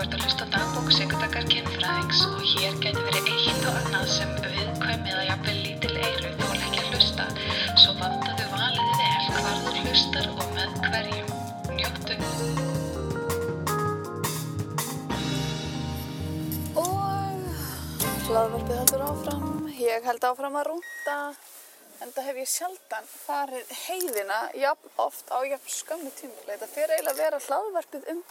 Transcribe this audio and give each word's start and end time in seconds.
ert 0.00 0.14
að 0.16 0.22
hlusta 0.24 0.46
dagbók 0.48 0.86
Sigurdakar 0.96 1.44
kynfræðings 1.50 2.20
og 2.24 2.40
hér 2.40 2.76
getur 2.80 3.02
verið 3.04 3.26
eitt 3.34 3.64
og 3.68 3.74
annað 3.80 4.06
sem 4.08 4.30
viðkvæmið 4.46 5.16
að 5.18 5.26
jafnvel 5.26 5.56
lítil 5.60 5.90
eyru 6.00 6.30
þó 6.38 6.46
ekki 6.56 6.78
að 6.80 6.86
hlusta. 6.94 7.26
Svo 7.82 7.92
vandaðu 7.98 8.46
valið 8.54 8.94
vel 9.00 9.26
hvar 9.34 9.58
þú 9.66 9.74
hlustar 9.82 10.30
og 10.30 10.54
með 10.54 10.78
hverjum. 10.86 11.28
Njóttu. 11.76 12.16
Og 16.80 17.44
hlaðvarpið 18.30 18.80
heldur 18.80 19.04
áfram. 19.10 19.52
Ég 19.82 20.08
held 20.08 20.28
áfram 20.30 20.58
að 20.62 20.68
rúnda. 20.70 21.18
En 22.00 22.16
það 22.16 22.30
hef 22.30 22.40
ég 22.40 22.48
sjaldan 22.54 23.12
farið 23.26 23.76
heiðina 23.82 24.40
jafn 24.56 24.96
oft 25.04 25.28
á 25.28 25.44
jafn 25.44 25.76
skömmu 25.76 26.16
tímulega. 26.16 26.56
Þetta 26.56 26.72
fyrir 26.72 26.96
eiginlega 26.96 27.12
að 27.18 27.22
vera 27.26 27.44
hlaðvarpið 27.50 28.10
um 28.14 28.24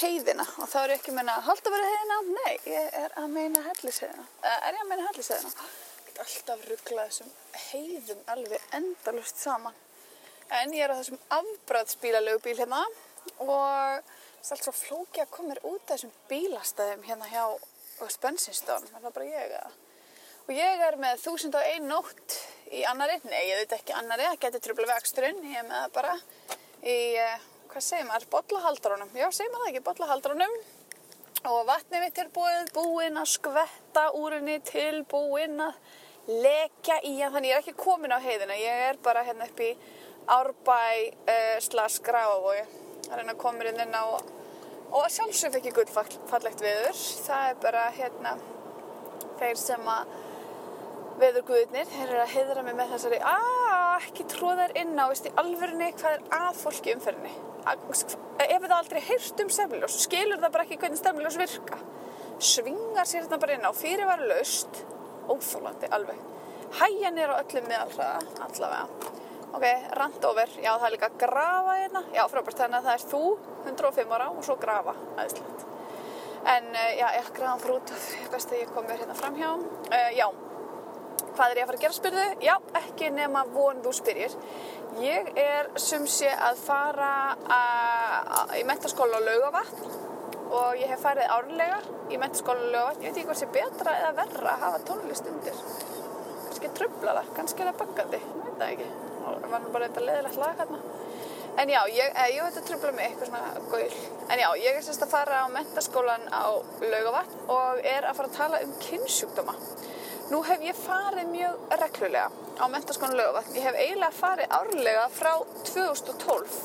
heiðina. 0.00 0.46
Og 0.60 0.68
þá 0.70 0.76
er 0.82 0.92
ég 0.94 1.00
ekki 1.00 1.12
að 1.12 1.18
meina 1.20 1.36
að 1.38 1.46
halda 1.48 1.70
að 1.70 1.76
vera 1.76 1.90
heiðina. 1.92 2.18
Nei, 2.38 2.54
ég 2.70 2.98
er 3.02 3.16
að 3.20 3.28
meina 3.34 3.62
hellisheiðina. 3.68 4.26
Eh, 4.42 4.58
Er 4.68 4.74
ég 4.78 4.82
að 4.84 4.90
meina 4.92 5.06
hellisheiðina? 5.08 5.68
Ég 5.98 6.06
get 6.08 6.20
alltaf 6.24 6.66
rugglað 6.70 7.10
þessum 7.10 7.32
heiðum 7.68 8.24
alveg 8.34 8.68
endalust 8.80 9.42
saman. 9.42 9.78
En 10.50 10.74
ég 10.76 10.84
er 10.84 10.92
á 10.94 10.98
þessum 11.00 11.20
afbræðsbílalegu 11.38 12.42
bíl 12.44 12.58
hérna 12.58 12.82
og 13.38 14.02
það 14.44 14.50
er 14.50 14.56
allt 14.56 14.66
svo 14.66 14.74
flóki 14.76 15.22
að 15.22 15.30
koma 15.32 15.54
mér 15.54 15.62
út 15.64 15.86
af 15.88 15.94
þessum 15.96 16.12
bílastæðum 16.28 17.06
hérna 17.08 17.30
hjá. 17.32 17.46
Er 18.04 19.00
það 19.06 19.14
bara 19.14 19.30
ég 19.30 19.48
eða? 19.48 19.72
Og 20.44 20.52
ég 20.52 20.82
er 20.84 20.96
með 21.00 21.22
þúsund 21.22 21.54
og 21.56 21.64
ein 21.64 21.86
nótt 21.88 22.34
í 22.74 22.82
annari. 22.84 23.16
Nei, 23.24 23.46
ég 23.48 23.62
veit 23.62 23.72
ekki 23.78 23.94
annari, 23.96 24.26
það 24.28 24.40
getur 24.42 24.64
tröfla 24.66 24.88
vexturinn. 24.90 25.38
Ég 25.48 25.62
er 25.62 25.68
með 25.68 25.78
það 25.78 25.94
bara 25.94 26.16
í, 26.82 26.96
eh, 27.22 27.46
hvað 27.74 27.82
segir 27.82 28.06
maður, 28.06 28.24
bollahaldrunum. 28.30 29.08
Já, 29.18 29.26
segir 29.34 29.50
maður 29.50 29.64
það 29.64 29.70
ekki, 29.72 29.84
bollahaldrunum. 29.88 30.52
Og 31.50 31.56
vatnið 31.68 32.04
mitt 32.04 32.18
er 32.22 32.30
búið, 32.32 32.68
búinn 32.76 33.18
að 33.20 33.30
skvetta 33.32 34.04
úr 34.14 34.36
henni 34.38 34.60
til 34.64 35.02
búinn 35.10 35.58
að 35.60 35.80
lekja 36.30 37.00
í 37.02 37.16
hann. 37.18 37.34
Þannig 37.34 37.50
ég 37.50 37.58
er 37.58 37.64
ekki 37.64 37.74
komin 37.82 38.14
á 38.14 38.18
heiðina. 38.22 38.56
Ég 38.56 38.84
er 38.92 39.00
bara 39.02 39.24
hérna 39.26 39.48
upp 39.50 39.60
í 39.60 39.72
Árbæ 40.30 40.78
uh, 40.78 41.56
slags 41.66 41.98
Grafavogi. 42.06 42.62
Það 43.08 43.16
er 43.16 43.22
hérna 43.24 43.36
komin 43.42 43.72
inn 43.74 43.98
á 43.98 44.04
og 44.94 45.10
sjálfsög 45.10 45.56
fekk 45.56 45.72
ég 45.72 45.78
gullfallegt 45.80 46.62
viður. 46.62 47.00
Það 47.26 47.48
er 47.50 47.62
bara 47.66 47.88
hérna 47.98 48.36
þeir 49.40 49.58
sem 49.58 49.90
að 49.90 50.14
veðurguðirnir, 51.18 51.90
þeir 51.90 52.06
eru 52.06 52.22
að 52.22 52.36
heiðra 52.38 52.64
mig 52.66 52.78
með 52.78 52.94
þessari 52.94 53.20
að 53.34 53.83
ekki 54.02 54.26
tróða 54.30 54.68
þær 54.68 54.76
inn 54.82 55.00
á, 55.00 55.04
veist 55.10 55.28
í 55.28 55.32
alvörunni 55.40 55.90
hvað 55.98 56.16
er 56.16 56.24
að 56.38 56.60
fólki 56.60 56.94
umferðinni. 56.94 57.34
Ef 57.64 58.64
það 58.64 58.76
aldrei 58.76 59.00
heyrt 59.06 59.42
um 59.44 59.50
stefniljós, 59.56 59.98
skilur 60.04 60.40
það 60.42 60.54
bara 60.56 60.66
ekki 60.66 60.78
hvernig 60.82 61.00
stefniljós 61.00 61.38
virka. 61.40 61.80
Svingar 62.44 63.08
sér 63.08 63.26
þetta 63.26 63.40
bara 63.40 63.56
inn 63.56 63.66
á, 63.66 63.72
fyrir 63.76 64.08
var 64.08 64.22
laust, 64.28 64.80
óþólandi 65.30 65.90
alveg. 65.94 66.22
Hæjan 66.80 67.20
er 67.22 67.32
á 67.32 67.40
öllum 67.40 67.68
meðalhraða, 67.70 68.24
allavega. 68.48 69.12
Ok, 69.54 69.64
rand 69.94 70.24
over, 70.26 70.50
já 70.58 70.72
það 70.72 70.88
er 70.88 70.94
líka 70.96 71.10
grafa 71.18 71.76
hérna, 71.78 72.00
já 72.10 72.24
frábært 72.32 72.58
þannig 72.58 72.80
að 72.80 72.88
það 72.88 72.96
er 72.96 73.04
þú, 73.12 73.22
105 73.70 74.16
ára 74.16 74.26
og 74.32 74.42
svo 74.42 74.56
grafa, 74.58 74.96
aðeinslegt. 75.14 75.68
En 76.54 76.66
uh, 76.74 76.88
já, 76.98 77.06
ég 77.20 77.30
grafa 77.38 77.70
út, 77.76 77.92
best 78.32 78.50
að 78.50 78.64
ég 78.64 78.74
kom 78.74 78.88
mér 78.88 79.04
hérna 79.04 79.14
fram 79.16 79.38
hjá. 79.38 79.52
Uh, 79.54 80.10
já, 80.18 80.26
hvað 81.34 81.52
er 81.52 81.60
ég 81.60 81.64
að 81.64 81.70
fara 81.70 81.78
að 81.78 81.84
gera 81.84 81.96
spyrðu? 81.98 82.24
Já, 82.44 82.54
ekki 82.80 83.10
nema 83.14 83.44
von 83.54 83.82
þú 83.84 83.92
spyrjir. 83.98 84.34
Ég 85.02 85.30
er 85.40 85.70
sumsi 85.82 86.28
að 86.30 86.60
fara 86.62 87.12
að, 87.56 88.54
í 88.60 88.64
mentaskóla 88.68 89.18
á 89.18 89.26
laugavatn 89.26 89.86
og 90.54 90.76
ég 90.78 90.90
hef 90.92 91.02
farið 91.02 91.32
árlega 91.34 91.80
í 92.14 92.20
mentaskóla 92.22 92.62
á 92.62 92.72
laugavatn. 92.76 93.02
Ég 93.02 93.10
veit 93.10 93.18
ekki 93.18 93.28
hvað 93.30 93.40
sé 93.42 93.50
betra 93.56 93.96
eða 94.02 94.12
verra 94.20 94.52
að 94.52 94.66
hafa 94.66 94.82
tónlist 94.90 95.30
undir. 95.30 95.62
Kannski 96.44 96.70
trubla 96.78 97.16
það, 97.18 97.32
kannski 97.40 97.64
er 97.64 97.72
það 97.72 97.80
bakkandi, 97.82 98.22
ég 98.22 98.44
veit 98.44 98.60
það 98.60 98.68
ekki. 98.74 98.92
Það 99.24 99.48
var 99.54 99.66
bara 99.74 99.88
þetta 99.88 100.06
leðilegt 100.08 100.40
lag 100.42 100.62
hérna. 100.62 100.82
En 101.54 101.70
já, 101.70 101.80
ég, 101.86 102.12
eh, 102.18 102.30
ég 102.34 102.42
veit 102.42 102.56
að 102.58 102.66
trubla 102.68 102.92
mig 102.92 103.04
eitthvað 103.08 103.28
svona 103.28 103.66
gaul. 103.70 103.98
En 104.30 104.40
já, 104.42 104.48
ég 104.58 104.76
er 104.78 104.82
semst 104.82 105.02
að 105.06 105.12
fara 105.14 105.42
á 105.42 105.54
mentaskólan 105.54 106.24
á 106.30 106.50
laugavatn 106.82 107.44
og 107.48 107.82
er 107.82 108.06
að 108.08 108.16
fara 108.18 108.28
að 108.28 108.38
tala 108.38 108.62
um 108.64 108.72
kynnsjúkdóma. 108.82 109.54
Nú 110.34 110.40
hef 110.42 110.64
ég 110.66 110.74
farið 110.74 111.28
mjög 111.30 111.74
reglulega 111.78 112.30
á 112.58 112.64
mentaskónu 112.66 113.14
lögavatn. 113.14 113.54
Ég 113.54 113.66
hef 113.68 113.76
eiginlega 113.78 114.16
farið 114.16 114.54
árlega 114.56 115.04
frá 115.14 115.30
2012. 115.68 116.56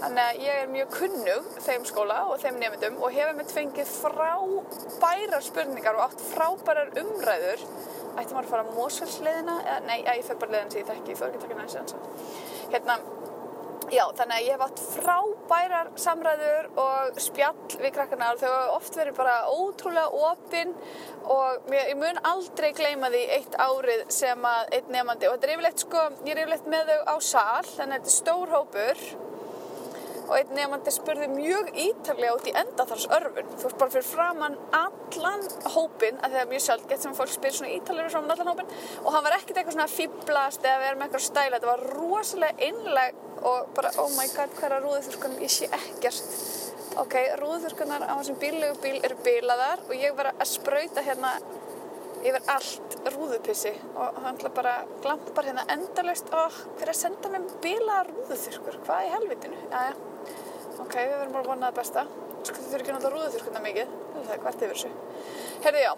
Þannig 0.00 0.22
að 0.22 0.38
ég 0.40 0.60
er 0.62 0.70
mjög 0.72 0.94
kunnug 0.94 1.50
þeim 1.66 1.84
skóla 1.90 2.16
og 2.30 2.40
þeim 2.40 2.56
nefndum 2.62 2.96
og 3.02 3.12
hefur 3.12 3.36
með 3.36 3.52
tvengið 3.52 3.92
frábærar 3.98 5.44
spurningar 5.44 5.98
og 5.98 6.06
átt 6.06 6.24
frábærar 6.30 6.96
umræður. 7.02 7.68
Ætti 8.16 8.32
maður 8.32 8.48
að 8.48 8.50
fara? 8.54 8.64
Eða, 9.34 9.78
nei, 9.90 9.98
ég 10.06 10.24
fer 10.30 10.40
bara 10.40 10.56
leiðin 10.56 10.72
sem 10.72 10.80
ég 10.80 10.88
þekki, 10.94 11.12
ég 11.12 11.20
þór 11.20 11.28
ekki 11.28 11.42
að 11.42 11.48
taka 11.50 11.60
næst 11.60 11.80
eins. 11.82 11.96
Hérna, 12.72 13.00
Já, 13.86 14.02
þannig 14.18 14.34
að 14.34 14.46
ég 14.48 14.56
hef 14.56 14.62
átt 14.64 14.80
frábærar 14.96 15.90
samræður 16.02 16.64
og 16.82 17.18
spjall 17.22 17.76
við 17.78 17.92
krakkarna 17.94 18.32
og 18.34 18.40
þau 18.40 18.48
hafa 18.50 18.72
oft 18.74 18.98
verið 18.98 19.14
bara 19.20 19.36
ótrúlega 19.46 20.24
opinn 20.30 20.72
og 21.30 21.70
ég 21.70 21.92
mun 22.00 22.18
aldrei 22.26 22.72
gleyma 22.74 23.12
því 23.14 23.22
eitt 23.36 23.54
árið 23.62 24.02
sem 24.16 24.48
að 24.50 24.74
einn 24.80 24.90
nefandi 24.96 25.30
og 25.30 25.36
þetta 25.36 25.48
er 25.48 25.54
yfirleitt 25.54 25.86
sko, 25.86 26.02
ég 26.26 26.32
er 26.34 26.42
yfirleitt 26.42 26.68
með 26.74 26.90
þau 26.90 27.14
á 27.14 27.16
sal, 27.28 27.70
þannig 27.76 27.86
að 27.86 27.94
þetta 27.94 28.10
er 28.10 28.16
stór 28.16 28.54
hópur 28.56 29.06
og 30.26 30.34
einn 30.38 30.54
nefandi 30.56 30.92
spurði 30.94 31.28
mjög 31.32 31.70
ítarlega 31.86 32.34
út 32.36 32.48
í 32.50 32.54
endaþars 32.62 33.06
örfun. 33.16 33.50
Þú 33.54 33.68
veist 33.68 33.78
bara 33.80 33.94
fyrir 33.94 34.08
framann 34.08 34.58
allan 34.74 35.44
hópin, 35.74 36.18
að 36.20 36.34
það 36.34 36.40
er 36.42 36.50
mjög 36.52 36.64
sjálfgett 36.66 37.04
sem 37.04 37.16
fólk 37.16 37.34
spyr 37.34 37.56
svona 37.56 37.74
ítarlega 37.76 38.12
framann 38.14 38.34
allan 38.34 38.52
hópin 38.52 38.72
og 39.04 39.12
hann 39.14 39.26
var 39.26 39.36
ekkert 39.38 39.60
eitthvað 39.60 39.76
svona 39.76 39.92
fýblast 39.92 40.66
eða 40.66 40.82
vera 40.82 40.98
með 40.98 41.08
eitthvað 41.08 41.26
stæla, 41.28 41.58
þetta 41.58 41.72
var 41.72 41.84
rosalega 41.94 42.68
einleg 42.70 43.20
og 43.46 43.68
bara 43.76 43.92
oh 44.02 44.10
my 44.16 44.26
god 44.34 44.56
hverja 44.58 44.80
rúðuþurkunum 44.82 45.44
ég 45.44 45.52
sé 45.52 45.68
ekkert. 45.70 46.40
Ok, 46.96 47.14
rúðuþurkunar 47.42 48.06
á 48.08 48.14
þessum 48.16 48.40
bíllegu 48.40 48.80
bíl 48.82 48.98
eru 49.04 49.18
bílaðar 49.24 49.84
og 49.84 49.94
ég 50.00 50.16
var 50.16 50.32
að 50.32 50.48
sprauta 50.48 51.04
hérna 51.04 51.34
yfir 52.26 52.42
allt 52.50 52.96
rúðupissi 53.12 53.74
og 53.94 54.18
hann 54.24 54.40
bara 54.56 54.78
glampar 55.04 55.46
hérna 55.46 55.66
endalaust. 55.76 56.32
Og 56.32 56.60
hver 56.80 56.90
að 56.94 57.00
senda 57.04 57.32
mér 57.32 57.46
bílaða 57.62 58.08
rúðuþurkur 58.10 58.80
hvað 58.86 59.06
í 59.06 59.16
helvitinu, 59.18 59.64
já 59.70 60.15
ok, 60.84 60.96
við 60.96 61.14
verðum 61.16 61.36
bara 61.36 61.44
að 61.44 61.50
vona 61.52 61.70
það 61.70 61.78
besta. 61.80 62.06
Sko 62.46 62.56
þið 62.56 62.66
þurfum 62.66 62.84
ekki 62.84 62.96
náttúrulega 62.96 63.16
rúðuþurkuna 63.16 63.64
mikið. 63.66 63.94
Það 64.16 64.34
er 64.34 64.42
hvert 64.44 64.66
yfir 64.66 64.76
þessu. 64.76 64.90
Heyrðu 65.66 65.86
já. 65.86 65.92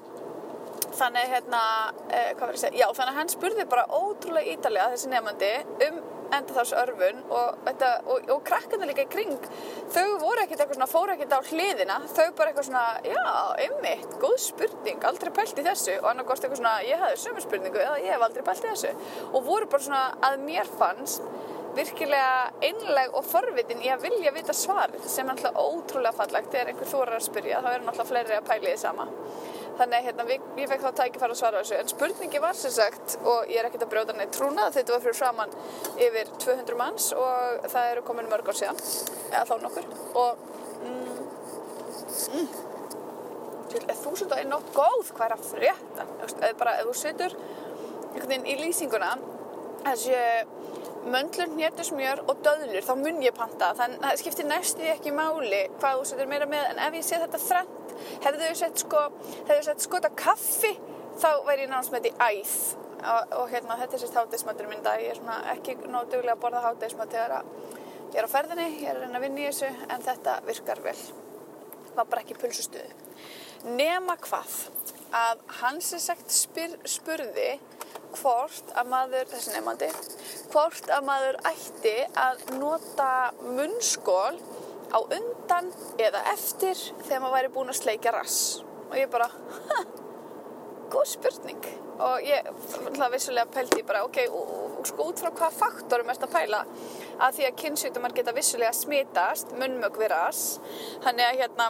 Þannig 0.98 1.32
hérna, 1.32 1.62
eh, 2.08 2.30
hvað 2.34 2.44
verður 2.44 2.54
ég 2.54 2.58
að 2.58 2.64
segja? 2.64 2.78
Já, 2.78 2.86
þannig 2.98 3.12
að 3.12 3.18
hann 3.20 3.34
spurði 3.34 3.66
bara 3.68 3.88
ótrúlega 3.88 4.54
ítalega 4.54 4.92
þessi 4.94 5.10
nefandi 5.12 5.50
um 5.88 6.00
enda 6.34 6.54
þess 6.54 6.74
örfun 6.76 7.20
og, 7.32 7.58
þetta, 7.66 7.90
og, 8.12 8.30
og 8.34 8.40
krakkarnir 8.46 8.90
líka 8.90 9.04
í 9.06 9.10
kring. 9.12 9.46
Þau 9.94 10.18
voru 10.22 10.42
ekkert 10.42 10.62
eitthvað 10.62 10.78
svona, 10.78 10.90
fóru 10.90 11.14
ekkert 11.14 11.36
á 11.36 11.40
hliðina. 11.48 11.98
Þau 12.12 12.26
bara 12.38 12.52
eitthvað 12.52 12.68
svona, 12.68 12.84
já, 13.06 13.22
einmitt 13.64 14.16
góð 14.22 14.36
spurning, 14.44 15.04
aldrei 15.08 15.32
pælt 15.38 15.60
í 15.60 15.66
þessu. 15.66 15.98
Og 16.02 16.10
annarkost 16.12 16.44
eitthvað 16.44 16.62
svona, 16.62 16.74
ég 16.86 17.04
hafði 17.04 17.22
sömu 17.24 17.44
spurningu 17.44 17.82
eða 17.84 18.00
ég 18.04 18.12
hef 18.14 18.26
aldrei 18.28 18.46
pælt 18.48 18.66
í 18.66 18.72
þessu. 18.72 18.92
Og 19.32 19.46
voru 19.48 19.70
bara 19.70 19.86
svona 19.88 20.04
að 20.28 20.40
mér 20.44 20.72
fannst 20.78 21.24
virkilega 21.76 22.50
einleg 22.64 23.14
og 23.16 23.26
forvitin 23.28 23.82
í 23.84 23.90
að 23.92 24.06
vilja 24.08 24.32
vita 24.34 24.54
svarið 24.56 25.06
sem 25.10 25.28
er 25.28 25.36
alltaf 25.36 25.58
ótrúlega 25.60 26.16
fallegt. 26.16 26.50
Þegar 26.52 26.72
einhver 26.72 26.90
þórar 26.90 27.18
að 27.18 27.26
spyrja 27.28 27.62
þá 27.64 27.70
erum 27.74 27.90
alltaf 27.92 28.10
fleiri 28.10 28.36
að 28.38 28.48
pæli 28.48 28.72
því 28.72 28.80
sama. 28.82 29.08
Þannig 29.78 30.06
hérna, 30.08 30.24
ég 30.58 30.70
fekk 30.72 30.84
þá 30.84 31.00
tækifæra 31.00 31.34
að 31.34 31.38
svara 31.38 31.60
þessu. 31.62 31.76
En 31.78 31.90
spurningi 31.92 32.40
var 32.42 32.56
sem 32.58 32.72
sagt 32.74 33.18
og 33.22 33.50
ég 33.52 33.60
er 33.60 33.68
ekkert 33.68 33.84
að 33.86 33.92
brjóta 33.92 34.16
neitt 34.16 34.32
trúna 34.34 34.70
þetta 34.74 34.94
var 34.96 35.04
fyrir 35.04 35.18
framann 35.18 35.54
yfir 35.94 36.32
200 36.42 36.78
manns 36.80 37.12
og 37.14 37.68
það 37.70 37.92
eru 37.92 38.02
komin 38.08 38.30
mörg 38.32 38.50
ár 38.50 38.58
síðan 38.58 38.82
eða 39.28 39.44
þá 39.52 39.54
nokkur. 39.62 39.88
Og 40.18 40.42
mm, 40.82 41.22
mm, 42.34 42.50
til, 43.70 43.84
er 43.84 44.02
þúsund 44.02 44.34
og 44.34 44.42
einn 44.42 44.50
nótt 44.56 44.74
góð 44.74 45.12
hvað 45.12 45.26
er 45.28 45.36
að 45.36 45.48
frétta? 45.52 46.08
Eða 46.26 46.54
bara 46.58 46.76
ef 46.80 46.90
þú 46.90 46.98
situr 47.04 47.38
einhvern 47.38 48.32
veginn 48.32 48.50
í 48.50 48.58
lýsinguna 48.64 49.14
þessi 49.84 50.16
möndlun, 51.08 51.54
hnétusmjör 51.56 52.22
og 52.28 52.42
döðlur 52.44 52.84
þá 52.84 52.92
mun 53.00 53.22
ég 53.24 53.36
panta. 53.36 53.70
Þannig 53.78 54.02
að 54.02 54.10
það 54.10 54.20
skiptir 54.22 54.48
næstu 54.48 54.88
ekki 54.92 55.14
máli 55.16 55.62
hvað 55.78 56.00
þú 56.00 56.08
setur 56.10 56.30
meira 56.30 56.48
með 56.50 56.66
en 56.72 56.82
ef 56.88 56.98
ég 56.98 57.06
sé 57.06 57.20
þetta 57.22 57.40
þrennt 57.44 57.94
hefðu 58.24 58.42
þau 58.42 58.58
sett 58.60 58.84
sko 58.84 59.04
hefðu 59.22 59.56
þau 59.56 59.68
sett 59.68 59.86
skota 59.86 60.12
kaffi 60.24 60.74
þá 61.18 61.30
væri 61.46 61.64
ég 61.66 61.72
náttúrulega 61.72 61.94
með 61.94 62.08
þetta 62.08 62.12
í 62.12 62.42
æð. 62.42 62.58
Og, 62.98 63.34
og 63.38 63.50
hérna 63.52 63.78
þetta 63.78 63.94
er 63.94 64.02
sérst 64.02 64.16
hátægismatur 64.18 64.70
minn 64.70 64.82
dag. 64.82 65.02
Ég 65.02 65.14
er 65.14 65.20
svona 65.20 65.38
ekki 65.54 65.76
nóg 65.86 66.10
duglega 66.10 66.34
að 66.34 66.42
borða 66.42 66.64
hátægismat 66.66 67.14
þegar 67.14 67.36
ég 68.08 68.18
er 68.18 68.26
á 68.26 68.34
ferðinni 68.34 68.68
ég 68.80 68.88
er 68.90 68.98
að 68.98 69.04
reyna 69.04 69.20
að 69.20 69.26
vinna 69.28 69.44
í 69.44 69.50
þessu 69.52 69.70
en 69.86 70.06
þetta 70.08 70.40
virkar 70.48 70.82
vel. 70.82 70.98
Var 71.94 72.10
bara 72.10 72.24
ekki 72.24 72.38
pulsustuði 72.38 72.90
nema 73.64 74.16
hvað 74.22 74.68
að 75.14 75.42
hans 75.60 75.92
er 75.96 76.02
sagt 76.02 76.32
spyr, 76.32 76.76
spurði 76.88 77.58
hvort 78.18 78.72
að 78.78 78.88
maður, 78.88 79.28
þessi 79.32 79.54
nefnandi 79.54 79.88
hvort 80.52 80.88
að 80.92 81.04
maður 81.08 81.38
ætti 81.50 81.96
að 82.18 82.44
nota 82.58 83.10
munnskól 83.44 84.38
á 84.88 84.98
undan 85.00 85.68
eða 86.00 86.24
eftir 86.32 86.78
þegar 87.04 87.22
maður 87.22 87.36
væri 87.36 87.52
búin 87.52 87.72
að 87.72 87.80
sleikja 87.82 88.14
rass. 88.14 88.38
Og 88.88 88.96
ég 88.96 89.10
bara, 89.12 89.28
ha, 89.28 89.82
góð 90.92 91.10
spurning. 91.12 91.68
Og 91.98 92.22
ég 92.24 92.46
það 92.94 93.12
vissulega 93.16 93.52
pældi 93.52 93.82
ég 93.82 93.88
bara, 93.88 94.04
ok, 94.06 94.20
sko 94.88 95.08
út 95.10 95.20
frá 95.20 95.32
hvaða 95.32 95.50
faktorum 95.58 96.12
erst 96.12 96.24
að 96.24 96.34
pæla? 96.36 96.62
Að 97.18 97.36
því 97.36 97.48
að 97.48 97.58
kynnsjúkdómar 97.62 98.14
geta 98.16 98.34
vissulega 98.36 98.72
smitast 98.76 99.52
munnmög 99.58 99.98
við 100.00 100.12
rass. 100.14 100.44
Þannig 101.04 101.26
að 101.26 101.40
hérna 101.42 101.68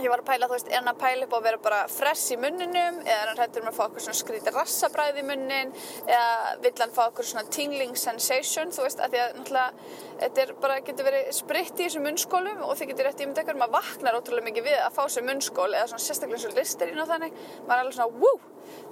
ég 0.00 0.12
var 0.12 0.22
að 0.22 0.28
pæla, 0.30 0.48
þú 0.48 0.56
veist, 0.56 0.70
er 0.70 0.80
hann 0.80 0.92
að 0.92 1.00
pæla 1.02 1.26
upp 1.26 1.34
á 1.34 1.38
að 1.38 1.46
vera 1.48 1.60
bara 1.66 1.80
fress 1.92 2.32
í 2.32 2.38
munninum 2.40 3.00
eða 3.02 3.18
er 3.18 3.30
hann 3.32 3.42
hættur 3.42 3.64
með 3.64 3.72
að 3.72 3.78
fá 3.78 3.82
okkur 3.88 4.04
svona 4.06 4.20
skrítið 4.20 4.58
rassabræð 4.58 5.20
í 5.20 5.26
munnin 5.28 5.74
eða 6.06 6.54
vill 6.64 6.74
hann 6.80 6.94
fá 6.96 7.02
okkur 7.08 7.28
svona 7.28 7.52
tingling 7.52 7.98
sensation, 7.98 8.72
þú 8.74 8.86
veist, 8.86 9.02
að 9.02 9.16
því 9.16 9.22
að 9.22 9.36
náttúrulega 9.40 10.00
þetta 10.22 10.44
er 10.44 10.54
bara, 10.62 10.78
getur 10.86 11.08
verið 11.08 11.32
spritt 11.36 11.74
í 11.76 11.86
þessum 11.86 12.06
munnskólum 12.06 12.64
og 12.66 12.76
þið 12.78 12.92
getur 12.92 13.08
rétt 13.08 13.22
ímynd 13.24 13.42
ekkert 13.42 13.60
maður 13.60 13.76
vaknar 13.80 14.18
ótrúlega 14.18 14.48
mikið 14.48 14.68
við 14.68 14.78
að 14.78 14.96
fá 14.96 15.02
sér 15.10 15.26
munnskól 15.26 15.68
eða 15.72 15.90
svona 15.90 16.06
sérstaklega 16.06 16.38
eins 16.38 16.48
og 16.48 16.58
listerinn 16.58 17.02
og 17.02 17.10
þannig 17.10 17.38
maður 17.66 17.74
er 17.74 17.82
alveg 17.82 17.96
svona, 17.96 18.22
wú, 18.22 18.32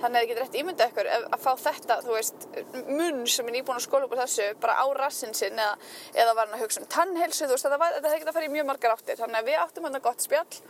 þannig 0.01 0.17
að 0.17 0.25
þið 0.25 0.31
getur 0.31 0.45
rétt 0.45 0.59
ímynda 0.61 0.89
ykkur 0.91 1.11
að 1.21 1.45
fá 1.45 1.51
þetta, 1.65 1.99
þú 2.07 2.17
veist, 2.17 2.47
munn 2.89 3.21
sem 3.31 3.51
er 3.51 3.57
nýbúin 3.57 3.79
að 3.79 3.87
skóla 3.87 4.09
upp 4.09 4.17
á 4.17 4.23
þessu, 4.25 4.49
bara 4.63 4.79
á 4.83 4.87
rassin 4.99 5.37
sinn 5.37 5.61
eða, 5.61 5.77
eða 6.17 6.35
var 6.39 6.49
hann 6.49 6.59
að 6.59 6.65
hugsa 6.65 6.83
um 6.83 6.91
tannhelsu, 6.97 7.47
þú 7.47 7.55
veist, 7.55 7.69
þetta, 7.69 7.91
hefði 8.01 8.23
getað 8.25 8.33
að 8.33 8.39
fara 8.41 8.51
í 8.51 8.55
mjög 8.57 8.69
margar 8.73 8.97
áttir, 8.97 9.21
þannig 9.21 9.41
að 9.41 9.51
við 9.51 9.61
áttum 9.65 9.89
hann 9.89 10.01
að 10.01 10.07
gott 10.09 10.27
spjall 10.27 10.61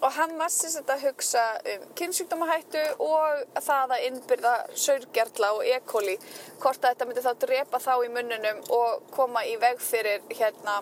og 0.00 0.12
hann 0.16 0.36
var 0.38 0.52
sérst 0.54 0.88
að 0.90 1.04
hugsa 1.08 1.44
um 1.74 1.84
kynnsjúkdómahættu 1.98 2.82
og 3.04 3.60
það 3.66 3.94
að 3.96 4.06
innbyrða 4.08 4.54
saurgerla 4.86 5.52
og 5.58 5.68
E. 5.68 5.78
coli, 5.92 6.16
hvort 6.62 6.80
að 6.80 6.94
þetta 6.94 7.08
myndi 7.10 7.26
þá 7.26 7.32
drepa 7.44 7.82
þá 7.82 7.92
í 8.06 8.10
munnunum 8.16 8.64
og 8.76 9.06
koma 9.14 9.44
í 9.48 9.56
veg 9.60 9.80
fyrir 9.84 10.26
hérna 10.32 10.80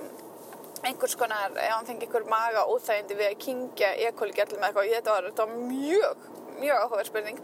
einhvers 0.86 1.16
konar, 1.18 1.54
ef 1.58 1.72
hann 1.74 1.86
fengi 1.88 2.06
einhver 2.06 2.26
maga 2.30 2.66
óþægindi 2.70 3.18
við 3.18 3.30
að 3.32 3.38
kingja 3.44 3.94
E. 3.96 4.12
coli 4.18 4.36
gerlum 4.36 4.62
eða 4.62 4.70
eitthvað, 4.70 4.92
þetta 4.96 5.16
var, 5.16 5.30
þetta 5.32 5.46
var 5.46 5.70
mjög 5.72 6.26
mjög 6.58 6.80
áhugaverð 6.82 7.10
spurning 7.10 7.38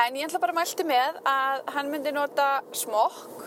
en 0.00 0.16
ég 0.16 0.28
ætla 0.28 0.40
bara 0.40 0.54
að 0.54 0.60
mælti 0.60 0.86
með 0.88 1.18
að 1.28 1.66
hann 1.74 1.90
myndi 1.92 2.12
nota 2.16 2.48
smokk 2.72 3.42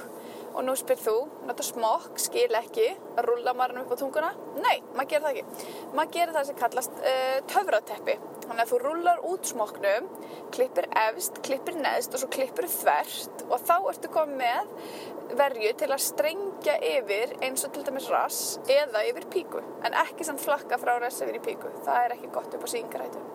og 0.57 0.65
nú 0.65 0.73
spyr 0.77 0.97
þú, 0.97 1.15
nota 1.45 1.65
smokk, 1.65 2.17
skil 2.21 2.49
ekki 2.57 2.87
rúla 3.25 3.53
maður 3.57 3.83
upp 3.83 3.93
á 3.93 3.97
tunguna? 4.01 4.31
Nei, 4.57 4.79
maður 4.95 5.09
gerir 5.11 5.25
það 5.25 5.35
ekki. 5.35 5.67
Maður 5.93 6.13
gerir 6.15 6.33
það 6.37 6.47
sem 6.47 6.57
kallast 6.61 6.97
uh, 6.97 7.35
töfrateppi. 7.51 8.15
Þannig 8.47 8.63
að 8.63 8.71
þú 8.71 8.79
rúlar 8.81 9.21
út 9.27 9.51
smokknum 9.51 10.09
klippir 10.55 10.87
efst, 11.03 11.41
klippir 11.45 11.77
neðst 11.77 12.15
og 12.15 12.23
svo 12.23 12.31
klippir 12.33 12.69
þvert. 12.71 13.45
Og 13.51 13.61
þá 13.67 13.75
ertu 13.77 14.11
komið 14.13 14.41
með 14.41 15.37
verju 15.37 15.73
til 15.81 15.91
að 15.91 16.05
strengja 16.05 16.77
yfir 16.95 17.35
eins 17.43 17.65
og 17.67 17.73
til 17.75 17.83
dæmis 17.85 18.07
rass 18.09 18.43
eða 18.71 19.03
yfir 19.09 19.27
píku. 19.33 19.61
En 19.85 19.97
ekki 20.05 20.25
samt 20.25 20.41
flakka 20.41 20.79
frá 20.81 20.95
rass 21.03 21.21
yfir 21.21 21.37
í 21.37 21.43
píku. 21.51 21.73
Það 21.85 22.05
er 22.05 22.17
ekki 22.17 22.31
gott 22.33 22.57
upp 22.57 22.65
á 22.65 22.69
síngarætu 22.71 23.27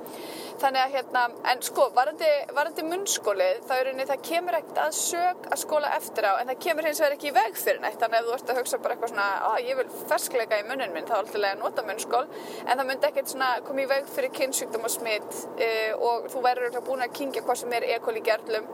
þannig 0.60 0.82
að 0.82 0.94
hérna, 0.96 1.22
en 1.52 1.62
sko 1.66 1.87
varandi, 1.96 2.84
munnskólið, 2.88 3.60
þá 3.69 3.72
er 3.76 3.88
rauninni 3.88 4.06
það 4.10 4.25
kemur 4.28 4.58
ekkert 4.58 4.81
að 4.84 4.96
sög 4.99 5.49
að 5.49 5.60
skóla 5.62 5.93
eftir 5.96 6.28
á 6.28 6.32
en 6.37 6.52
það 6.52 6.62
kemur 6.66 6.88
hins 6.88 7.02
vegar 7.02 7.16
ekki 7.16 7.31
í 7.31 7.34
veg 7.37 7.58
fyrir 7.60 7.82
neitt. 7.82 7.99
Þannig 8.02 8.19
að 8.19 8.22
ef 8.22 8.28
þú 8.28 8.37
ert 8.37 8.52
að 8.52 8.60
hugsa 8.60 8.81
bara 8.84 8.96
eitthvað 8.96 9.12
svona 9.12 9.28
að 9.49 9.69
ég 9.69 9.81
vil 9.81 9.88
ferskleika 10.12 10.60
í 10.60 10.66
munnin 10.69 10.94
minn, 10.94 11.08
þá 11.08 11.14
er 11.16 11.20
alltaf 11.22 11.43
lega 11.43 11.58
að 11.58 11.64
nota 11.64 11.87
munnskól. 11.88 12.25
En 12.66 12.75
það 12.75 12.88
myndi 12.90 13.10
ekkert 13.10 13.34
svona 13.34 13.52
koma 13.66 13.84
í 13.84 13.90
veg 13.93 14.10
fyrir 14.16 14.34
kynnsjúkdóm 14.38 14.88
og 14.88 14.94
smitt 14.96 15.38
e, 15.58 15.70
og 15.99 16.31
þú 16.32 16.44
verður 16.49 16.81
búin 16.87 17.06
að 17.06 17.14
kingja 17.20 17.44
hvað 17.46 17.62
sem 17.62 17.78
er 17.78 17.88
ekoli 17.96 18.25
gerlum 18.25 18.69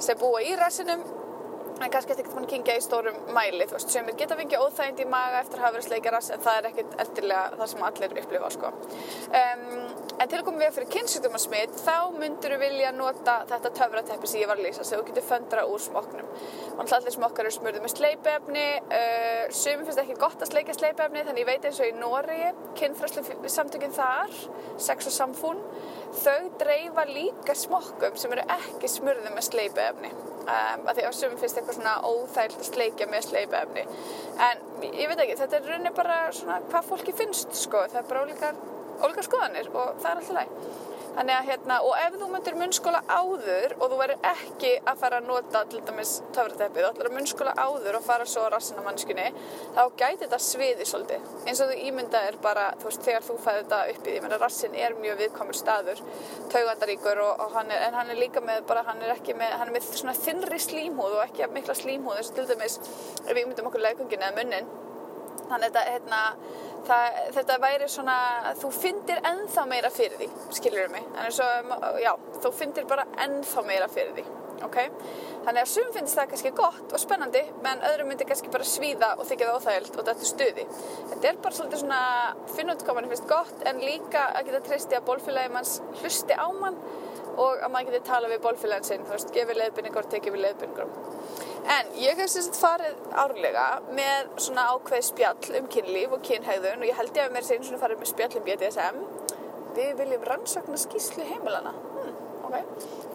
sem 0.00 0.18
búa 0.20 0.40
í 0.44 0.54
rassinum 0.56 1.04
en 1.84 1.92
kannski 1.92 2.12
ekkert 2.14 2.34
mann 2.36 2.48
kingja 2.50 2.76
í 2.76 2.82
stórum 2.84 3.16
mæli 3.34 3.66
þú 3.68 3.76
veist, 3.76 3.92
sem 3.94 4.08
er 4.10 4.16
geta 4.20 4.36
fengið 4.38 4.64
óþægindi 4.64 5.06
í 5.06 5.10
maga 5.10 5.40
eftir 5.40 5.60
að 5.60 5.66
hafa 5.66 5.76
verið 5.76 5.86
sleikaras 5.88 6.30
en 6.34 6.42
það 6.44 6.58
er 6.58 6.68
ekkert 6.70 6.96
eftirlega 7.04 7.58
það 7.60 7.70
sem 7.72 7.84
allir 7.88 8.16
upplifa 8.22 8.50
sko. 8.56 8.72
um, 9.40 9.64
en 10.20 10.28
til 10.28 10.38
að 10.40 10.44
koma 10.48 10.62
við 10.62 10.74
fyrir 10.76 10.90
kynnsjúkdómasmitt 10.96 11.78
þá 11.80 11.96
myndur 12.18 12.56
við 12.56 12.64
vilja 12.66 12.92
nota 12.96 13.36
þetta 13.50 13.72
töfrateppi 13.78 14.30
sem 14.30 14.42
ég 14.42 14.50
var 14.50 14.60
að 14.60 14.68
lýsa 14.68 14.84
sem 14.84 15.00
þú 15.00 15.06
getur 15.08 15.26
föndra 15.30 15.66
úr 15.68 15.80
smokknum 15.80 16.28
og 16.76 16.94
allir 16.96 17.14
smokkar 17.14 17.48
eru 17.48 17.54
smurðið 17.56 17.86
með 17.86 17.94
sleipefni 17.94 18.66
uh, 18.82 19.44
sumum 19.62 19.86
finnst 19.88 20.02
ekki 20.04 20.18
gott 20.20 20.44
að 20.44 20.52
sleika 20.52 20.76
sleipefni 20.76 21.24
þannig 21.24 21.44
ég 21.44 21.50
veit 21.50 21.70
eins 21.70 21.80
og 21.80 21.88
í 21.88 21.96
Nóri 21.96 22.40
kynfræslu 22.78 23.24
samtökinn 23.48 23.96
þar 23.96 24.36
sex 24.80 25.08
og 25.08 25.16
samfún 25.16 25.64
þau 26.20 26.50
dreifa 26.60 27.06
líka 27.08 27.56
smokkum 27.56 28.16
sem 28.20 28.32
eru 28.36 28.44
ekki 28.58 28.90
smurðið 28.90 29.36
með 29.36 29.48
sleipefni 29.48 30.12
um, 30.12 30.86
að 30.88 30.98
því 30.98 31.06
að 31.06 31.16
sumum 31.18 31.40
finnst 31.40 31.60
eitthvað 31.70 31.78
svona 31.78 32.00
óþægilt 32.04 32.60
að 32.60 32.68
sleikja 32.68 33.06
með 33.10 33.26
sleipefni. 33.28 33.84
En 34.46 34.62
ég 34.90 35.08
veit 35.10 35.22
ekki, 35.22 35.38
þetta 35.38 35.58
er 35.58 35.68
rauninni 35.68 35.92
bara 35.94 36.18
svona 36.34 36.60
hvað 36.70 36.88
fólki 36.90 37.14
finnst 37.16 37.54
sko, 37.54 37.84
það 37.90 38.00
er 38.02 38.08
bara 38.08 38.22
ólíkar, 38.24 38.62
ólíkar 39.04 39.26
skoðanir 39.28 39.70
og 39.72 40.00
það 40.00 40.10
er 40.10 40.22
alltaf 40.22 40.36
læg 40.38 40.48
þannig 41.16 41.34
að 41.36 41.48
hérna, 41.50 41.76
og 41.86 41.94
ef 41.98 42.16
þú 42.20 42.28
myndir 42.30 42.56
munnskóla 42.58 43.00
áður 43.08 43.74
og 43.76 43.92
þú 43.92 43.98
verður 44.00 44.28
ekki 44.30 44.72
að 44.80 45.00
fara 45.02 45.20
að 45.20 45.28
nota 45.30 45.62
til 45.70 45.80
dæmis 45.86 46.12
töfrateppið, 46.36 46.84
þú 46.84 46.90
ætlar 46.90 47.10
að 47.10 47.16
munnskóla 47.16 47.54
áður 47.58 47.98
og 47.98 48.06
fara 48.06 48.26
svo 48.30 48.44
að 48.46 48.52
rassina 48.54 48.84
mannskunni 48.86 49.26
þá 49.76 49.82
gæti 50.02 50.20
þetta 50.24 50.40
sviði 50.46 50.88
svolítið. 50.90 51.30
Eins 51.46 51.62
og 51.64 51.72
þú 51.72 51.78
ímynda 51.90 52.22
er 52.28 52.38
bara, 52.44 52.66
þú 52.80 52.90
veist, 52.90 53.04
þegar 53.06 53.26
þú 53.26 53.38
fæði 53.46 53.62
þetta 53.64 53.80
upp 53.94 54.06
í, 54.06 54.16
ég 54.16 54.26
menna 54.26 54.40
rassin 54.42 54.76
er 54.78 54.98
mjög 55.00 55.22
viðkomur 55.24 55.58
staður, 55.58 56.04
taugandaríkur 56.52 57.24
og, 57.24 57.32
og 57.46 57.56
hann 57.58 57.74
er, 57.74 57.86
en 57.88 57.98
hann 58.00 58.12
er 58.14 58.20
líka 58.20 58.44
með, 58.44 58.62
bara 58.70 58.84
hann 58.88 59.02
er 59.04 59.14
ekki 59.16 59.36
með, 59.38 59.56
hann 59.60 59.70
er 59.70 59.76
með 59.78 59.90
svona 59.90 60.16
þinnri 60.18 60.60
slímhúð 60.62 61.18
og 61.18 61.24
ekki 61.26 61.50
mikla 61.54 61.76
slímhúð, 61.78 62.20
eins 62.20 62.32
og 62.32 62.38
til 62.38 62.48
dæmis 62.50 62.78
ef 62.80 63.34
við 63.34 63.44
ímyndum 63.44 63.70
okkur 63.70 63.86
leikungin 63.88 64.24
eða 64.24 64.36
munnin 64.38 64.70
þannig 65.50 65.78
að 65.80 65.88
hérna, 65.94 66.20
það, 66.88 67.18
þetta 67.36 67.56
væri 67.64 67.88
svona, 67.90 68.18
þú 68.60 68.70
fyndir 68.76 69.24
ennþá 69.30 69.66
meira 69.70 69.90
fyrir 69.94 70.20
því, 70.20 70.28
skilur 70.58 70.86
þú 70.86 70.92
mig 70.94 71.34
svo, 71.36 71.48
já, 72.02 72.12
þú 72.40 72.54
fyndir 72.60 72.88
bara 72.90 73.08
ennþá 73.26 73.66
meira 73.66 73.90
fyrir 73.92 74.14
því, 74.18 74.24
ok? 74.66 74.80
Þannig 75.40 75.62
að 75.62 75.70
sum 75.72 75.92
finnst 75.94 76.18
það 76.18 76.32
kannski 76.32 76.50
gott 76.56 76.92
og 76.92 77.00
spennandi 77.00 77.40
menn 77.64 77.84
öðrum 77.90 78.10
myndir 78.12 78.28
kannski 78.28 78.50
bara 78.52 78.66
svíða 78.68 79.14
og 79.16 79.28
þykja 79.28 79.46
það 79.48 79.60
óþægild 79.60 79.94
og 79.94 80.08
þetta 80.08 80.26
er 80.26 80.30
stuði. 80.30 80.66
Þetta 81.12 81.30
er 81.30 81.38
bara 81.46 81.56
svolítið 81.56 81.80
svona, 81.84 82.00
finn 82.56 82.72
út 82.74 82.84
hvað 82.84 82.98
mann 82.98 83.08
finnst 83.14 83.30
gott 83.30 83.64
en 83.70 83.80
líka 83.80 84.26
að 84.34 84.50
geta 84.50 84.60
treysti 84.66 84.98
að 84.98 85.06
bólfélagi 85.08 85.54
manns 85.54 85.78
hlusti 86.02 86.36
á 86.36 86.48
mann 86.60 86.76
og 87.36 87.60
að 87.60 87.70
maður 87.70 87.92
geti 87.92 88.10
tala 88.10 88.30
við 88.32 88.44
bólfélagin 88.44 88.88
sinn 88.88 89.06
þú 89.06 89.16
veist, 89.16 89.34
gefið 89.34 89.62
leiðbynningar 89.62 90.06
og 90.06 90.12
tekið 90.14 90.36
við 90.36 90.44
leiðbynningar 90.46 91.10
En 91.68 91.90
ég 92.00 92.16
hef 92.16 92.30
sérst 92.32 92.56
farið 92.56 92.96
árlega 93.20 93.64
með 93.92 94.30
svona 94.40 94.64
ákveð 94.72 95.04
spjall 95.10 95.58
um 95.58 95.68
kynlíf 95.70 96.14
og 96.16 96.22
kynhægðun 96.24 96.80
og 96.80 96.88
ég 96.88 96.96
held 96.96 97.18
ég 97.18 97.28
að 97.28 97.34
mér 97.34 97.46
sé 97.46 97.58
einu 97.58 97.68
svona 97.68 97.82
farið 97.82 98.00
með 98.00 98.10
spjall 98.10 98.38
um 98.40 98.46
BDSM. 98.46 99.00
Við 99.76 99.92
viljum 100.00 100.24
rannsakna 100.26 100.80
skýslu 100.80 101.26
heimilana. 101.28 101.74
Hmm, 101.76 102.16
ok. 102.48 102.56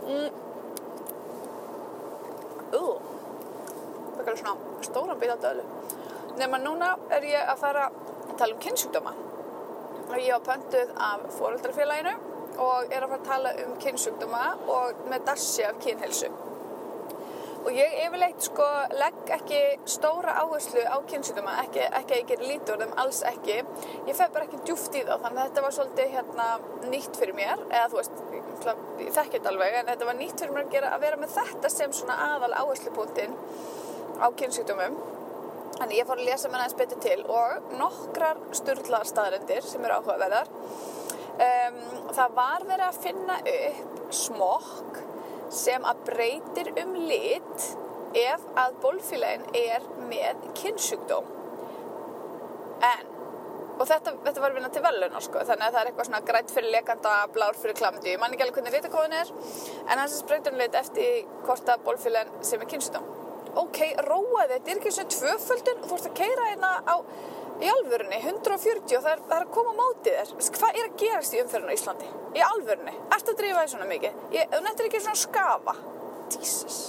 Mm. 0.05 0.29
Ú, 2.75 2.84
það 4.22 4.31
er 4.31 4.39
svona 4.43 4.86
stóran 4.88 5.19
bit 5.19 5.34
af 5.34 5.43
dölu. 5.43 5.65
Nefna 6.38 6.62
núna 6.62 6.93
er 7.17 7.27
ég 7.31 7.51
að 7.51 7.62
fara 7.63 7.89
að 7.89 8.38
tala 8.38 8.53
um 8.53 8.63
kynnsjúkdóma. 8.63 9.15
Og 10.05 10.17
ég 10.22 10.31
hafa 10.36 10.53
pöntuð 10.53 10.95
af 11.01 11.27
fóröldrafélaginu 11.39 12.15
og 12.62 12.91
er 12.91 13.03
að 13.03 13.13
fara 13.13 13.21
að 13.21 13.29
tala 13.29 13.53
um 13.65 13.77
kynnsjúkdóma 13.83 14.43
og 14.71 15.07
með 15.12 15.25
dassi 15.29 15.65
af 15.67 15.79
kynhelsu. 15.83 16.29
Og 17.65 17.74
ég 17.74 17.95
yfirleitt 18.03 18.45
sko 18.45 18.65
legg 18.93 19.31
ekki 19.33 19.59
stóra 19.89 20.35
áherslu 20.43 20.83
á 20.85 21.01
kynnsjúkdóma, 21.09 21.55
ekki, 21.63 21.81
að 21.97 22.13
ég 22.13 22.27
ger 22.29 22.43
lítur 22.45 22.77
þeim 22.81 22.93
alls 23.01 23.24
ekki. 23.25 23.55
Ég 24.05 24.13
fef 24.19 24.35
bara 24.35 24.45
ekki 24.45 24.62
djúft 24.67 24.93
í 24.93 25.01
þá, 25.01 25.15
þannig 25.24 25.39
að 25.39 25.47
þetta 25.47 25.63
var 25.65 25.75
svolítið 25.79 26.13
hérna, 26.13 26.45
nýtt 26.91 27.17
fyrir 27.17 27.38
mér, 27.39 27.65
eða 27.71 27.88
þú 27.89 28.00
veist, 28.01 28.21
ég, 28.35 28.53
þekki 29.17 29.39
þetta 29.39 29.51
alveg, 29.55 29.79
en 29.79 29.89
þetta 29.89 30.12
var 30.12 30.19
nýtt 30.21 30.43
fyrir 30.43 30.53
mér 30.53 30.67
að, 30.67 30.71
gera, 30.77 30.93
að 30.93 31.07
vera 31.07 31.21
með 31.24 31.35
þetta 31.39 31.74
sem 31.74 31.97
svona 31.97 32.19
aðal 32.27 32.53
áherslupunktinn 32.62 33.38
á 34.21 34.27
kynnsjúkdómum. 34.43 35.01
Þannig 35.75 35.97
ég 35.97 36.07
fór 36.07 36.21
að 36.21 36.29
lesa 36.29 36.50
mér 36.51 36.62
aðeins 36.63 36.77
betur 36.79 37.01
til 37.03 37.17
og 37.25 37.74
nokkrar 37.81 38.38
sturðlar 38.55 39.09
staðarindir 39.09 39.65
sem 39.65 39.83
eru 39.83 39.97
áhugaverðar. 39.97 40.53
Um, 41.36 41.80
það 42.15 42.36
var 42.38 42.63
verið 42.63 42.86
að 42.86 43.01
finna 43.04 43.36
upp 43.51 44.13
smokk 44.15 45.01
sem 45.51 45.84
að 45.88 46.06
breytir 46.08 46.70
um 46.80 46.94
lit 47.10 47.65
ef 48.15 48.46
að 48.56 48.77
bólfélagin 48.84 49.44
er 49.60 49.84
með 50.08 50.46
kynnsjúkdóm 50.56 51.27
en 52.88 53.12
og 53.75 53.84
þetta, 53.89 54.13
þetta 54.24 54.44
var 54.46 54.56
vinna 54.56 54.72
til 54.72 54.84
velun 54.86 55.18
sko, 55.20 55.42
þannig 55.44 55.65
að 55.65 55.75
það 55.75 55.82
er 55.82 55.89
eitthvað 55.89 56.08
svona 56.08 56.24
grætt 56.30 56.56
fyrir 56.56 56.72
lekanda 56.72 57.15
blár 57.36 57.60
fyrir 57.60 57.75
klamdi, 57.75 58.13
ég 58.13 58.22
man 58.22 58.32
ekki 58.32 58.46
alveg 58.46 58.62
hvernig 58.62 58.77
litakóðin 58.77 59.18
er 59.20 59.34
en 59.89 60.00
hans 60.00 60.22
breytir 60.30 60.56
um 60.56 60.62
lit 60.62 60.80
eftir 60.80 61.25
hvort 61.44 61.72
að 61.74 61.84
bólfélagin 61.89 62.48
sem 62.48 62.63
er 62.63 62.72
kynnsjúkdóm 62.72 63.12
ok, 63.60 63.82
róa 64.08 64.48
þetta, 64.54 64.72
er 64.72 64.80
ekki 64.80 64.96
svona 64.96 65.15
tvöföldun 65.18 65.84
þú 65.84 65.98
ert 65.98 66.10
að 66.13 66.18
keira 66.22 66.48
hérna 66.54 66.72
á 66.88 66.96
í 67.62 67.69
alvörunni, 67.71 68.19
140 68.19 68.97
og 68.97 69.05
það 69.05 69.12
er, 69.13 69.24
það 69.29 69.38
er 69.38 69.45
að 69.45 69.53
koma 69.55 69.74
mótið 69.77 70.17
þér. 70.19 70.33
Hvað 70.57 70.79
er 70.79 70.89
að 70.89 70.97
gerast 71.01 71.35
í 71.35 71.41
umferðinu 71.43 71.71
í 71.71 71.79
Íslandi? 71.79 72.09
Í 72.35 72.43
alvörunni, 72.50 72.95
ert 73.15 73.31
að 73.31 73.39
drífa 73.41 73.63
því 73.63 73.74
svona 73.74 73.89
mikið? 73.91 74.19
Þú 74.55 74.62
nettir 74.65 74.89
ekki 74.89 75.03
svona 75.05 75.21
skafa. 75.21 75.75
Jesus. 76.35 76.81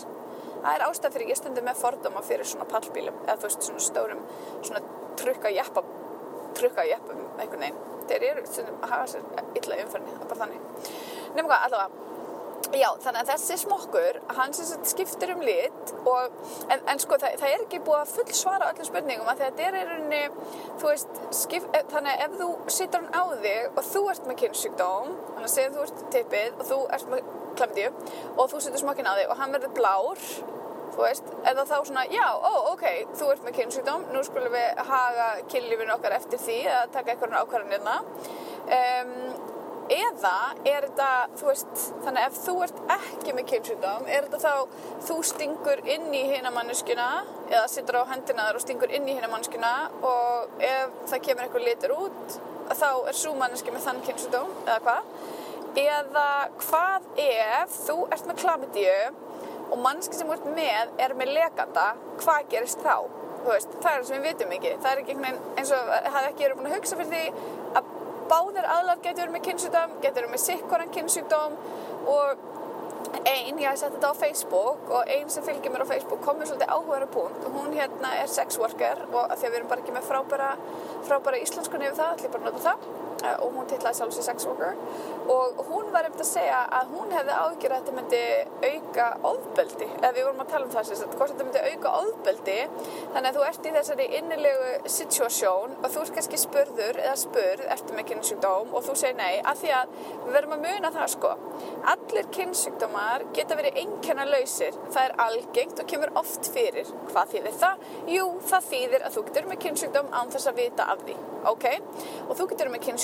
Það 0.56 0.72
er 0.72 0.86
ástæð 0.88 1.14
fyrir 1.14 1.30
ég 1.30 1.38
stundi 1.38 1.62
með 1.62 1.78
fordóma 1.78 2.24
fyrir 2.26 2.48
svona 2.48 2.66
pallbílum 2.70 3.20
eða 3.26 3.36
þú 3.38 3.46
veist 3.46 3.68
svona 3.68 3.84
stórum 3.84 4.22
svona 4.64 4.80
trukka 5.20 5.52
jæppa 5.54 5.84
trukka 6.56 6.84
eppum 6.96 7.22
einhvern 7.38 7.62
veginn. 7.62 7.80
Þeir 8.06 8.26
eru 8.30 8.44
stundum 8.48 8.82
að 8.84 8.92
hafa 8.94 9.06
sér 9.12 9.24
illa 9.60 9.78
í 9.78 9.84
umferðinni, 9.84 10.14
það 10.14 10.24
er 10.24 10.30
bara 10.30 10.40
þannig. 10.42 10.90
Nefnum 11.34 11.50
hvað, 11.50 11.64
allavega, 11.66 12.04
Já, 12.74 12.88
þannig 12.98 13.20
að 13.20 13.28
þessi 13.30 13.56
smokkur, 13.60 14.16
hann 14.34 14.54
skiptir 14.56 15.30
um 15.36 15.42
lit 15.44 15.92
og, 16.08 16.34
en, 16.72 16.80
en 16.90 16.98
sko 17.02 17.18
það, 17.22 17.36
það 17.38 17.52
er 17.52 17.62
ekki 17.62 17.80
búið 17.86 18.00
að 18.00 18.10
full 18.16 18.34
svara 18.34 18.70
öllum 18.72 18.88
spurningum 18.88 19.30
að 19.30 19.42
þetta 19.44 19.66
er 19.68 19.76
rauninni, 19.76 20.20
þú 20.80 20.90
veist, 20.90 21.20
skip, 21.38 21.68
eh, 21.76 21.86
þannig 21.92 22.16
að 22.16 22.24
ef 22.26 22.36
þú 22.40 22.50
situr 22.78 23.04
hann 23.04 23.14
á 23.14 23.22
þig 23.44 23.70
og 23.70 23.88
þú 23.92 24.04
ert 24.12 24.26
með 24.26 24.38
kynnsjúkdóm, 24.42 25.14
þannig 25.30 25.46
að 25.46 25.54
segja 25.54 25.72
þú 25.76 25.86
ert 25.86 26.04
tippið 26.16 26.58
og 26.58 26.68
þú 26.72 26.82
ert 26.98 27.08
með 27.14 27.32
klamdíu 27.60 27.88
og 28.34 28.52
þú 28.52 28.62
situr 28.66 28.82
smokkin 28.82 29.10
á 29.10 29.14
þig 29.14 29.30
og 29.30 29.40
hann 29.40 29.56
verður 29.56 29.74
blár, 29.78 30.28
þú 30.96 31.04
veist, 31.04 31.34
það 31.46 31.64
þá 31.70 31.76
svona, 31.78 32.06
já, 32.10 32.26
ó, 32.34 32.52
ok, 32.74 32.86
þú 33.20 33.32
ert 33.34 33.46
með 33.46 33.60
kynnsjúkdóm, 33.60 34.08
nú 34.10 34.26
skulum 34.26 34.56
við 34.58 34.86
haga 34.90 35.34
kynlífinu 35.52 35.94
okkar 36.00 36.18
eftir 36.18 36.42
því 36.42 36.62
að 36.80 36.88
taka 36.98 37.14
eitthvað 37.14 37.42
ákvarðanirna. 37.44 38.00
Um, 38.66 39.54
eða 39.92 40.34
er 40.66 40.86
þetta, 40.88 41.08
þú 41.38 41.48
veist, 41.50 41.82
þannig 42.04 42.26
ef 42.26 42.38
þú 42.42 42.54
ert 42.66 42.78
ekki 42.96 43.34
með 43.36 43.48
kynnsjúkdóm, 43.52 44.06
er 44.10 44.26
þetta 44.26 44.40
þá 44.42 44.84
þú 45.06 45.16
stingur 45.30 45.82
inn 45.94 46.08
í 46.14 46.22
hina 46.32 46.52
manneskuna 46.54 47.08
eða 47.50 47.66
sittur 47.70 48.00
á 48.02 48.10
hendina 48.10 48.48
þar 48.48 48.58
og 48.60 48.64
stingur 48.64 48.94
inn 48.94 49.08
í 49.08 49.16
hina 49.16 49.30
manneskuna 49.30 49.72
og 50.06 50.62
ef 50.62 50.96
það 51.12 51.24
kemur 51.28 51.46
eitthvað 51.46 51.68
litur 51.68 51.96
út, 51.96 52.38
þá 52.72 52.88
er 52.92 53.20
svo 53.20 53.34
manneski 53.38 53.74
með 53.74 53.86
þann 53.86 54.02
kynnsjúkdóm 54.08 54.56
eða 54.64 54.80
hvað? 54.86 55.12
Eða 55.76 56.28
hvað 56.62 57.06
ef 57.26 57.78
þú 57.84 57.98
ert 58.16 58.26
með 58.30 58.42
klamidíu 58.42 58.98
og 59.66 59.78
manneski 59.82 60.18
sem 60.18 60.32
ert 60.32 60.50
með 60.56 60.96
er 61.02 61.14
með 61.18 61.34
lekanda, 61.36 61.92
hvað 62.22 62.50
gerist 62.54 62.82
þá? 62.82 62.96
Veist, 63.46 63.76
það 63.78 63.92
er 63.92 64.00
það 64.00 64.06
sem 64.08 64.16
við 64.16 64.24
vitum 64.26 64.52
ekki. 64.56 64.70
Það 64.82 64.88
er 64.90 65.00
ekki 65.02 65.14
eins 65.60 65.68
og 65.76 65.90
hafði 65.94 66.30
ekki 66.32 66.42
verið 66.42 66.56
búin 66.58 66.66
að 66.66 66.72
hugsa 66.74 66.96
fyrir 66.98 67.12
því 67.12 67.20
að 67.30 67.65
báðir 68.30 68.68
aðlar 68.76 69.00
getur 69.04 69.32
með 69.32 69.46
kynnsjúkdóm, 69.48 69.96
getur 70.04 70.28
með 70.30 70.44
sikkoran 70.44 70.92
kynnsjúkdóm 70.94 71.56
og 72.12 72.44
einn, 73.26 73.58
ég 73.62 73.78
sett 73.78 73.94
þetta 73.96 74.12
á 74.12 74.14
Facebook 74.18 74.90
og 74.92 75.10
einn 75.10 75.30
sem 75.32 75.44
fylgir 75.46 75.72
mér 75.72 75.86
á 75.86 75.92
Facebook 75.92 76.22
kom 76.24 76.38
mér 76.40 76.50
svolítið 76.50 76.72
áhugaður 76.74 77.10
punkt. 77.14 77.48
Og 77.48 77.58
hún 77.58 77.74
hérna 77.76 78.12
er 78.20 78.30
sex 78.30 78.60
worker 78.60 79.02
og 79.10 79.32
því 79.32 79.48
að 79.48 79.50
við 79.50 79.58
erum 79.60 79.72
bara 79.72 79.84
ekki 79.84 79.96
með 79.96 80.08
frábæra, 80.10 80.52
frábæra 81.08 81.42
íslenskunni 81.42 81.90
yfir 81.90 82.00
það, 82.02 82.14
allir 82.16 82.34
bara 82.36 82.48
nota 82.50 82.64
það 82.68 83.05
og 83.24 83.54
hún 83.54 83.66
titlaði 83.70 83.96
sjálf 84.00 84.14
sér 84.14 84.26
sex 84.26 84.46
worker 84.46 84.74
og 85.32 85.60
hún 85.66 85.88
var 85.94 86.06
eftir 86.06 86.22
að 86.22 86.28
segja 86.30 86.58
að 86.78 86.92
hún 86.94 87.10
hefði 87.14 87.32
ágjör 87.34 87.72
að 87.74 87.80
þetta 87.80 87.94
myndi 87.96 88.20
auka 88.66 89.06
ofbeldi, 89.30 89.88
eða 89.98 90.12
við 90.14 90.26
vorum 90.26 90.42
að 90.44 90.50
tala 90.52 90.64
um 90.66 90.72
það 90.74 90.84
sem 90.90 91.14
hvort 91.16 91.32
þetta 91.32 91.46
myndi 91.46 91.62
auka 91.72 91.88
ofbeldi. 92.02 92.58
Þannig 93.14 93.28
að 93.30 93.36
þú 93.36 93.42
ert 93.48 93.66
í 93.66 93.72
þessari 93.76 94.06
innilegu 94.20 94.68
situasjón 94.96 95.74
og 95.80 95.88
þú 95.94 95.98
ert 96.04 96.14
kannski 96.18 96.38
spurður 96.40 97.00
eða 97.02 97.16
spurð 97.18 97.64
eftir 97.74 97.98
með 97.98 98.08
kynnsjúkdóm 98.12 98.66
og 98.70 98.86
þú 98.86 98.92
segir 99.00 99.18
nei, 99.18 99.34
af 99.42 99.56
því 99.62 99.70
að 99.80 99.86
við 100.26 100.32
verðum 100.36 100.56
að 100.56 100.64
muna 100.68 100.92
það 100.94 101.08
sko. 101.16 101.32
Allir 101.94 102.30
kynnsjúkdómar 102.36 103.26
geta 103.36 103.58
verið 103.58 103.80
einnkjörna 103.82 104.28
lausir 104.30 104.74
það 104.86 105.02
er 105.02 105.16
algengt 105.26 105.82
og 105.82 105.90
kemur 105.90 106.14
oft 106.22 106.50
fyrir. 106.54 106.86
Hvað 107.10 107.34
þýðir 107.34 107.58
það? 107.64 107.74
Jú, 108.14 108.26
það 108.46 108.70
þýðir 108.70 109.06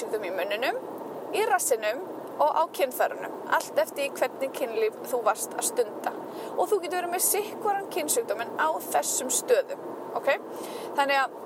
kynnsjúkdóm 0.03 0.25
í 0.27 0.33
munnunum 0.35 0.79
í 1.33 1.43
rassinum 1.47 2.01
og 2.43 2.57
á 2.59 2.63
kynþörunum 2.75 3.35
allt 3.55 3.79
eftir 3.79 4.11
hvernig 4.17 4.51
kynlíf 4.57 4.97
þú 5.11 5.21
varst 5.23 5.55
að 5.55 5.69
stunda. 5.69 6.13
Og 6.57 6.67
þú 6.71 6.81
getur 6.83 6.99
verið 6.99 7.13
með 7.13 7.25
sikkvaran 7.29 7.91
kynnsjúkdóminn 7.93 8.57
á 8.59 8.69
þessum 8.91 9.31
stöðum 9.31 9.85
ok, 10.19 10.29
þannig 10.97 11.21
að 11.23 11.39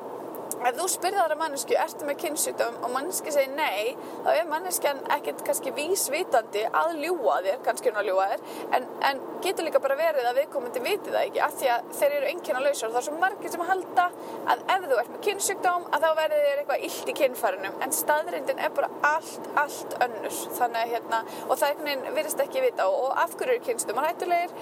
ef 0.67 0.79
þú 0.79 0.87
spyrðar 0.91 1.27
aðra 1.27 1.39
mannesku, 1.41 1.77
ertu 1.79 2.09
með 2.09 2.21
kynnsjúkdóm 2.25 2.79
og 2.83 2.93
manneski 2.95 3.35
segir 3.35 3.53
nei, 3.57 3.97
þá 4.25 4.31
er 4.35 4.51
manneskjan 4.51 5.03
ekkert 5.17 5.45
kannski 5.47 5.73
vísvitandi 5.77 6.65
að 6.71 6.97
ljúa 7.03 7.41
þér, 7.47 7.61
kannski 7.67 7.91
hún 7.91 8.01
að 8.03 8.11
ljúa 8.11 8.29
þér 8.33 8.41
en, 8.79 8.89
en 9.11 9.23
getur 9.45 9.67
líka 9.67 9.83
bara 9.83 9.99
verið 9.99 10.29
að 10.31 10.41
viðkomandi 10.41 10.85
viti 10.85 11.13
það 11.13 11.23
ekki, 11.25 11.43
af 11.47 11.57
því 11.61 11.73
að 11.75 11.91
þeir 12.01 12.17
eru 12.19 12.31
einnkjörna 12.33 12.65
lausar 12.65 12.89
og 12.89 12.97
það 12.97 13.03
er 13.03 13.09
svo 13.09 13.17
margir 13.23 13.55
sem 13.55 13.67
halda 13.71 14.07
að 14.53 14.65
ef 14.77 14.87
þú 14.87 15.01
ert 15.03 15.13
með 15.15 15.23
kynnsjúkdóm 15.27 15.83
að 15.91 16.07
þá 16.07 16.11
verður 16.21 16.47
þér 16.47 16.63
eitthvað 16.63 16.87
illt 16.89 17.13
í 17.13 17.17
kynfærunum 17.21 17.75
en 17.87 17.97
staðrindin 17.97 18.63
er 18.63 18.75
bara 18.77 18.91
allt, 19.07 19.51
allt 19.59 19.97
önnur. 20.07 20.35
Þannig 20.57 20.81
að 20.81 20.93
hérna, 20.95 21.23
og 21.47 21.55
það 21.55 21.67
er 21.67 21.73
einhvern 21.73 21.91
veginn 21.91 22.17
virðist 22.17 22.43
ekki 22.43 22.65
vita. 22.65 22.87
Og, 22.87 22.95
og 23.07 23.21
af 23.23 23.37
hverju 23.37 23.57
eru 23.57 23.65
kynnsjúkdómar 23.67 24.09
hættulegir? 24.11 24.55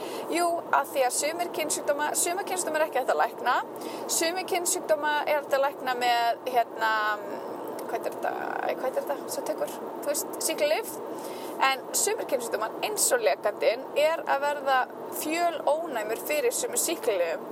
Lækna, 5.74 5.94
með 5.98 6.50
hérna 6.54 6.90
hvað 7.88 7.94
er 7.96 8.04
þetta, 8.04 8.30
hvað 8.78 8.84
er 8.86 8.94
þetta 8.96 9.14
svo 9.26 9.42
tekur, 9.48 9.72
þú 10.04 10.06
veist, 10.06 10.36
síklif 10.46 10.92
en 11.64 11.82
sumir 11.94 12.28
kynnsjúkdómar 12.30 12.76
eins 12.86 13.06
og 13.14 13.24
lekandin 13.24 13.82
er 13.98 14.22
að 14.30 14.44
verða 14.44 14.76
fjöl 15.18 15.58
ónæmur 15.66 16.22
fyrir 16.28 16.54
sumir 16.54 16.78
síklifum 16.78 17.42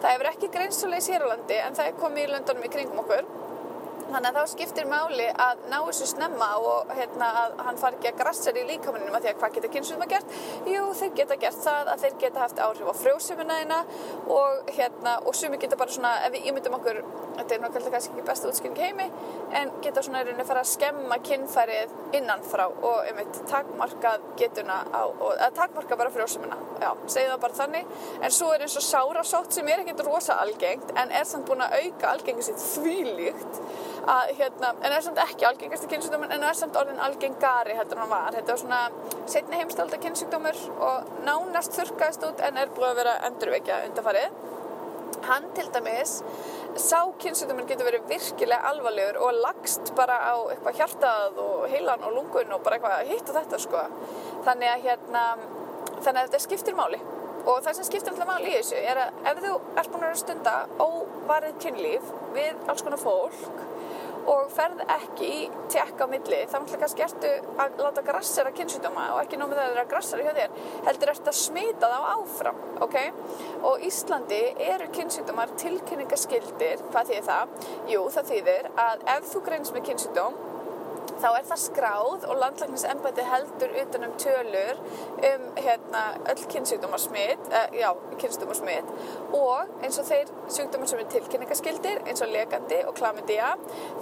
það 0.00 0.10
hefur 0.14 0.30
ekki 0.32 0.50
greinsulegis 0.56 1.10
hér 1.12 1.26
á 1.28 1.32
landi 1.34 1.60
en 1.60 1.76
það 1.76 1.90
er 1.90 2.00
komið 2.00 2.24
í 2.24 2.32
löndunum 2.32 2.66
í 2.68 2.72
kringum 2.72 3.02
okkur 3.04 3.28
þannig 4.12 4.28
að 4.30 4.38
þá 4.38 4.52
skiptir 4.52 4.88
máli 4.88 5.26
að 5.44 5.62
ná 5.70 5.76
þessu 5.86 6.08
snemma 6.12 6.48
og 6.62 6.92
hérna, 6.96 7.28
að 7.42 7.56
hann 7.66 7.80
far 7.80 7.96
ekki 7.96 8.10
að 8.12 8.20
grassar 8.22 8.58
í 8.58 8.64
líkamanninu 8.68 9.14
að 9.14 9.26
því 9.26 9.32
að 9.32 9.40
hvað 9.42 9.56
geta 9.56 9.70
kynnsum 9.74 10.04
að 10.04 10.12
gert? 10.14 10.34
Jú, 10.68 10.84
þeir 11.00 11.14
geta 11.20 11.38
gert 11.44 11.62
það 11.64 11.92
að 11.92 12.04
þeir 12.04 12.18
geta 12.24 12.44
haft 12.44 12.62
áhrif 12.64 12.90
á 12.90 12.94
frjósumunæðina 13.02 13.80
og, 14.34 14.72
hérna, 14.76 15.16
og 15.24 15.38
sumi 15.38 15.60
geta 15.60 15.78
bara 15.80 15.94
svona, 15.94 16.14
ef 16.26 16.34
við 16.34 16.48
ímyndum 16.52 16.78
okkur, 16.78 17.00
þetta 17.38 17.56
er 17.56 17.62
nákvæmlega 17.64 17.94
kannski 17.94 18.14
ekki 18.14 18.26
besta 18.28 18.50
útskynning 18.50 18.82
heimi, 18.82 19.08
en 19.60 19.72
geta 19.84 20.04
svona 20.04 20.22
er 20.24 20.32
að 20.34 20.48
fara 20.48 20.64
að 20.64 20.70
skemma 20.72 21.20
kynfærið 21.28 21.94
innanfrá 22.18 22.66
og 22.68 23.02
einmitt 23.08 23.42
takmarkað 23.50 24.24
getuna 24.40 24.80
á, 24.90 25.02
og, 25.06 25.30
eða 25.36 25.50
takmarkað 25.60 26.02
bara 26.02 26.14
frjósumuna, 26.14 26.58
já, 26.82 26.90
segja 27.06 27.34
það 27.34 27.44
bara 27.44 27.60
þannig, 27.60 27.92
en 28.22 28.34
svo 28.38 28.50
er 28.54 28.66
eins 28.66 28.78
og 28.80 28.86
sárasótt 28.88 29.58
sem 29.58 29.70
er 29.70 29.84
ekkert 29.84 30.04
rosa 30.06 30.38
algengt 30.42 30.92
en 30.98 31.12
er 31.14 31.26
samt 31.28 31.46
búin 31.48 31.62
að 31.64 31.78
auka 31.82 32.12
algengi 32.14 32.46
sitt 32.46 32.62
þvílíkt 32.62 33.62
að 34.06 34.34
hérna, 34.38 34.72
en 34.82 34.94
er 34.94 35.04
samt 35.04 35.20
ekki 35.22 35.46
algengasti 35.48 35.88
kynnsjúkdómur 35.90 36.34
en 36.34 36.44
er 36.48 36.58
samt 36.58 36.76
orðin 36.80 37.00
algengari 37.02 37.76
heldur 37.78 38.02
hann 38.02 38.12
var. 38.12 38.30
Þetta 38.36 38.54
var 38.54 38.62
svona 38.62 38.82
setni 39.30 39.60
heimstálda 39.60 40.00
kynnsjúkdómur 40.02 40.60
og 40.90 41.10
nánast 41.26 41.74
þurkaðist 41.78 42.28
út 42.28 42.44
en 42.46 42.60
er 42.60 42.72
búið 42.76 42.92
að 42.92 43.02
vera 43.02 43.16
endurveikja 43.30 43.82
undarfarið 43.88 44.44
hann 45.28 45.48
til 45.56 45.66
dæmis 45.74 46.18
sá 46.78 47.00
kynnsjúkdómur 47.20 47.66
getur 47.68 47.88
verið 47.88 48.08
virkilega 48.10 48.70
alvarlegur 48.70 49.18
og 49.26 49.40
lagst 49.42 49.92
bara 49.98 50.18
á 50.30 50.36
eitthvað 50.52 50.78
hjartað 50.78 51.40
og 51.42 51.68
heilan 51.72 52.04
og 52.06 52.14
lungun 52.16 52.54
og 52.54 52.62
bara 52.64 52.78
eitthvað 52.78 53.12
hitt 53.12 53.30
og 53.32 53.40
þetta 53.40 53.62
sko. 53.64 53.84
Þannig 54.46 54.74
að 54.74 54.84
hérna 54.86 55.24
þannig 55.98 56.20
að 56.20 56.26
þetta 56.28 56.44
skiptir 56.44 56.78
máli 56.78 57.00
og 57.48 57.62
það 57.64 57.78
sem 57.78 57.88
skiptir 57.88 58.12
alltaf 58.12 58.28
máli 58.28 58.52
í 58.52 58.58
þessu 58.58 58.80
er 58.82 59.02
að 59.04 59.24
ef 59.30 59.42
þú 59.44 59.54
ert 59.80 59.92
búin 59.94 60.06
að 60.08 60.20
stunda 60.20 60.54
óvarið 60.82 61.58
kynlíf 61.64 62.14
við 62.36 62.68
alls 62.68 62.84
konar 62.84 63.00
fólk 63.00 63.66
og 64.28 64.50
ferð 64.52 64.82
ekki 64.92 65.28
í 65.32 65.38
tjekka 65.72 66.04
á 66.04 66.12
milli 66.12 66.40
þá 66.50 66.58
náttúrulega 66.58 66.80
kannski 66.82 67.04
ertu 67.06 67.30
að 67.62 67.78
láta 67.80 68.02
grassera 68.04 68.52
kynnsjúdóma 68.56 69.06
og 69.14 69.20
ekki 69.22 69.38
nómið 69.40 69.60
það 69.60 69.70
er 69.70 69.80
að 69.82 69.90
grassera 69.92 70.26
hjá 70.26 70.34
þér 70.36 70.58
heldur 70.88 71.12
ertu 71.14 71.32
að 71.32 71.38
smita 71.38 71.90
þá 71.92 72.10
áfram 72.12 72.60
ok, 72.84 72.98
og 73.70 73.86
Íslandi 73.88 74.42
eru 74.66 74.90
kynnsjúdómar 74.98 75.54
tilkynningaskildir 75.62 76.84
hvað 76.90 77.12
þýðir 77.12 77.26
það? 77.30 77.56
Jú, 77.94 78.04
það 78.18 78.30
þýðir 78.34 78.70
að 78.84 79.08
ef 79.16 79.32
þú 79.32 79.44
greins 79.48 79.72
með 79.72 79.88
kynnsjúdóm 79.88 80.38
þá 81.18 81.28
er 81.30 81.46
það 81.48 81.60
skráð 81.62 82.26
og 82.28 82.40
landlæknisembæti 82.42 83.26
heldur 83.28 83.74
utanum 83.82 84.14
tölur 84.22 84.82
um 85.30 85.46
hérna, 85.56 86.02
öll 86.32 86.44
kynnsjúkdómarsmitt, 86.52 87.48
uh, 87.50 87.66
já, 87.76 87.88
kynnsjúkdómarsmitt 88.20 88.92
og 89.38 89.84
eins 89.84 89.98
og 90.00 90.08
þeir 90.08 90.32
sjúkdómar 90.54 90.90
sem 90.92 91.02
er 91.02 91.10
tilkynningaskildir, 91.14 92.04
eins 92.06 92.24
og 92.24 92.32
legandi 92.32 92.80
og 92.88 92.96
klamidía, 92.98 93.54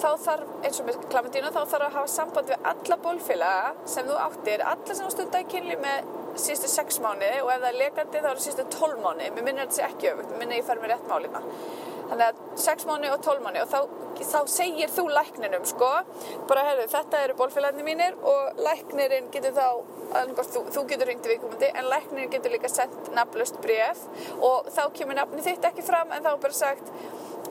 þá 0.02 0.08
þarf, 0.26 0.52
eins 0.62 0.82
og 0.82 0.90
með 0.90 1.00
klamidíuna, 1.12 1.54
þá 1.54 1.62
þarf 1.64 1.88
að 1.88 1.98
hafa 2.00 2.12
samband 2.16 2.52
við 2.52 2.70
alla 2.72 3.00
bólfélaga 3.06 3.90
sem 3.96 4.08
þú 4.08 4.20
áttir, 4.26 4.64
alla 4.75 5.00
sem 5.00 5.10
stundar 5.14 5.48
kynli 5.50 5.78
með 5.82 6.14
síðustu 6.36 6.68
sex 6.70 7.00
mánu 7.00 7.28
og 7.42 7.50
ef 7.52 7.60
það 7.62 7.68
er 7.70 7.78
legandi 7.80 8.20
þá 8.20 8.30
er 8.30 8.32
það 8.32 8.46
síðustu 8.46 8.66
tólf 8.76 9.02
mánu, 9.02 9.28
mér 9.32 9.46
minnir 9.46 9.66
þetta 9.66 9.78
sé 9.78 9.84
ekki 9.86 10.10
öfugt, 10.12 10.32
mér 10.32 10.42
minnir 10.42 10.60
ég 10.60 10.66
fer 10.68 10.82
með 10.82 10.92
rétt 10.92 11.06
máli 11.10 11.32
það. 11.32 11.46
Þannig 12.06 12.26
að 12.26 12.40
6 12.62 12.86
mánu 12.88 13.10
og 13.12 13.22
12 13.25 13.44
mánu 13.44 13.62
og 13.64 13.70
þá, 13.72 13.80
þá 14.20 14.40
segir 14.50 14.92
þú 14.94 15.06
lækninum 15.10 15.66
sko, 15.68 15.90
bara 16.48 16.64
herru 16.68 16.86
þetta 16.92 17.22
eru 17.25 17.36
bólfélagarnir 17.40 17.86
mínir 17.86 18.16
og 18.22 18.62
læknirinn 18.62 19.30
getur 19.34 19.56
þá, 19.56 19.68
annars, 20.22 20.52
þú, 20.54 20.64
þú 20.75 20.84
getur 20.92 21.10
ringt 21.10 21.26
í 21.26 21.32
viðkomandi 21.34 21.72
en 21.72 21.90
læknirinn 21.90 22.32
getur 22.32 22.54
líka 22.54 22.70
sendt 22.72 23.10
nafnlust 23.16 23.58
bref 23.64 24.06
og 24.38 24.70
þá 24.76 24.82
kemur 24.96 25.18
nafni 25.18 25.44
þitt 25.46 25.66
ekki 25.70 25.86
fram 25.86 26.14
en 26.14 26.26
þá 26.26 26.32
bara 26.42 26.56
sagt 26.56 26.92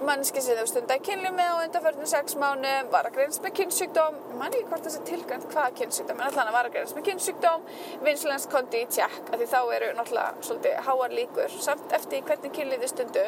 mannski 0.03 0.41
sem 0.43 0.57
þau 0.59 0.67
stundar 0.69 1.01
kynlíf 1.05 1.33
með 1.35 1.51
á 1.51 1.55
undanförnum 1.65 2.09
sex 2.09 2.35
mánu 2.41 2.71
var 2.91 3.07
að 3.07 3.17
greinast 3.17 3.43
með 3.43 3.53
kynnsjúkdóm 3.59 4.17
ég 4.19 4.37
man 4.39 4.55
ekki 4.55 4.69
hvort 4.69 4.87
þessi 4.87 5.01
tilgrænt 5.09 5.47
hvaða 5.51 5.73
kynnsjúkdóm 5.79 6.21
en 6.21 6.27
allan 6.27 6.51
að 6.51 6.57
var 6.57 6.69
að 6.69 6.75
greinast 6.75 6.97
með 6.97 7.07
kynnsjúkdóm 7.09 7.67
vinslensk 8.07 8.51
kondi 8.55 8.81
í 8.83 8.89
tjekk 8.97 9.31
af 9.31 9.39
því 9.41 9.49
þá 9.53 9.59
eru 9.77 9.91
náttúrulega 9.99 10.47
svolítið 10.47 10.79
háar 10.87 11.15
líkur. 11.19 11.57
Samt 11.67 11.95
eftir 11.99 12.25
hvernig 12.27 12.55
kynlíf 12.57 12.83
þið 12.83 12.93
stundu 12.93 13.25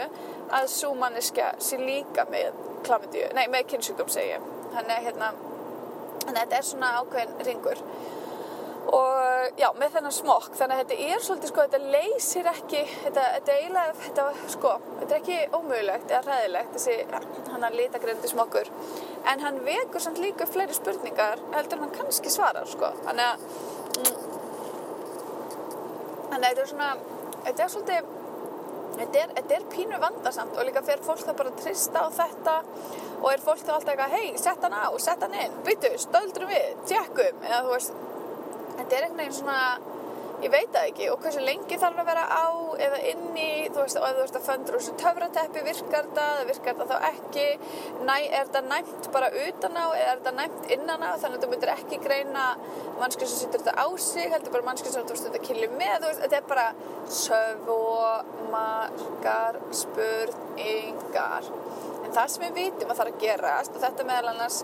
að 0.59 0.69
svo 0.73 0.93
manneskja 0.97 1.53
sé 1.63 1.79
líka 1.81 2.27
með 2.31 2.63
með 3.37 3.63
kynnsjúkdóm 3.71 4.11
segi 4.11 4.37
þannig 4.73 4.93
að 4.97 5.07
hérna 5.09 5.31
þetta 6.27 6.57
er 6.57 6.65
svona 6.67 6.93
ákveðin 7.01 7.47
ringur 7.47 7.81
og 8.93 9.59
já, 9.59 9.67
með 9.77 9.95
þennan 9.97 10.15
smokk. 10.15 10.53
Þannig 10.57 10.77
að 10.77 10.81
þetta 10.83 11.07
er 11.07 11.23
svolítið 11.25 11.51
sko, 11.51 11.65
þetta 11.65 11.91
leysir 11.95 12.49
ekki 12.51 12.83
þetta, 12.91 13.25
þetta 13.37 13.55
eiginlega, 13.57 13.95
þetta 14.03 14.27
sko 14.53 14.73
þetta 14.87 15.07
er 15.07 15.17
ekki 15.21 15.39
ómögulegt 15.57 16.13
eða 16.13 16.21
ræðilegt 16.27 16.77
þessi, 16.77 16.97
hann 17.51 17.67
að 17.67 17.79
litagrendi 17.81 18.31
smokkur. 18.31 18.71
En 19.27 19.43
hann 19.43 19.59
vekur 19.65 20.03
samt 20.03 20.21
líka 20.23 20.47
fleiri 20.49 20.77
spurningar 20.77 21.43
heldur 21.55 21.83
hann 21.83 21.95
kannski 21.95 22.31
svarar 22.33 22.69
sko, 22.69 22.93
þannig 23.07 23.27
að 23.31 23.47
mm, 23.97 24.13
þannig 26.29 26.37
að 26.37 26.47
þetta 26.47 26.63
er 26.63 26.71
svona 26.71 26.93
þetta 27.47 27.65
er 27.67 27.75
svolítið 27.75 28.15
þetta 28.97 29.21
er, 29.21 29.33
þetta 29.37 29.57
er 29.57 29.67
pínu 29.73 29.99
vandarsamt 30.01 30.57
og 30.57 30.67
líka 30.67 30.83
fyrir 30.85 31.03
fólk 31.05 31.23
það 31.25 31.39
bara 31.41 31.55
trista 31.59 32.03
á 32.03 32.09
þetta 32.17 32.55
og 33.17 33.31
er 33.31 33.41
fólk 33.43 33.63
þá 33.63 33.71
alltaf 33.75 33.93
eitthvað, 33.93 34.13
hei, 34.13 34.37
sett 34.41 34.63
hann 34.63 34.75
á, 34.77 34.87
sett 35.01 35.23
hann 35.25 35.35
inn. 35.37 35.55
Byttu, 35.65 35.89
stöldrum 36.01 36.51
við, 36.51 36.67
tjekkum. 36.89 37.39
Eða 37.45 37.63
þú 37.65 37.73
veist 37.73 37.95
þetta 38.77 38.97
er 38.97 39.07
einhvern 39.07 39.23
veginn 39.23 39.39
svona 39.41 39.61
ég 40.43 40.51
veit 40.53 40.69
það 40.73 40.89
ekki. 40.91 41.07
Og 41.11 41.21
hversu 41.23 41.43
lengi 41.43 41.79
þarf 41.81 42.01
að 42.01 42.09
vera 42.11 42.25
á 42.29 42.47
eða 42.85 42.99
inni, 43.11 43.47
þú 43.73 43.83
veist, 43.83 43.97
og 43.99 44.05
ef 44.05 44.17
þú 44.17 44.23
veist 44.23 44.37
að 44.37 44.45
föndur 44.47 44.77
úr 44.77 44.83
þessu 44.83 44.95
töfrateppi, 45.01 45.63
virkar 45.65 46.09
það 46.17 46.41
virkar 46.51 46.77
það 46.81 46.91
þá 46.93 47.07
ekki? 47.09 47.47
Næ, 48.03 48.15
er 48.27 48.49
þetta 48.51 48.63
næmt 48.67 49.09
bara 49.15 49.31
utan 49.43 49.79
á 49.81 49.85
eða 49.87 50.11
er 50.11 50.21
þetta 50.21 50.35
næmt 50.37 50.71
innan 50.77 51.05
á, 51.05 51.11
þannig 51.17 51.39
að 51.39 51.45
þú 51.45 51.51
myndir 51.53 51.73
ekki 51.73 52.01
greina 52.05 52.45
mannskið 53.01 53.31
sem 53.31 53.41
sittur 53.41 53.63
þetta 53.65 53.77
á 53.81 53.87
sig 54.07 54.31
heldur 54.33 54.55
bara 54.57 54.69
mannskið 54.69 54.93
sem 54.93 55.07
þú 55.07 55.17
veist 55.17 55.29
þetta 55.29 55.43
kynli 55.47 55.71
með 55.73 56.07
veist, 56.07 56.23
þetta 56.25 56.41
er 56.41 56.49
bara 56.53 56.67
svo 57.17 57.81
margar 58.53 59.61
spurningar. 59.75 61.53
En 62.05 62.13
það 62.13 62.33
sem 62.33 62.45
við 62.47 62.59
vitum 62.61 62.91
að 62.91 62.99
það 62.99 63.07
er 63.07 63.15
að 63.15 63.23
gerast 63.25 63.75
og 63.75 63.83
þetta 63.83 64.05
meðal 64.07 64.35
annars 64.35 64.61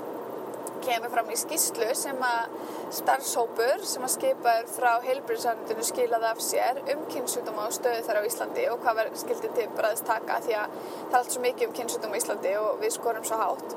kemur 0.83 1.11
fram 1.13 1.29
í 1.31 1.37
skýslu 1.39 1.89
sem 1.97 2.23
að 2.27 2.55
starfshópur 2.97 3.83
sem 3.87 4.03
að 4.05 4.13
skipaður 4.15 4.71
frá 4.73 4.91
heilbríðsarnundinu 5.05 5.85
skilaði 5.87 6.29
af 6.29 6.41
sér 6.43 6.81
um 6.93 7.05
kynnsjúdóma 7.11 7.67
og 7.69 7.75
stöðu 7.77 8.03
þar 8.07 8.19
á 8.21 8.27
Íslandi 8.27 8.65
og 8.71 8.83
hvað 8.83 8.99
verður 9.01 9.21
skildið 9.23 9.55
til 9.59 9.67
bræðist 9.77 10.07
taka 10.09 10.39
því 10.45 10.57
að 10.59 10.77
það 10.81 11.13
er 11.13 11.19
allt 11.21 11.35
svo 11.35 11.43
mikið 11.45 11.67
um 11.69 11.75
kynnsjúdóma 11.79 12.19
í 12.19 12.23
Íslandi 12.23 12.53
og 12.61 12.83
við 12.83 12.95
skorum 12.97 13.27
svo 13.27 13.39
hátt. 13.41 13.75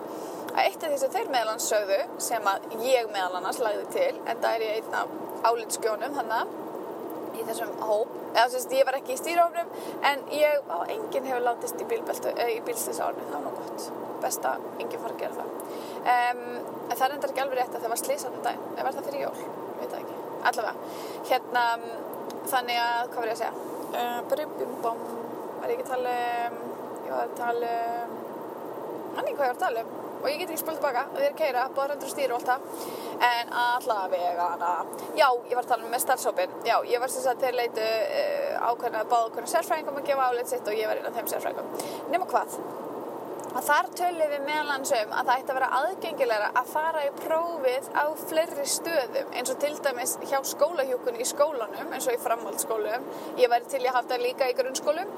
Að 0.56 0.62
eitt 0.64 0.84
af 0.84 0.92
því 0.92 1.00
sem 1.02 1.16
þeir 1.16 1.32
meðalans 1.32 1.70
sögðu 1.70 1.98
sem 2.26 2.52
að 2.52 2.68
ég 2.86 3.10
meðalans 3.12 3.62
lagði 3.62 3.88
til 3.96 4.12
en 4.24 4.40
það 4.44 4.52
er 4.54 4.66
ég 4.66 4.78
einn 4.80 5.00
af 5.02 5.50
álitskjónum 5.50 6.16
þannig 6.16 6.62
í 7.36 7.46
þessum 7.48 7.72
hóp. 7.82 8.14
Eða 8.32 8.46
þess 8.54 8.68
að 8.68 8.76
ég 8.78 8.88
var 8.88 8.98
ekki 8.98 9.14
í 9.14 9.20
stýrhófnum 9.20 9.70
en 10.10 10.24
ég 10.34 10.70
á 10.72 10.78
enginn 10.94 11.28
hefur 11.30 11.44
látist 11.46 11.80
í, 11.80 11.86
í 11.86 12.58
bílslisárni, 12.66 13.26
það 13.30 13.36
var 13.36 13.46
nú 13.46 13.54
gott. 13.60 13.88
Best 14.22 14.48
að 14.48 14.66
enginn 14.80 15.02
fara 15.02 15.16
að 15.16 15.22
gera 15.24 15.38
það. 15.40 15.50
Um, 16.06 16.44
en 16.86 16.96
það 16.96 17.06
er 17.08 17.16
enda 17.16 17.30
ekki 17.30 17.44
alveg 17.44 17.60
rétt 17.60 17.76
að 17.76 17.86
það 17.86 17.94
var 17.94 18.02
slísað 18.02 18.36
um 18.38 18.44
daginn, 18.46 18.68
eða 18.74 18.86
var 18.88 18.96
það 18.96 19.08
fyrir 19.10 19.24
jól? 19.26 19.48
Veit 19.80 19.90
það 19.90 19.98
ekki, 20.02 20.20
allavega. 20.50 20.94
Hérna, 21.30 21.64
þannig 22.52 22.82
að, 22.84 23.02
hvað 23.12 23.20
var 23.22 23.32
ég 23.32 23.36
að 23.36 23.42
segja? 23.42 23.66
Uh, 23.96 24.18
brubjumbom 24.30 25.04
var 25.60 25.70
ég 25.72 25.76
ekki 25.76 25.86
að 25.86 25.92
tala 25.94 26.16
um 26.46 26.64
ég 27.06 27.14
var 27.14 27.28
að 27.28 27.36
tala 27.38 27.72
um 28.02 28.14
hann 29.16 29.28
ekki 29.28 29.38
hvað 29.38 29.46
ég 29.46 29.52
var 29.52 29.56
að 29.56 29.62
tala 29.62 29.84
um 29.84 30.05
og 30.22 30.28
ég 30.30 30.40
get 30.40 30.50
ekki 30.50 30.62
spöld 30.62 30.80
baka 30.82 31.06
og 31.10 31.18
þið 31.18 31.26
er 31.26 31.34
að 31.34 31.38
keira, 31.40 31.66
báður 31.76 31.94
hendur 31.96 32.12
stýru 32.12 32.36
og 32.36 32.40
alltaf 32.40 32.60
en 33.26 33.52
allavega 33.62 34.48
já, 35.16 35.28
ég 35.28 35.54
var 35.54 35.62
að 35.64 35.70
tala 35.72 35.92
með 35.92 36.04
starfsópin 36.04 36.58
já, 36.66 36.76
ég 36.90 37.02
var 37.02 37.12
sem 37.12 37.24
sagt 37.24 37.42
til 37.44 37.54
leitu 37.56 37.84
uh, 37.84 38.70
ákveðna 38.70 39.04
báðu 39.10 39.30
okkur 39.30 39.48
sérfræðingum 39.52 40.00
að 40.00 40.10
gefa 40.10 40.28
áleitt 40.30 40.52
sitt 40.52 40.68
og 40.68 40.76
ég 40.76 40.90
var 40.90 41.00
inn 41.00 41.08
á 41.08 41.16
þeim 41.16 41.30
sérfræðingum. 41.32 41.88
Nema 42.12 42.28
hvað 42.30 42.58
og 43.56 43.64
þar 43.64 43.86
tölum 43.96 44.32
við 44.32 44.42
meðlans 44.44 44.90
um 44.92 45.12
að 45.16 45.28
það 45.28 45.38
ætti 45.40 45.52
að 45.52 45.56
vera 45.56 45.68
aðgengilegra 45.78 46.48
að 46.60 46.66
fara 46.74 47.04
í 47.06 47.12
prófið 47.16 47.86
á 47.96 48.04
fleiri 48.20 48.66
stöðum 48.68 49.30
eins 49.32 49.52
og 49.52 49.60
til 49.62 49.70
dæmis 49.86 50.12
hjá 50.28 50.36
skólahjókun 50.50 51.16
í 51.16 51.26
skólanum 51.28 51.94
eins 51.96 52.08
og 52.10 52.18
í 52.18 52.20
framhaldsskólum. 52.20 53.06
Ég 53.40 53.52
væri 53.52 53.70
til 53.72 53.80
ég 53.86 53.96
haft 53.96 54.12
það 54.12 54.24
líka 54.26 54.50
í 54.50 54.56
grunnskólum 54.58 55.14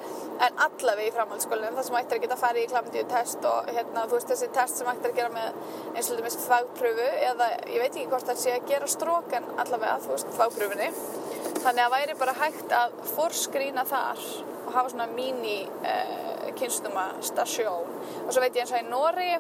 en 0.47 0.63
allavega 0.69 1.11
í 1.11 1.15
framhaldsskólum 1.17 1.79
þar 1.79 1.89
sem 1.89 1.99
ætti 2.03 2.19
að 2.19 2.25
geta 2.27 2.39
að 2.39 2.45
fara 2.45 2.63
í 2.63 2.71
klamdíu 2.71 3.05
test 3.11 3.49
og 3.51 3.73
hérna, 3.73 4.07
þú 4.07 4.19
veist 4.21 4.33
þessi 4.35 4.51
test 4.55 4.79
sem 4.83 4.93
ætti 4.93 5.11
að 5.11 5.19
gera 5.19 5.35
með 5.35 5.61
eins 5.97 6.13
og 6.13 6.23
þessi 6.29 6.45
þvagpröfu 6.47 7.09
eða 7.33 7.51
ég 7.65 7.83
veit 7.83 7.91
ekki 7.91 8.09
hvort 8.13 8.31
það 8.31 8.43
sé 8.45 8.55
að 8.55 8.71
gera 8.71 8.93
strók 8.95 9.35
en 9.39 9.51
allavega 9.57 9.99
þú 10.07 10.15
veist 10.15 10.35
þvagpröfunni 10.39 10.93
þannig 11.63 11.85
að 11.85 11.95
væri 11.97 12.19
bara 12.21 12.37
hægt 12.39 12.75
að 12.75 12.97
forskrína 13.15 13.85
þar 13.89 14.23
og 14.69 14.75
hafa 14.75 14.93
svona 14.93 15.09
mini 15.13 15.61
uh, 15.81 16.49
kynstuma 16.59 17.09
stasjón. 17.25 17.89
Og 18.27 18.33
svo 18.33 18.43
veit 18.45 18.57
ég 18.57 18.65
eins 18.65 18.75
og 18.75 18.83
í 18.83 18.89
Nóri 18.89 19.31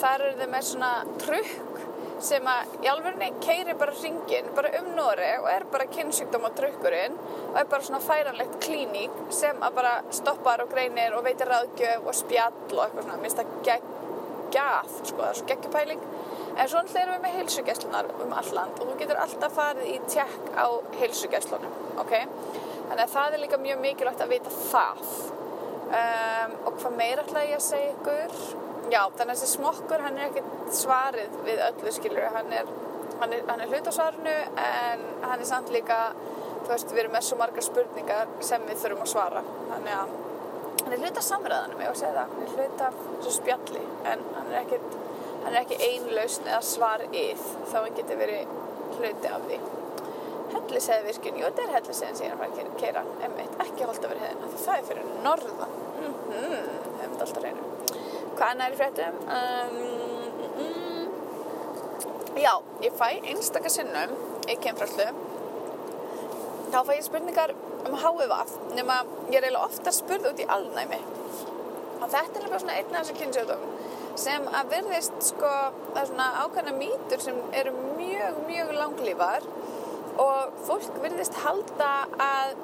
þar 0.00 0.26
eru 0.28 0.38
þau 0.40 0.52
með 0.54 0.68
svona 0.70 0.92
trukk 1.22 1.82
sem 2.24 2.46
að 2.48 2.76
í 2.84 2.88
alvegni 2.88 3.30
keiri 3.42 3.74
bara 3.78 3.94
ringin 3.98 4.50
bara 4.56 4.70
um 4.80 4.92
Nóri 4.96 5.30
og 5.40 5.48
er 5.50 5.66
bara 5.72 5.88
kynnsjúkdóm 5.92 6.46
á 6.46 6.50
trukkurinn 6.56 7.18
og 7.50 7.58
er 7.60 7.68
bara 7.70 7.86
svona 7.86 8.00
færanlegt 8.04 8.56
klíník 8.64 9.18
sem 9.34 9.60
að 9.64 9.80
bara 9.80 9.94
stoppar 10.14 10.62
og 10.64 10.70
greinir 10.72 11.16
og 11.18 11.26
veitir 11.26 11.50
ráðgjöf 11.50 12.06
og 12.06 12.16
spjall 12.16 12.54
og 12.70 12.84
eitthvað 12.86 13.08
svona, 13.08 13.18
minnst 13.22 13.40
það 13.40 13.58
geggjað 13.68 14.94
sko, 15.00 15.18
það 15.18 15.28
er 15.28 15.40
svo 15.40 15.50
geggjupæling 15.52 16.06
en 16.54 16.70
svo 16.70 16.82
erum 16.82 17.14
við 17.16 17.22
með 17.24 17.38
heilsugjæslunar 17.38 18.10
um 18.24 18.34
alland 18.40 18.78
og 18.80 18.90
þú 18.90 18.98
getur 19.00 19.20
alltaf 19.22 19.56
farið 19.56 19.90
í 19.90 19.96
tjekk 20.10 20.52
á 20.54 20.66
heilsugjæslunum, 21.00 21.78
ok? 22.02 22.14
Þannig 22.88 23.04
að 23.06 23.14
það 23.14 23.36
er 23.36 23.42
líka 23.42 23.60
mjög 23.62 23.80
mikilvægt 23.82 24.22
að 24.22 24.34
vita 24.34 24.52
það. 24.70 25.02
Um, 25.94 26.54
og 26.68 26.78
hvað 26.80 26.96
meira 26.98 27.24
ætla 27.24 27.44
ég 27.48 27.58
að 27.58 27.66
segja 27.66 27.92
ykkur? 27.94 28.38
Já, 28.92 29.00
þannig 29.16 29.30
að 29.30 29.34
þessi 29.34 29.50
smokkur 29.54 30.04
hann 30.04 30.18
er 30.18 30.30
ekkert 30.30 30.74
svarið 30.76 31.36
við 31.46 31.62
öllu 31.68 31.92
skilur 31.94 32.34
hann 32.34 32.52
er, 32.52 32.70
hann 33.20 33.32
er, 33.32 33.44
hann 33.48 33.62
er 33.64 33.70
hlut 33.72 33.88
á 33.88 33.92
svarinu 33.96 34.34
en 34.64 35.04
hann 35.24 35.40
er 35.40 35.48
samt 35.48 35.72
líka 35.72 35.98
þú 36.64 36.72
veist, 36.72 36.92
við 36.92 37.02
erum 37.04 37.16
með 37.16 37.26
svo 37.28 37.38
margar 37.40 37.64
spurningar 37.64 38.30
sem 38.44 38.62
við 38.68 38.80
þurfum 38.82 39.04
að 39.04 39.10
svara. 39.12 39.42
Þannig 39.70 39.96
að 39.98 40.14
hann 40.84 40.94
er 40.96 41.02
hlut 41.02 41.20
af 41.20 41.26
samræðanum, 41.28 41.82
ég 41.82 41.90
var 41.90 41.96
að 41.96 42.02
segja 42.02 42.14
það. 42.18 42.32
Hann 42.34 42.44
er 42.44 42.54
hlut 42.58 42.84
af 42.88 43.02
svo 43.24 43.34
spjalli 43.38 43.84
en 44.12 44.24
hann 44.36 44.52
er 44.52 44.60
ekkert 44.62 44.96
hann 45.44 45.52
er 45.52 45.60
ekki 45.62 45.80
einlausn 45.88 46.50
eða 46.50 46.62
svarið 46.70 47.46
þá 47.70 47.78
hann 47.80 47.98
getur 48.00 48.20
verið 48.20 48.54
hluti 48.98 49.32
af 49.36 49.48
því. 49.48 49.60
Helliseiðvirkjun, 50.54 51.38
jú 51.40 51.46
þetta 51.48 51.64
er 51.64 51.76
helliseiðin 51.78 52.18
sem 52.18 52.26
ég 52.26 52.32
er 52.32 52.36
að 52.36 52.42
fara 52.44 52.66
að 52.68 52.76
keira. 52.82 53.06
M1, 53.28 53.56
ekki 53.66 53.88
holdt 53.88 54.04
að 54.04 54.14
vera 54.14 54.26
hefðina 54.28 54.52
því 54.52 54.64
það 54.66 54.80
er 54.80 54.90
fyrir 54.90 55.14
norðan. 55.26 55.78
Mm 55.94 56.12
-hmm, 56.28 56.68
hefum 57.00 57.14
þetta 57.14 57.26
alltaf 57.28 57.42
reynu 57.48 57.74
hvað 58.34 58.50
er 58.50 58.58
næri 58.58 58.76
fréttum? 58.76 59.18
Um, 59.36 59.74
mm, 60.58 61.06
já, 62.36 62.54
ég 62.82 62.96
fæ 62.98 63.08
einstakar 63.30 63.70
sinnum 63.70 64.14
í 64.50 64.56
kemfraslu 64.62 65.06
þá 66.72 66.78
fæ 66.88 66.92
ég 66.96 67.04
spurningar 67.06 67.54
um 67.86 67.94
HVV 68.02 68.34
nema 68.74 69.02
ég 69.30 69.38
er 69.38 69.46
eiginlega 69.46 69.68
ofta 69.68 69.92
spurð 69.94 70.32
út 70.32 70.42
í 70.42 70.48
alnæmi. 70.56 71.00
Og 72.00 72.08
þetta 72.10 72.40
er 72.40 72.48
bara 72.48 72.62
svona 72.62 72.78
einn 72.80 72.94
af 72.94 73.04
þessu 73.04 73.18
kynnsjóðum 73.20 73.66
sem 74.20 74.46
að 74.54 74.70
verðist 74.76 75.16
sko 75.32 75.52
ákvæmna 75.94 76.74
mýtur 76.78 77.22
sem 77.22 77.38
eru 77.56 77.74
mjög, 77.98 78.40
mjög 78.48 78.72
langlífar 78.78 79.46
og 80.22 80.64
fólk 80.66 80.98
verðist 81.02 81.36
halda 81.42 81.92
að 82.22 82.54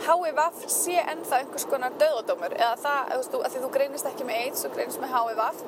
HIVF 0.00 0.64
sé 0.70 0.96
ennþá 1.02 1.42
einhvers 1.42 1.66
konar 1.68 1.96
döðadómur 2.00 2.54
eða 2.56 2.76
það, 2.80 3.10
þú 3.10 3.20
veist, 3.20 3.38
að 3.40 3.54
því 3.54 3.62
þú 3.64 3.70
greinist 3.76 4.10
ekki 4.10 4.26
með 4.28 4.42
AIDS 4.44 4.64
þú 4.64 4.74
greinist 4.76 5.02
með 5.02 5.16
HIVF 5.16 5.64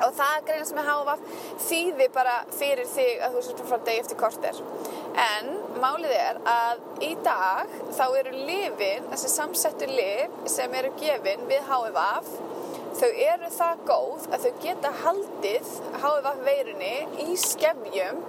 og 0.00 0.14
það 0.16 0.34
að 0.34 0.44
greinast 0.48 0.76
með 0.76 0.90
HIVF 0.90 1.24
þýði 1.66 2.06
bara 2.14 2.36
fyrir 2.56 2.88
þig 2.88 3.24
að 3.24 3.34
þú 3.34 3.42
sést 3.46 3.64
frá 3.68 3.80
degi 3.88 4.04
eftir 4.04 4.20
korter. 4.20 4.60
En 5.20 5.50
málið 5.82 6.14
er 6.16 6.40
að 6.48 6.84
í 7.04 7.10
dag 7.24 7.74
þá 7.96 8.04
eru 8.20 8.36
lifin, 8.36 9.08
þessi 9.10 9.32
samsettu 9.34 9.90
lif 9.90 10.38
sem 10.54 10.78
eru 10.78 10.92
gefin 11.00 11.44
við 11.50 11.66
HIVF 11.68 12.32
þau 12.98 13.10
eru 13.10 13.50
það 13.54 13.84
góð 13.90 14.28
að 14.30 14.46
þau 14.46 14.62
geta 14.64 14.94
haldið 15.04 15.74
HIVF 16.02 16.44
veirunni 16.46 16.94
í 17.26 17.36
skefjum 17.40 18.24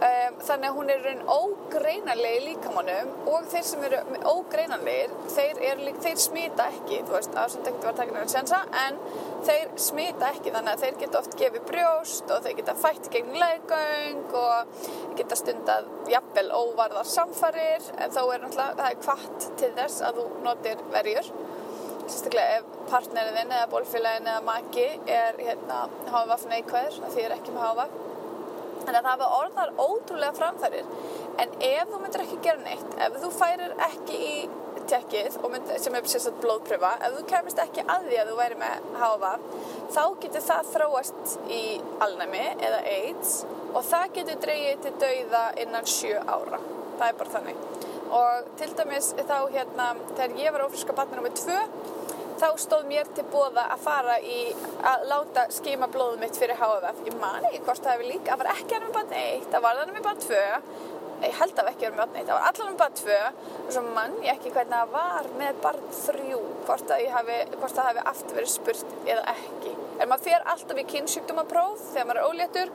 Um, 0.00 0.36
þannig 0.40 0.64
að 0.70 0.76
hún 0.78 0.90
er 0.94 1.02
raun 1.04 1.18
ógreinanlega 1.28 2.36
í 2.38 2.44
líkamannum 2.46 3.10
og 3.28 3.48
þeir 3.52 3.64
sem 3.68 3.82
eru 3.84 3.98
ógreinanlegir 4.30 5.10
þeir, 5.28 5.58
er, 5.68 5.82
þeir 6.00 6.22
smita 6.22 6.70
ekki 6.72 7.02
þú 7.04 7.12
veist, 7.18 7.36
afsend 7.36 7.68
ekkert 7.68 7.84
var 7.84 7.98
takin 7.98 8.16
að 8.16 8.30
sensa 8.32 8.62
en 8.86 8.96
þeir 9.44 9.74
smita 9.84 10.30
ekki 10.30 10.54
þannig 10.54 10.72
að 10.72 10.86
þeir 10.86 10.96
geta 11.02 11.20
oft 11.20 11.36
gefið 11.42 11.68
brjóst 11.68 12.32
og 12.32 12.46
þeir 12.46 12.56
geta 12.62 12.76
fætt 12.80 13.10
gegn 13.12 13.36
leggöng 13.42 14.34
og 14.40 14.88
geta 15.20 15.40
stundað 15.42 15.92
jafnvel 16.14 16.48
óvarðar 16.62 17.12
samfarir 17.18 17.92
en 17.98 18.16
þá 18.16 18.22
er 18.22 18.46
náttúrulega 18.46 18.80
það 18.80 18.86
er 18.88 19.00
kvart 19.04 19.50
til 19.60 19.72
þess 19.82 20.06
að 20.08 20.22
þú 20.22 20.28
notir 20.48 20.86
verjur 20.96 21.32
sérstaklega 22.10 22.60
ef 22.60 22.70
partneriðin 22.90 23.52
eða 23.54 23.68
bólfélagin 23.70 24.30
eða 24.30 24.46
maki 24.46 24.86
er 25.10 25.38
hérna 25.38 25.82
HVF 26.10 26.46
neikvæður, 26.50 26.96
því 27.14 27.26
er 27.26 27.34
ekki 27.36 27.54
með 27.54 27.68
HVF. 27.68 27.98
Þannig 28.80 28.96
að 28.96 29.04
það 29.04 29.10
hafa 29.10 29.28
orðar 29.36 29.72
ótrúlega 29.76 30.36
framfærir. 30.38 30.90
En 31.40 31.52
ef 31.66 31.90
þú 31.92 32.00
myndir 32.00 32.24
ekki 32.24 32.40
gera 32.46 32.64
neitt, 32.64 32.96
ef 33.06 33.18
þú 33.22 33.30
færir 33.36 33.74
ekki 33.86 34.20
í 34.24 34.34
tekkið 34.90 35.36
mynd, 35.52 35.70
sem 35.78 35.94
er 35.94 36.08
sérstaklega 36.10 36.44
blóðpröfa, 36.44 36.90
ef 37.06 37.16
þú 37.16 37.24
kemist 37.30 37.62
ekki 37.62 37.84
að 37.84 38.08
því 38.08 38.18
að 38.22 38.30
þú 38.32 38.38
væri 38.40 38.58
með 38.60 38.88
HVF, 39.02 39.44
þá 39.94 40.02
getur 40.24 40.46
það 40.48 40.72
þróast 40.74 41.36
í 41.52 41.62
alnæmi 42.06 42.46
eða 42.58 42.80
AIDS 42.96 43.36
og 43.70 43.84
það 43.86 44.16
getur 44.18 44.42
dreyið 44.46 44.82
til 44.86 44.94
dauða 45.04 45.44
innan 45.62 45.86
sjö 45.86 46.18
ára. 46.26 46.58
Það 46.98 47.06
er 47.06 47.20
bara 47.20 47.34
þannig. 47.36 47.62
Og 48.10 48.50
til 48.58 48.70
dæmis 48.74 49.12
þá 49.14 49.36
hérna, 49.54 49.92
þegar 50.16 50.38
ég 50.40 50.54
var 50.56 50.64
ofriska 50.66 50.94
barnið 50.98 51.20
nummið 51.20 51.36
tvö, 51.38 51.58
þá 52.40 52.48
stóð 52.60 52.86
mér 52.88 53.08
til 53.16 53.24
bóða 53.32 53.66
að 53.74 53.82
fara 53.84 54.16
í 54.24 54.38
að 54.90 55.06
láta 55.10 55.46
skima 55.52 55.88
blóðum 55.92 56.22
mitt 56.24 56.38
fyrir 56.40 56.56
HFF. 56.60 57.02
Ég 57.08 57.18
man 57.20 57.44
ekki 57.50 57.62
hvort 57.66 57.84
það 57.84 57.96
hefur 57.96 58.10
líka, 58.10 58.30
það 58.30 58.42
var 58.42 58.52
ekki 58.54 58.76
hann 58.76 58.86
með 58.86 58.96
barn 58.96 59.14
eitt, 59.20 59.48
það 59.52 59.66
var 59.66 59.80
hann 59.80 59.94
með 59.96 60.06
barn 60.06 60.22
tvö, 60.24 60.44
ég 61.26 61.36
held 61.40 61.54
það 61.56 61.70
ekki 61.72 61.86
verið 61.86 61.96
með 61.96 62.02
barn 62.02 62.16
eitt, 62.16 62.30
það 62.30 62.38
var 62.38 62.48
allan 62.50 62.70
með 62.70 62.80
barn 62.80 62.98
tvö 63.00 63.18
og 63.66 63.70
svo 63.74 63.84
mann 63.98 64.16
ég 64.24 64.32
ekki 64.34 64.54
hvernig 64.54 64.76
það 64.76 64.96
var 64.96 65.30
með 65.40 65.60
barn 65.66 65.86
þrjú, 66.00 66.40
hvort, 66.66 66.96
hafi, 67.16 67.38
það 67.60 67.86
hefði 67.90 68.08
aftur 68.14 68.40
verið 68.40 68.52
spurt 68.54 68.98
eða 69.04 69.24
ekki. 69.34 69.76
En 70.00 70.08
maður 70.08 70.30
fer 70.30 70.44
alltaf 70.48 70.78
í 70.80 70.84
kynnsjúkdómapróf 70.88 71.80
þegar 71.90 72.06
maður 72.08 72.20
er 72.20 72.28
óléttur 72.30 72.70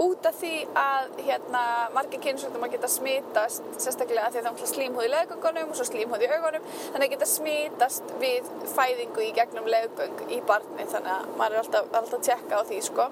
út 0.00 0.28
af 0.28 0.38
því 0.40 0.52
að 0.80 1.10
hérna, 1.26 1.64
margir 1.92 2.22
kynnsjúkdómar 2.24 2.72
geta 2.72 2.88
smitast 2.88 3.66
sérstaklega 3.76 4.30
því 4.32 4.40
að 4.40 4.48
það 4.48 4.62
er 4.64 4.70
slímhóð 4.70 5.08
í 5.08 5.12
leðgöngunum 5.12 5.74
og 5.74 5.76
svo 5.78 5.88
slímhóð 5.90 6.24
í 6.24 6.30
augunum 6.32 6.68
þannig 6.78 7.04
að 7.04 7.12
geta 7.12 7.28
smitast 7.28 8.14
við 8.22 8.48
fæðingu 8.72 9.26
í 9.26 9.32
gegnum 9.36 9.68
leðgöng 9.74 10.24
í 10.32 10.40
barni 10.48 10.88
þannig 10.94 11.12
að 11.18 11.34
maður 11.42 11.58
er 11.58 11.64
alltaf, 11.66 11.92
alltaf 11.92 12.18
að 12.22 12.26
tjekka 12.30 12.62
á 12.64 12.68
því 12.70 12.80
sko. 12.88 13.10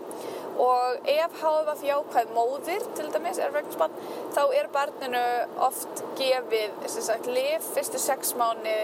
Og 0.61 1.09
ef 1.09 1.37
hafa 1.43 1.75
fjákvæð 1.81 2.33
móðir 2.37 2.87
til 2.99 3.11
dæmis 3.15 3.41
er 3.41 3.53
vegnarspann 3.55 3.95
þá 4.37 4.43
er 4.61 4.71
barninu 4.75 5.23
oft 5.69 6.03
gefið 6.21 6.89
sagt, 6.93 7.29
lif 7.31 7.69
fyrstu 7.75 8.01
sex 8.03 8.35
mánu 8.39 8.75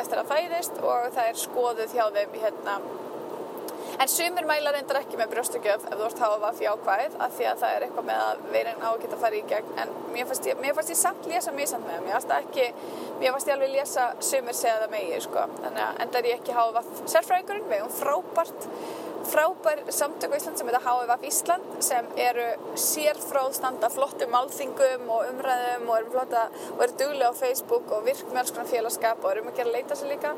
eftir 0.00 0.20
að 0.20 0.30
fæðist 0.30 0.78
og 0.82 1.10
það 1.16 1.32
er 1.32 1.42
skoðuð 1.46 1.98
hjá 1.98 2.06
þeim 2.16 2.38
hérna 2.44 2.78
En 3.94 4.08
sumir 4.10 4.42
mæla 4.46 4.72
reyndar 4.74 4.98
ekki 4.98 5.18
með 5.18 5.30
brjóstukjöf 5.30 5.84
ef 5.86 5.92
þú 5.94 6.06
ert 6.08 6.22
hafa 6.24 6.48
fjákvæð 6.58 7.12
af 7.22 7.36
því 7.36 7.44
að 7.46 7.60
það 7.60 7.74
er 7.74 7.84
eitthvað 7.86 8.06
með 8.08 8.22
að 8.24 8.40
veirin 8.54 8.82
á 8.82 8.88
að 8.88 8.96
geta 9.04 9.18
fara 9.20 9.38
í 9.38 9.42
gegn. 9.52 9.70
En 9.82 9.92
mér 10.10 10.26
fannst 10.30 10.48
ég, 10.50 10.58
mér 10.62 10.74
fannst 10.74 10.90
ég 10.90 10.98
samt 10.98 11.28
lesa 11.30 11.54
mjög 11.54 11.70
samt 11.70 11.86
með 11.86 11.94
það, 11.94 12.06
mér 12.06 12.16
fannst 12.16 12.32
ekki, 12.38 12.66
mér 13.20 13.36
fannst 13.36 13.50
ég 13.50 13.54
alveg 13.54 13.72
lesa 13.76 14.06
sumir 14.28 14.58
segja 14.58 14.80
það 14.82 14.94
megið 14.96 15.24
sko. 15.28 15.46
Þannig 15.60 15.82
að 15.86 16.02
enda 16.04 16.20
er 16.20 16.28
ég 16.30 16.40
ekki 16.40 16.56
hafa 16.58 16.84
sérfræðingurinn. 17.14 17.68
Við 17.70 17.84
um 17.84 17.92
frábært, 18.00 18.68
frábær 19.30 19.84
samtök 20.00 20.34
á 20.34 20.36
Ísland 20.40 20.58
sem 20.58 20.72
heita 20.72 20.82
HVF 20.88 21.28
Ísland 21.30 21.76
sem 21.86 22.10
eru 22.26 22.48
sérfráðstanda 22.88 23.92
flottum 23.94 24.34
málþingum 24.34 25.06
og 25.06 25.30
umræðum 25.30 25.86
og 25.86 26.00
eru 26.00 26.16
flotta 26.16 26.48
og 26.74 26.82
eru 26.88 26.98
duglega 26.98 27.30
á 27.30 27.40
Facebook 27.44 27.94
og 27.94 28.04
virk 28.10 28.26
með 28.32 28.42
alls 28.42 28.56
konar 28.56 28.72
félagskap 28.74 29.22
og 29.22 29.32
eru 29.32 29.46
um 29.46 29.54
að 29.54 29.72
leita 29.78 29.96
sér 29.96 30.12
líka, 30.12 30.34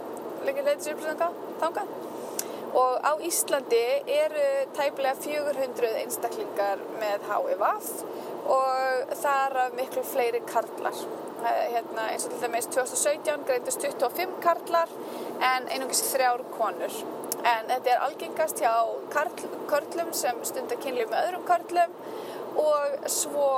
líka 0.46 0.68
leita 0.68 0.86
sér 0.86 1.02
þangað 1.58 2.05
og 2.76 3.00
á 3.00 3.12
Íslandi 3.24 3.84
eru 4.06 4.46
tæplega 4.76 5.14
400 5.24 5.92
einstaklingar 6.02 6.82
með 7.00 7.24
HIVAF 7.30 7.92
og 8.52 9.14
það 9.22 9.56
er 9.60 9.76
miklu 9.78 10.04
fleiri 10.04 10.42
karlar. 10.50 10.98
Hérna, 11.46 12.08
eins 12.10 12.26
og 12.26 12.34
til 12.34 12.42
dæmis 12.42 12.68
2017 12.74 13.46
greitist 13.48 13.84
25 13.84 14.36
karlar 14.44 14.92
en 15.52 15.68
einungis 15.72 16.02
þrjár 16.10 16.44
konur. 16.56 17.00
En 17.46 17.68
þetta 17.70 17.92
er 17.92 18.04
algengast 18.08 18.60
hjá 18.60 18.72
karl, 19.12 19.32
karlum 19.70 20.12
sem 20.16 20.40
stundar 20.48 20.80
kynlið 20.82 21.12
með 21.12 21.28
öðrum 21.28 21.46
karlum 21.48 21.96
og 22.60 23.08
svo 23.12 23.48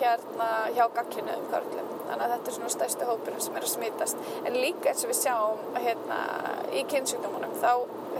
hérna 0.00 0.50
hjá 0.76 0.86
gagkinuðum 0.98 1.50
karlum. 1.54 1.99
Þannig 2.10 2.24
að 2.26 2.32
þetta 2.34 2.50
er 2.50 2.56
svona 2.58 2.72
stærstu 2.74 3.06
hópurinn 3.06 3.44
sem 3.44 3.56
er 3.56 3.66
að 3.66 3.70
smitast. 3.70 4.24
En 4.42 4.56
líka 4.58 4.90
eins 4.90 5.04
og 5.06 5.12
við 5.12 5.20
sjáum 5.20 5.60
hérna, 5.78 6.18
í 6.74 6.82
kynnsjúkdómanum 6.90 7.54
þá 7.62 7.72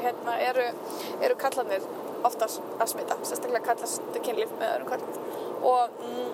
hérna, 0.05 0.37
eru, 0.47 0.69
eru 1.27 1.39
kallanir 1.41 1.89
oftast 2.27 2.61
að 2.81 2.93
smita, 2.93 3.17
sérstaklega 3.25 3.67
kallast 3.67 4.19
kynlíf 4.25 4.53
með 4.61 4.75
öðrum 4.75 4.91
kallum 4.91 5.67
og 5.71 6.03
mm, 6.05 6.33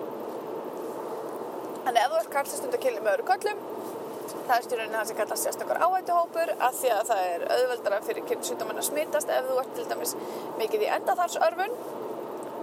þannig 1.85 2.01
ef 2.01 2.11
þú 2.11 2.19
ert 2.21 2.33
kallast 2.33 2.67
undir 2.67 2.83
kynlíf 2.83 3.05
með 3.05 3.13
öðrum 3.15 3.29
kallum 3.31 3.61
það 4.47 4.55
er 4.57 4.65
stjórnirinn 4.65 4.95
það 4.95 5.07
sem 5.09 5.19
kallast 5.21 5.47
sérstaklega 5.47 5.87
áhættuhópur 5.87 6.53
að 6.55 6.81
því 6.81 6.91
að 6.95 7.11
það 7.11 7.23
er 7.31 7.45
auðveldara 7.55 8.01
fyrir 8.07 8.27
kynnsjúkdóman 8.31 8.81
að 8.81 8.89
smitast 8.89 9.31
ef 9.31 9.47
þú 9.47 9.57
ert 9.63 9.73
til 9.77 9.87
dæmis 9.91 10.13
mikið 10.59 10.85
í 10.85 10.91
endaþarsörfun 10.97 11.77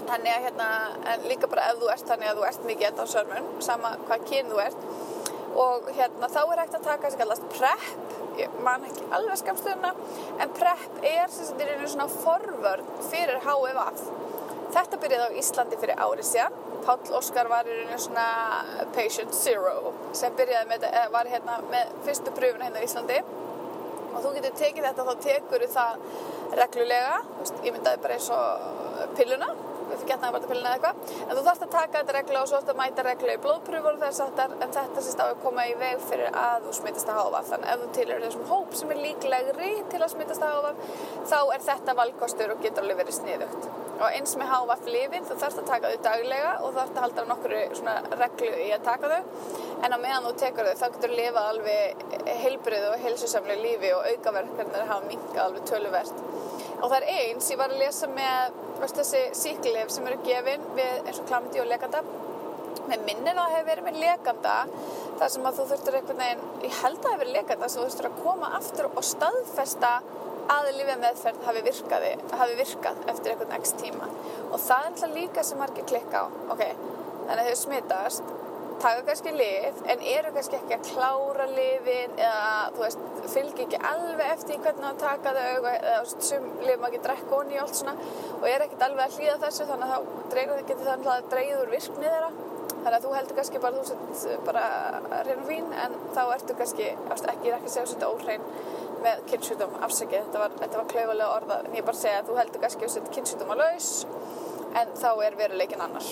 þannig 0.08 0.32
að 0.34 0.46
hérna, 0.48 0.68
en 1.12 1.28
líka 1.30 1.50
bara 1.50 1.68
ef 1.70 1.80
þú 1.80 1.92
ert 1.94 2.10
þannig 2.10 2.30
að 2.30 2.40
þú 2.40 2.48
ert 2.48 2.66
mikið 2.70 2.84
í 2.84 2.88
endaþarsörfun 2.90 3.48
sama 3.68 3.94
hvað 4.08 4.26
kyn 4.30 4.52
þú 4.52 4.60
ert. 4.64 4.90
Og 5.64 5.88
hérna 5.94 6.28
þá 6.34 6.40
er 6.42 6.62
hægt 6.64 6.76
að 6.80 6.88
taka 6.88 7.10
sem 7.10 7.22
kallast 7.22 7.48
PrEP. 7.54 7.88
Ég 8.34 8.54
man 8.66 8.82
ekki 8.88 9.04
alveg 9.14 9.38
skamstöðuna 9.38 9.94
en 10.42 10.54
PrEP 10.58 11.02
er 11.06 11.30
sem 11.30 11.46
sagt 11.46 11.60
er 11.62 11.84
svona 11.86 12.08
forvörn 12.10 12.88
fyrir 13.12 13.42
HIVAF 13.44 14.06
þetta 14.74 15.00
byrjaði 15.02 15.26
á 15.30 15.38
Íslandi 15.40 15.78
fyrir 15.80 16.00
árið 16.02 16.28
síðan. 16.28 16.56
Páll 16.84 17.16
Óskar 17.16 17.48
var 17.48 17.68
í 17.68 17.74
rauninu 17.78 17.98
svona 18.02 18.26
patient 18.96 19.34
zero 19.36 19.92
sem 20.16 20.34
byrjaði 20.36 20.70
með, 20.72 20.86
var 21.14 21.30
hérna 21.30 21.58
með 21.70 21.92
fyrstu 22.06 22.34
pröfuna 22.36 22.68
hérna 22.68 22.82
í 22.82 22.88
Íslandi. 22.88 23.20
Og 24.14 24.18
þú 24.22 24.32
getur 24.36 24.58
tekið 24.58 24.88
þetta 24.88 25.06
þá 25.08 25.14
tekur 25.24 25.66
það 25.74 26.08
reglulega, 26.54 27.14
ég 27.66 27.74
myndaði 27.74 28.02
bara 28.02 28.18
eins 28.18 28.28
og 28.34 29.14
pilluna 29.18 29.48
getnaðarvartapillin 30.08 30.66
eða 30.66 30.74
eitthvað. 30.78 31.14
En 31.24 31.38
þú 31.38 31.44
þarfst 31.48 31.66
að 31.66 31.72
taka 31.74 32.00
þetta 32.00 32.16
regla 32.18 32.42
og 32.42 32.48
svo 32.50 32.58
þarfst 32.58 32.72
að 32.72 32.80
mæta 32.80 33.06
regla 33.06 33.36
í 33.36 33.40
blóðpröfur 33.44 34.00
þess 34.02 34.24
aftar 34.24 34.56
en 34.58 34.74
þetta 34.78 35.04
sést 35.06 35.22
á 35.22 35.26
að 35.26 35.40
koma 35.44 35.66
í 35.70 35.74
veg 35.80 36.04
fyrir 36.08 36.38
að 36.44 36.68
þú 36.68 36.74
smittast 36.80 37.12
að 37.12 37.20
háfa 37.20 37.42
þannig 37.50 37.72
ef 37.74 37.82
þú 37.84 37.88
tilur 37.98 38.24
þessum 38.24 38.46
hóp 38.50 38.76
sem 38.80 38.94
er 38.94 39.02
líklegri 39.04 39.72
til 39.92 40.02
að 40.02 40.12
smittast 40.14 40.44
að 40.44 40.54
háfa 40.54 40.74
þá 41.30 41.38
er 41.56 41.66
þetta 41.70 41.96
valkostur 42.02 42.54
og 42.54 42.62
getur 42.64 42.84
alveg 42.84 43.02
verið 43.02 43.18
sniðugt. 43.20 43.68
Og 43.94 44.08
eins 44.10 44.34
með 44.38 44.50
háfa 44.50 44.76
flifin 44.82 45.28
þú 45.28 45.36
þarfst 45.38 45.60
að 45.62 45.68
taka 45.70 45.92
þau 45.92 46.00
daglega 46.08 46.52
og 46.60 46.74
þarfst 46.74 46.96
að 46.96 47.04
halda 47.04 47.26
nokkru 47.28 47.60
reglu 48.24 48.50
í 48.64 48.70
að 48.74 48.86
taka 48.88 49.10
þau. 49.12 49.22
En 49.84 49.94
á 49.94 49.98
meðan 50.02 50.26
þú 50.26 50.32
tekur 50.42 50.70
þau 50.70 50.80
þá 50.80 50.86
getur 50.96 51.14
lifað 51.14 51.50
alveg 51.52 52.04
heilbrið 52.42 52.88
og 52.90 53.04
heilsusamlega 53.04 53.62
lífi 53.62 53.92
og 53.94 54.08
aukaverkarnir 54.10 54.88
hafa 54.90 55.08
minkað 55.08 55.42
alveg 55.46 55.68
töluvert. 55.70 56.22
Og 56.80 56.88
það 56.90 56.98
er 56.98 57.10
eins, 57.20 57.50
ég 57.52 57.60
var 57.60 57.72
að 57.72 57.84
lesa 57.84 58.10
með 58.10 58.63
veist, 58.80 58.98
þessi 59.00 59.22
síklif 59.38 59.92
sem 59.94 60.06
eru 60.10 60.20
gefin 60.26 60.68
við 60.76 60.94
eins 61.04 61.20
og 61.20 61.28
klamdi 61.30 61.62
og 61.62 61.70
lekanda 61.70 62.04
með 62.84 63.04
minnir 63.06 63.38
að 63.40 63.54
hefur 63.54 63.68
verið 63.70 63.86
með 63.86 64.00
lekanda 64.02 64.56
þar 65.20 65.32
sem 65.32 65.48
að 65.48 65.58
þú 65.58 65.66
þurftur 65.70 65.96
einhvern 65.98 66.20
veginn 66.20 66.66
ég 66.66 66.78
held 66.82 66.98
að 66.98 67.04
það 67.04 67.14
hefur 67.14 67.22
verið 67.24 67.38
lekanda 67.38 67.70
sem 67.70 67.80
þú 67.80 67.86
þurftur 67.88 68.10
að 68.10 68.20
koma 68.26 68.52
aftur 68.58 68.90
og 68.90 69.06
staðfesta 69.08 69.92
að 70.54 70.70
lifið 70.76 70.98
meðferð 71.00 71.44
hafi, 71.46 71.62
virkaði, 71.64 72.10
hafi 72.36 72.56
virkað 72.58 72.98
eftir 73.12 73.32
einhvern 73.32 73.54
x 73.56 73.74
tíma. 73.80 74.08
Og 74.50 74.58
það 74.60 74.80
er 74.82 74.90
alltaf 74.90 75.14
líka 75.14 75.44
sem 75.46 75.60
margir 75.60 75.86
klikka 75.88 76.24
á. 76.24 76.26
Ok, 76.52 76.64
þannig 77.24 77.40
að 77.40 77.48
þau 77.48 77.60
smitast 77.62 78.34
taka 78.82 79.02
kannski 79.08 79.32
lif 79.34 79.80
en 79.90 80.02
eru 80.14 80.32
kannski 80.34 80.58
ekki 80.58 80.76
að 80.76 80.88
klára 80.90 81.46
lifin 81.50 82.16
eða 82.16 82.54
þú 82.74 82.82
veist, 82.84 83.04
fylgir 83.34 83.66
ekki 83.66 83.80
alveg 83.90 84.32
eftir 84.34 84.60
hvernig 84.64 84.88
að 84.90 85.02
taka 85.02 85.34
þau 85.36 85.68
eða 85.72 85.98
sem 86.12 86.48
lif 86.64 86.80
maður 86.80 86.88
ekki 86.90 87.02
drekka 87.06 87.38
onni 87.38 87.58
og 87.58 87.64
allt 87.64 87.80
svona 87.80 87.94
og 88.40 88.48
er 88.50 88.66
ekkert 88.66 88.86
alveg 88.88 89.04
að 89.06 89.18
hlýða 89.18 89.38
þessu 89.44 89.68
þannig 89.70 89.94
að 89.94 89.94
þá 89.94 90.28
dregur 90.34 90.60
það 90.60 90.70
getur 90.72 90.90
þannig 90.90 91.12
að 91.14 91.30
dreigður 91.34 91.64
úr 91.64 91.74
virknið 91.74 92.14
þeirra. 92.14 92.30
Þannig 92.84 92.96
að 92.98 93.04
þú 93.04 93.12
heldur 93.16 93.38
kannski 93.38 93.60
bara 93.64 93.80
þú 93.80 93.84
sett 94.20 94.44
bara 94.44 94.64
reynum 95.24 95.46
fín 95.48 95.70
en 95.84 95.94
þá 96.12 96.22
ertu 96.34 96.56
kannski 96.58 96.88
ekki, 96.92 97.52
ekki 97.56 97.72
segja 97.72 97.86
þetta 97.94 98.10
óhrein 98.12 98.44
með 99.04 99.24
kynnsjútum 99.30 99.74
afsækið, 99.84 100.28
þetta 100.28 100.42
var, 100.42 100.54
var 100.74 100.86
klauvalega 100.92 101.32
orða 101.38 101.58
en 101.64 101.76
ég 101.76 101.86
bara 101.86 102.00
segja 102.00 102.20
að 102.22 102.30
þú 102.30 102.38
heldur 102.40 102.64
kannski 102.64 102.86
að 102.86 102.94
setja 102.96 103.16
kynnsjútum 103.16 103.52
að 103.54 103.64
laus 103.64 103.90
en 104.80 104.94
þá 105.00 105.10
er 105.26 105.36
veruleikin 105.38 105.84
annars 105.84 106.10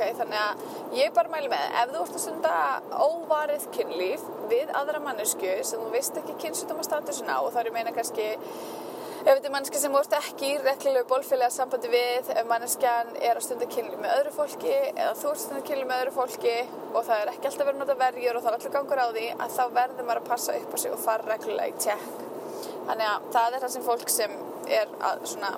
ok, 0.00 0.16
þannig 0.16 0.40
að 0.40 0.96
ég 0.96 1.14
bara 1.14 1.30
mælu 1.32 1.50
með 1.52 1.74
ef 1.80 1.90
þú 1.92 2.02
ert 2.02 2.14
að 2.14 2.22
stunda 2.24 2.52
óvarið 2.96 3.66
kynlíf 3.74 4.22
við 4.50 4.70
aðra 4.76 5.00
mannesku 5.04 5.56
sem 5.66 5.82
þú 5.82 5.90
veist 5.92 6.20
ekki 6.20 6.36
kynnsutamastatusina 6.44 7.40
og 7.44 7.52
þá 7.52 7.60
er 7.60 7.68
ég 7.68 7.74
meina 7.74 7.92
kannski 7.96 8.28
ef 8.30 9.26
þetta 9.28 9.50
er 9.50 9.52
manneski 9.52 9.82
sem 9.82 9.92
vort 9.92 10.14
ekki 10.16 10.52
í 10.54 10.60
reglilegu 10.64 11.08
bólfélaga 11.10 11.52
sambandi 11.52 11.90
við 11.92 12.30
ef 12.32 12.48
manneskjan 12.48 13.12
er 13.20 13.36
að 13.36 13.44
stunda 13.44 13.68
kynlíf 13.74 14.00
með 14.00 14.14
öðru 14.16 14.32
fólki 14.38 14.76
eða 14.78 15.10
þú 15.20 15.32
ert 15.32 15.34
að 15.34 15.42
stunda 15.44 15.66
kynlíf 15.68 15.90
með 15.90 16.04
öðru 16.04 16.14
fólki 16.16 16.54
og 16.94 17.04
það 17.10 17.16
er 17.18 17.32
ekki 17.34 17.50
alltaf 17.50 17.68
verið 17.68 17.82
náttúrulega 17.82 18.06
verjur 18.06 18.38
og 18.38 18.46
það 18.46 18.52
er 18.52 18.58
alltaf 18.60 18.76
gangur 18.78 19.04
á 19.04 19.08
því 19.10 19.26
að 19.36 19.58
þá 19.58 19.64
verður 19.80 20.08
maður 20.08 20.22
að 20.22 20.30
passa 20.32 20.56
upp 20.56 20.72
á 20.72 20.78
sig 20.80 20.96
og 20.96 21.04
fara 21.04 21.28
reglulega 21.34 21.68
í 21.68 21.76
tjekk 21.84 22.24
þannig 22.88 23.10
að 23.10 23.28
það 23.36 23.58
er 23.58 23.66
það 23.66 23.76
sem 23.76 23.86
fólk 23.90 24.16
sem 24.16 24.40
er 24.80 24.96
að 25.10 25.28
svona 25.34 25.52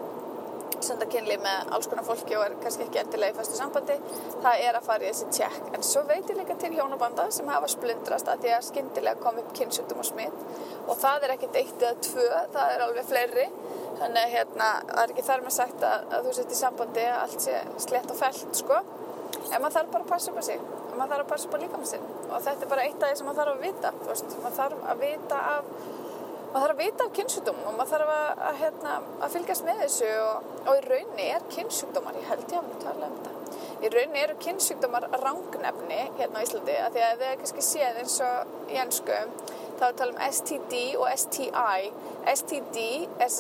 senda 0.87 1.09
kynlíf 1.11 1.43
með 1.45 1.73
alls 1.77 1.89
konar 1.91 2.07
fólki 2.07 2.37
og 2.39 2.47
er 2.47 2.59
kannski 2.63 2.87
ekki 2.87 3.03
endilega 3.03 3.35
í 3.35 3.39
fastu 3.39 3.59
sambandi 3.59 3.99
það 4.43 4.67
er 4.67 4.79
að 4.79 4.89
fara 4.89 5.07
í 5.07 5.11
þessi 5.11 5.31
tjekk 5.39 5.77
en 5.77 5.87
svo 5.87 6.05
veit 6.09 6.31
ég 6.31 6.39
líka 6.39 6.59
til 6.61 6.73
hjónabanda 6.77 7.29
sem 7.35 7.51
hafa 7.53 7.71
splundrast 7.71 8.31
að 8.33 8.45
því 8.45 8.55
að 8.57 8.69
skyndilega 8.69 9.23
kom 9.23 9.41
upp 9.43 9.53
kynnsjúkdum 9.59 10.03
og 10.03 10.09
smitt 10.09 10.43
og 10.89 10.99
það 10.99 11.27
er 11.27 11.35
ekkert 11.37 11.59
eitt 11.61 11.83
eða 11.83 11.95
tvö, 12.07 12.27
það 12.55 12.75
er 12.75 12.85
alveg 12.87 13.09
fleiri. 13.09 13.47
Þannig 14.01 14.23
að 14.25 14.35
hérna, 14.35 14.69
það 14.89 15.03
er 15.03 15.15
ekki 15.15 15.25
þar 15.29 15.45
með 15.45 15.55
sagt 15.57 15.87
að, 15.87 16.07
að 16.17 16.27
þú 16.27 16.35
sett 16.39 16.55
í 16.55 16.59
sambandi 16.59 17.07
að 17.07 17.19
allt 17.23 17.45
sé 17.45 17.59
slett 17.87 18.13
og 18.13 18.19
fellt 18.19 18.59
sko. 18.59 18.79
En 19.53 19.63
maður 19.63 19.77
þarf 19.77 19.93
bara 19.93 20.07
að 20.07 20.11
passa 20.13 20.33
upp 20.33 20.41
á 20.41 20.45
sig. 20.49 20.63
Og 20.63 20.95
maður 20.99 21.13
þarf 21.15 21.25
að 21.25 21.33
passa 21.33 21.49
upp 21.49 21.57
á 21.57 21.63
líkamann 21.63 21.91
sinn. 21.93 22.07
Og 22.29 22.47
þetta 22.47 22.67
er 22.67 22.73
bara 22.73 22.87
eitt 22.89 23.03
af 23.03 23.13
því 23.13 23.21
sem 23.21 23.29
maður 23.29 23.41
þarf 24.59 24.87
að 24.93 25.05
vita 25.07 25.43
maður 26.53 26.63
þarf 26.63 26.73
að 26.73 26.81
vita 26.83 27.05
af 27.07 27.13
kynnsjúkdómum 27.17 27.69
og 27.71 27.77
maður 27.79 27.93
þarf 27.93 28.11
að, 28.15 28.43
að, 28.49 28.59
hérna, 28.63 28.97
að 29.25 29.37
fylgjast 29.37 29.65
með 29.67 29.85
þessu 29.87 30.11
og, 30.23 30.51
og 30.67 30.73
í 30.79 30.83
rauninni 30.89 31.29
er 31.33 31.47
kynnsjúkdómar 31.55 32.19
ég 32.19 32.29
held 32.29 32.45
ég 32.53 32.59
að 32.59 32.67
maður 32.69 32.83
tala 32.87 33.09
um 33.09 33.17
þetta 33.23 33.41
í 33.83 33.91
rauninni 33.91 34.23
eru 34.23 34.37
kynnsjúkdómar 34.43 35.09
rangnefni 35.23 36.01
hérna 36.19 36.43
á 36.43 36.45
Íslandi 36.45 36.77
að 36.79 36.97
því 36.97 37.05
að 37.07 37.23
þið 37.23 37.35
kannski 37.41 37.65
séð 37.67 38.01
eins 38.03 38.19
og 38.27 38.71
í 38.71 38.79
ennsku 38.83 39.19
þá 39.83 39.89
er 39.89 39.97
tala 39.99 40.15
um 40.15 40.23
STD 40.31 40.81
og 40.95 41.09
STI 41.19 41.91
STD 42.23 42.83
er 43.19 43.31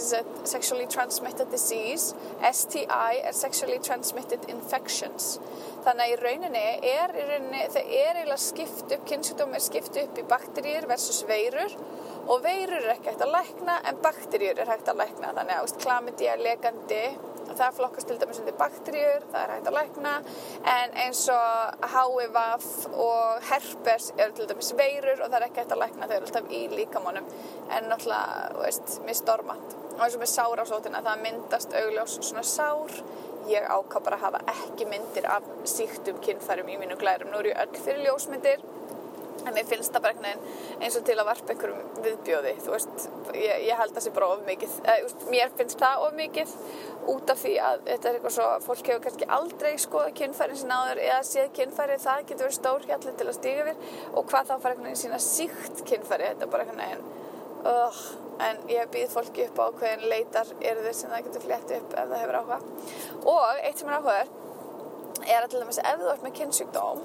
sexually 0.44 0.86
transmitted 0.90 1.50
disease. 1.50 2.16
STI 2.42 3.20
er 3.22 3.32
sexually 3.32 3.78
transmitted 3.78 4.48
infections. 4.50 5.36
Þannig 5.86 6.02
að 6.02 6.12
í 6.12 6.16
rauninni 6.22 6.64
er 6.90 7.14
í 7.14 7.26
rauninni, 7.28 7.62
það 7.74 7.92
er 7.98 8.18
eiginlega 8.18 8.40
skipt 8.42 8.94
upp 8.96 9.04
kynnsjúkdóm 9.10 9.54
er 9.54 9.62
skipt 9.62 9.98
upp 10.02 10.18
í 10.18 10.26
bakteríur 10.30 10.88
versus 10.90 11.22
veirur 11.28 11.76
og 12.22 12.42
veirur 12.44 12.80
er 12.80 12.96
ekki 12.96 13.12
hægt 13.12 13.24
að 13.26 13.34
lækna 13.36 13.78
en 13.90 14.02
bakteríur 14.02 14.62
er 14.62 14.74
hægt 14.74 14.90
að 14.90 15.02
lækna. 15.04 15.34
Þannig 15.38 15.60
að 15.60 15.76
klamidía, 15.84 16.36
legandi 16.42 17.04
það 17.58 17.76
flokkast 17.78 18.08
til 18.10 18.18
dæmis 18.20 18.40
undir 18.42 18.56
bakteríur 18.60 19.26
það 19.32 19.38
er 19.42 19.52
hægt 19.54 19.70
að 19.70 19.76
lækna. 19.78 20.14
En 20.74 20.96
eins 21.04 21.22
og 21.32 21.86
HIV 21.94 22.38
og 23.06 23.46
herpes 23.50 24.10
eru 24.16 24.36
til 24.36 24.48
dæmis 24.50 24.72
veirur 24.78 25.20
og 25.20 25.28
það 25.28 25.38
er 25.40 25.46
ekki 25.48 25.62
hægt 25.62 25.76
að 25.76 25.82
lækna 25.84 26.08
þau 26.08 26.16
eru 26.16 26.28
alltaf 26.28 26.52
í 26.52 26.62
líkamónum 26.72 27.30
en 27.72 27.88
náttúrulega, 27.90 28.50
veist, 28.60 28.98
misstormant 29.06 29.78
og 29.92 30.04
eins 30.06 30.16
og 30.16 30.22
með 30.22 30.32
sárásótina 30.32 31.02
það 31.04 31.26
myndast 31.26 31.76
augljós 31.82 32.18
svona 32.20 32.46
sár. 32.46 33.02
Ég 33.50 33.64
ákvað 33.66 34.04
bara 34.06 34.18
að 34.20 34.24
hafa 34.28 34.40
ekki 34.52 34.86
myndir 34.86 35.26
af 35.26 35.46
síktum 35.66 36.20
kynfærum 36.22 36.68
í 36.70 36.76
mínu 36.78 36.94
glærum. 37.00 37.32
Nú 37.32 37.40
eru 37.40 37.50
ég 37.50 37.58
öll 37.58 37.80
fyrir 37.82 38.04
ljósmyndir 38.06 38.62
en 39.42 39.56
mér 39.56 39.68
finnst 39.68 39.94
það 39.94 40.06
bara 40.06 40.32
eins 40.82 40.96
og 40.98 41.04
til 41.06 41.16
að 41.18 41.28
varpa 41.28 41.54
einhverjum 41.54 42.02
viðbjóði 42.04 42.54
þú 42.64 42.74
veist, 42.74 43.06
ég, 43.36 43.64
ég 43.68 43.78
held 43.80 43.94
það 43.96 44.06
sé 44.06 44.12
bara 44.16 44.30
of 44.34 44.44
mikið 44.46 44.76
eh, 44.92 45.06
mér 45.32 45.54
finnst 45.58 45.82
það 45.82 46.06
of 46.06 46.16
mikið 46.18 46.54
út 47.12 47.32
af 47.34 47.40
því 47.42 47.54
að 47.68 47.84
þetta 47.88 48.08
er 48.10 48.18
eitthvað 48.18 48.36
svo 48.36 48.48
fólk 48.66 48.90
hefur 48.92 49.04
kannski 49.06 49.30
aldrei 49.38 49.72
skoða 49.82 50.12
kynfærin 50.20 50.60
sín 50.60 50.74
áður 50.74 51.02
eða 51.02 51.22
séð 51.26 51.48
kynfæri, 51.58 51.98
það 52.02 52.26
getur 52.28 52.46
verið 52.46 52.58
stór 52.58 52.86
hjallin 52.90 53.18
til 53.18 53.28
að 53.28 53.38
stíga 53.38 53.66
við 53.70 53.88
og 54.12 54.28
hvað 54.30 54.52
þá 54.52 54.54
fara 54.54 54.76
einhvern 54.76 54.90
veginn 54.90 55.02
sína 55.02 55.22
síkt 55.22 55.82
kynfæri, 55.88 56.30
þetta 56.30 56.46
er 56.46 56.52
bara 56.52 56.66
einhvern 56.66 56.84
veginn 56.84 57.10
uh, 57.66 58.04
en 58.42 58.62
ég 58.70 58.92
býð 58.92 59.10
fólki 59.12 59.48
upp 59.48 59.60
á 59.62 59.66
hvernig 59.80 60.08
leitar 60.10 60.54
eru 60.60 60.84
þeir 60.86 60.96
sem 60.98 61.12
það 61.12 61.26
getur 61.26 61.44
flett 61.46 61.74
upp 61.78 61.96
ef 61.96 62.12
það 62.12 62.22
hefur 62.22 62.38
áhuga. 62.40 62.58
Og 63.34 63.66
eitt 63.66 63.82
sem 63.82 63.90
er 63.90 63.98
áhuga 63.98 64.16
er 65.22 65.44
að 65.44 65.50
til 65.52 65.62
dæmis 65.62 65.82
ef 65.82 66.00
þú 66.00 66.08
ert 66.12 66.24
með 66.26 66.38
kynnsjúkdóm 66.40 67.04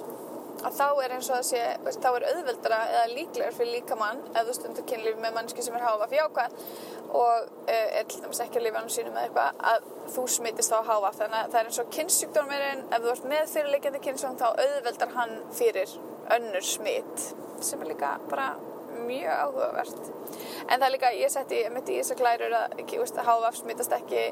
að 0.65 0.77
þá 0.77 0.85
er 1.03 1.13
eins 1.15 1.29
og 1.31 1.37
að 1.37 1.47
sé, 1.49 1.63
veist, 1.85 2.01
þá 2.03 2.09
er 2.11 2.25
auðveldra 2.31 2.79
eða 2.91 3.07
líklegar 3.13 3.57
fyrir 3.57 3.73
líkamann 3.77 4.21
ef 4.33 4.47
þú 4.47 4.55
stundur 4.57 4.87
kynlíf 4.89 5.19
með 5.21 5.35
mannski 5.37 5.65
sem 5.65 5.77
er 5.77 5.85
háfa 5.85 6.07
fyrir 6.11 6.27
ákvæð 6.27 6.55
og 7.17 7.49
uh, 7.67 7.87
er 7.99 8.07
til 8.09 8.21
dæmis 8.23 8.41
ekki 8.45 8.61
að 8.61 8.67
lifa 8.67 8.81
hann 8.81 8.93
sínum 8.93 9.17
eða 9.17 9.27
eitthvað 9.27 9.65
að 9.71 9.89
þú 10.15 10.27
smittist 10.37 10.73
þá 10.73 10.79
háfa 10.91 11.13
þannig 11.19 11.39
að 11.41 11.51
það 11.53 11.59
er 11.61 11.71
eins 11.71 11.81
og 11.83 11.91
kynnsjúkdómurinn 11.97 12.85
ef 12.87 13.03
þú 13.05 13.13
ert 13.13 13.29
með 13.33 13.51
fyrirleikjandi 13.53 14.03
kynnsjúkdóm 14.07 14.39
þá 14.41 14.47
auðveldar 14.65 15.13
hann 15.17 15.37
fyrir 15.57 15.99
önnur 16.37 16.67
smitt 16.73 17.29
sem 17.63 17.81
er 17.81 17.93
líka 17.93 18.17
bara 18.31 18.51
mjög 19.03 19.33
áhugavert. 19.33 20.13
En 20.67 20.79
það 20.79 20.87
er 20.87 20.93
líka, 20.95 21.11
ég 21.17 21.33
setti 21.33 21.63
mitt 21.73 21.91
í 21.91 21.99
þessar 21.99 22.21
klærur 22.21 22.55
að, 22.57 22.79
að 22.83 23.27
háfa 23.27 23.51
smittast 23.57 23.97
ekki 23.97 24.23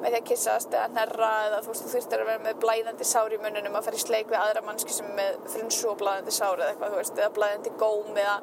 með 0.00 0.14
því 0.14 0.18
að 0.18 0.26
kissast 0.30 0.74
eða 0.74 0.90
nerra 0.94 1.30
eða 1.46 1.60
þú 1.64 1.72
veist 1.72 1.84
þú 1.84 1.92
þurftir 1.94 2.22
að 2.22 2.28
vera 2.30 2.42
með 2.46 2.60
blæðandi 2.64 3.06
sár 3.08 3.34
í 3.34 3.38
mununum 3.42 3.76
að 3.76 3.86
fara 3.86 3.98
í 3.98 4.02
sleik 4.02 4.30
við 4.30 4.40
aðra 4.40 4.62
mannski 4.64 4.94
sem 4.96 5.08
er 5.10 5.16
með 5.18 5.40
frunsu 5.52 5.90
og 5.90 5.98
blæðandi 6.00 6.34
sár 6.34 6.60
eða 6.60 6.70
eitthvað 6.72 6.94
þú 6.94 7.00
veist 7.00 7.20
eða 7.20 7.32
blæðandi 7.36 7.72
góm 7.80 8.20
eða 8.22 8.36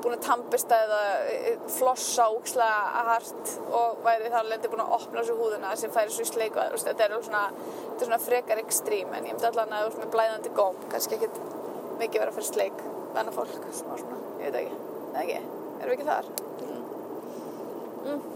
búin 0.00 0.16
að 0.16 0.24
tampista 0.24 0.78
eða 0.86 1.00
e, 1.28 1.54
flossa 1.76 2.28
ókslega 2.32 3.04
hart 3.10 3.54
og 3.76 4.02
væri 4.04 4.30
þar 4.32 4.48
lendi 4.48 4.70
búin 4.72 4.84
að 4.84 4.94
opna 4.96 5.22
þessu 5.22 5.38
húðuna 5.40 5.72
sem 5.78 5.94
færi 5.94 6.14
svo 6.14 6.26
í 6.26 6.30
sleik 6.30 6.60
og 6.60 6.76
þetta 6.84 7.06
er 7.06 7.16
svona, 7.18 7.42
þetta 7.56 7.98
er 7.98 8.10
svona 8.10 8.22
frekar 8.26 8.62
ekstrím 8.64 9.16
en 9.16 9.26
ég 9.28 9.34
myndi 9.34 9.50
allan 9.50 9.74
að 9.76 9.88
þú 9.88 9.90
veist 9.90 10.04
með 10.04 10.14
blæðandi 10.16 10.54
góm 10.60 10.86
kannski 10.92 11.18
ekkit 11.18 11.42
mikið 12.00 12.24
vera 12.24 12.36
að 12.36 12.44
í 12.44 12.46
sleik 12.52 12.86
venna 13.16 13.34
fólk, 13.34 13.58
svona, 13.82 14.22
ég 14.40 14.48
veit 14.48 14.62
ekki 14.64 14.89
eða 15.10 15.22
ekki, 15.26 15.40
erum 15.80 15.90
við 15.90 15.96
ekki 15.96 16.10
þar? 16.10 16.32
Mm. 16.64 16.82
Mm. 18.00 18.26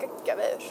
geggja 0.00 0.38
veður 0.38 0.66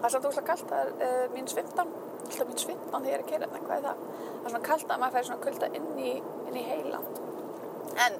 það 0.00 0.06
er 0.06 0.12
svolítið 0.14 0.30
úrslega 0.30 0.48
kallt, 0.50 0.70
það 0.70 0.80
er 0.84 0.94
uh, 1.08 1.26
mínus 1.34 1.56
15 1.56 1.92
alltaf 2.30 2.46
mínus 2.48 2.66
15 2.66 3.04
þegar 3.04 3.10
ég 3.10 3.16
er 3.16 3.24
að 3.24 3.30
keira 3.30 3.46
þetta, 3.46 3.64
hvað 3.66 3.76
er 3.76 3.86
það? 3.86 4.04
Það 4.20 4.46
er 4.46 4.52
svona 4.52 4.66
kallt 4.68 4.92
að 4.94 5.00
maður 5.02 5.16
fær 5.16 5.26
svona 5.28 5.44
kulda 5.44 5.68
inn 5.78 5.88
í, 5.98 6.12
inn 6.48 6.56
í 6.56 6.64
heila. 6.64 7.00
En 8.00 8.16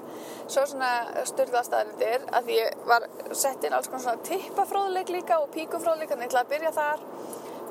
svo 0.50 0.64
svona 0.66 0.90
styrðastaðarindir 1.30 2.26
að 2.34 2.48
því 2.48 2.56
ég 2.58 2.82
var 2.90 3.06
sett 3.38 3.64
inn 3.64 3.76
alls 3.76 3.88
konar 3.88 4.04
svona 4.04 4.24
tippafróðleik 4.26 5.12
líka 5.14 5.38
og 5.40 5.52
píkufróðleik 5.54 6.10
þannig 6.10 6.26
að 6.26 6.26
ég 6.26 6.32
ætlaði 6.32 6.46
að 6.46 6.52
byrja 6.54 6.72
þar 6.80 7.04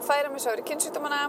færa 0.08 0.32
mig 0.32 0.44
svo 0.44 0.56
yfir 0.56 0.68
kynnsýtumana 0.72 1.22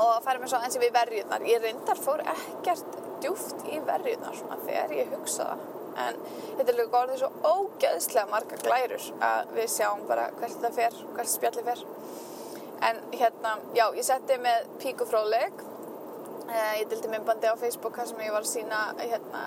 og 0.00 0.24
færa 0.26 0.42
mig 0.42 0.50
svo 0.50 0.60
eins 0.60 0.76
og 0.76 0.84
við 0.84 0.96
verjuðnar 0.98 1.46
ég 1.48 1.62
reyndar 1.64 2.02
fór 2.02 2.24
ekkert 2.34 2.99
djúft 3.22 3.68
í 3.70 3.82
verjuðnar 3.86 4.40
svona 4.40 4.58
þegar 4.64 4.96
ég 5.00 5.14
hugsaða 5.16 5.58
en 5.98 6.20
þetta 6.58 6.68
er 6.72 6.78
líka 6.78 7.00
orðið 7.00 7.22
svo 7.22 7.30
ógeðslega 7.54 8.30
marga 8.30 8.58
glærur 8.62 9.08
að 9.24 9.56
við 9.56 9.72
sjáum 9.74 10.06
bara 10.08 10.28
hvert 10.38 10.56
þetta 10.56 10.72
fer, 10.76 11.00
hvert 11.16 11.32
spjalli 11.32 11.66
fer. 11.66 11.82
En 12.90 13.02
hérna, 13.12 13.56
já, 13.76 13.84
ég 13.96 14.06
setti 14.06 14.38
með 14.40 14.70
píkufróðleik 14.80 15.64
eh, 16.48 16.78
ég 16.80 16.86
dildi 16.88 17.10
myndbandi 17.12 17.50
á 17.52 17.60
Facebook 17.60 17.98
þar 17.98 18.08
sem 18.08 18.22
ég 18.24 18.32
var 18.32 18.46
að 18.46 18.52
sína 18.54 18.78
hérna, 19.00 19.42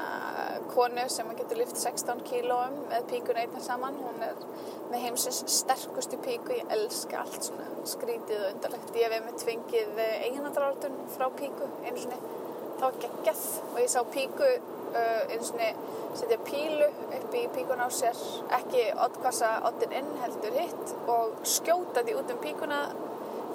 konu 0.74 1.08
sem 1.10 1.34
getur 1.40 1.62
lyft 1.64 1.82
16 1.82 2.22
kílóum 2.28 2.78
með 2.92 3.10
píkun 3.10 3.42
einnig 3.42 3.66
saman. 3.66 3.98
Hún 4.04 4.22
er 4.28 4.38
með 4.92 5.08
heimsins 5.08 5.42
sterkustu 5.50 6.22
píku. 6.22 6.54
Ég 6.60 6.78
elska 6.78 7.24
allt 7.24 7.50
svona 7.50 7.90
skrítið 7.90 8.46
og 8.46 8.54
undarlegt. 8.54 8.96
Ég 9.02 9.18
hef 9.18 9.26
með 9.26 9.42
tvingið 9.42 10.02
eiginandrártun 10.06 11.04
frá 11.18 11.30
píku 11.34 11.72
einu 11.82 11.98
svona 11.98 12.22
þá 12.84 13.02
geggjað. 13.06 13.43
Og 13.72 13.82
ég 13.82 13.91
sá 13.91 14.00
píku 14.13 14.48
uh, 14.48 15.22
einu 15.32 15.48
svona 15.48 15.72
setja 16.13 16.38
pílu 16.46 16.88
upp 17.17 17.36
í 17.38 17.43
píkuna 17.56 17.88
á 17.88 17.91
sér 17.93 18.19
ekki 18.60 18.84
oddkassa 19.06 19.56
oddin 19.69 19.96
inn 20.00 20.12
heldur 20.22 20.58
hitt 20.60 20.93
og 21.10 21.39
skjóta 21.48 22.04
því 22.04 22.17
út 22.19 22.34
um 22.36 22.41
píkuna 22.43 22.82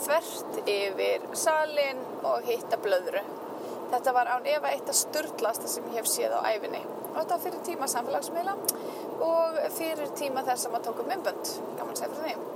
þvert 0.03 0.59
yfir 0.65 1.27
salin 1.39 2.03
og 2.27 2.47
hitta 2.49 2.79
blöðru. 2.83 3.23
Þetta 3.93 4.15
var 4.15 4.31
án 4.35 4.47
efa 4.51 4.73
eitt 4.75 4.91
af 4.91 4.99
sturdlasta 4.99 5.71
sem 5.71 5.87
ég 5.93 6.01
hef 6.01 6.11
séð 6.11 6.35
á 6.37 6.41
æfinni 6.51 6.83
og 6.83 7.15
þetta 7.17 7.37
var 7.37 7.45
fyrir 7.47 7.63
tíma 7.67 7.89
samfélagsmiðla 7.89 8.57
og 9.25 9.61
fyrir 9.79 10.13
tíma 10.19 10.45
þess 10.47 10.69
að 10.69 10.75
maður 10.75 10.89
tók 10.91 11.01
um 11.05 11.09
myndbönd 11.13 11.55
gaman 11.79 11.99
segja 11.99 12.13
fyrir 12.17 12.27
því. 12.27 12.55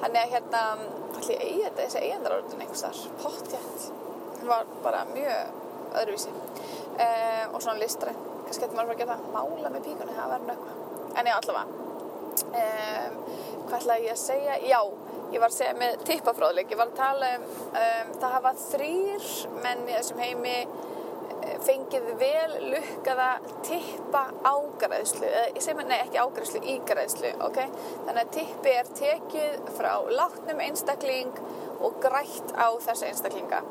Þannig 0.00 0.22
að 0.22 0.32
hérna 0.34 0.64
allir 1.16 1.44
eigi 1.44 1.62
þetta 1.62 1.84
þessi 1.84 2.02
eigindarorðin 2.02 2.64
einhvers 2.64 2.82
þar 2.84 3.04
pottjætt 3.22 3.86
var 4.46 4.66
bara 4.84 5.06
mjög 5.12 5.62
öðruvísi. 5.92 6.32
Um, 6.96 7.54
og 7.54 7.60
svona 7.62 7.78
listræn. 7.80 8.18
Kannski 8.46 8.64
getur 8.64 8.78
maður 8.78 8.94
að 8.94 9.02
gera 9.02 9.16
það 9.16 9.34
mála 9.34 9.72
með 9.74 9.88
píkunni 9.88 10.16
það 10.16 10.32
verður 10.34 10.52
nökva 10.52 10.76
en 11.16 11.28
ég 11.30 11.38
allavega. 11.40 11.84
Um, 12.46 13.20
hvað 13.66 13.78
ætlaði 13.80 14.06
ég 14.06 14.16
að 14.16 14.22
segja? 14.22 14.56
Já, 14.68 14.80
ég 15.32 15.42
var 15.42 15.52
að 15.52 15.58
segja 15.58 15.78
með 15.80 16.02
tippafróðleik. 16.08 16.72
Ég 16.72 16.80
var 16.80 16.92
að 16.92 16.98
tala 17.00 17.30
um, 17.38 17.46
um 17.70 18.12
það 18.20 18.36
hafa 18.36 18.54
þrýr 18.66 19.30
menn 19.64 19.88
í 19.88 19.96
þessum 19.96 20.22
heimi 20.24 20.58
fengið 21.62 22.06
vel 22.20 22.56
lukkaða 22.72 23.28
tippa 23.66 24.22
ágræðslu 24.46 25.26
eða 25.28 25.44
ég 25.54 25.62
segi 25.62 25.76
maður, 25.78 25.90
nei 25.90 25.98
ekki 26.00 26.20
ágræðslu, 26.22 26.62
ígræðslu 26.74 27.32
ok, 27.46 27.60
þannig 28.06 28.22
að 28.22 28.32
tippi 28.36 28.72
er 28.72 28.90
tekið 29.00 29.70
frá 29.76 29.92
látnum 30.10 30.62
einstakling 30.66 31.40
og 31.76 31.98
grætt 32.02 32.54
á 32.56 32.68
þessa 32.82 33.10
einstaklinga 33.10 33.62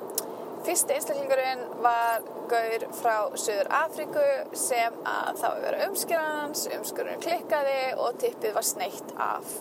Fyrsti 0.65 0.95
einstaklingurinn 0.95 1.59
var 1.83 2.23
gaur 2.49 2.83
frá 2.97 3.15
Suður 3.37 3.67
Afríku 3.83 4.23
sem 4.57 4.95
að 5.05 5.37
þá 5.37 5.43
hefur 5.45 5.65
verið 5.65 5.83
umskjörans, 5.85 6.63
umskjörun 6.79 7.21
klikkaði 7.21 7.81
og 8.01 8.17
tippið 8.23 8.55
var 8.55 8.65
sneitt 8.65 9.11
af. 9.21 9.51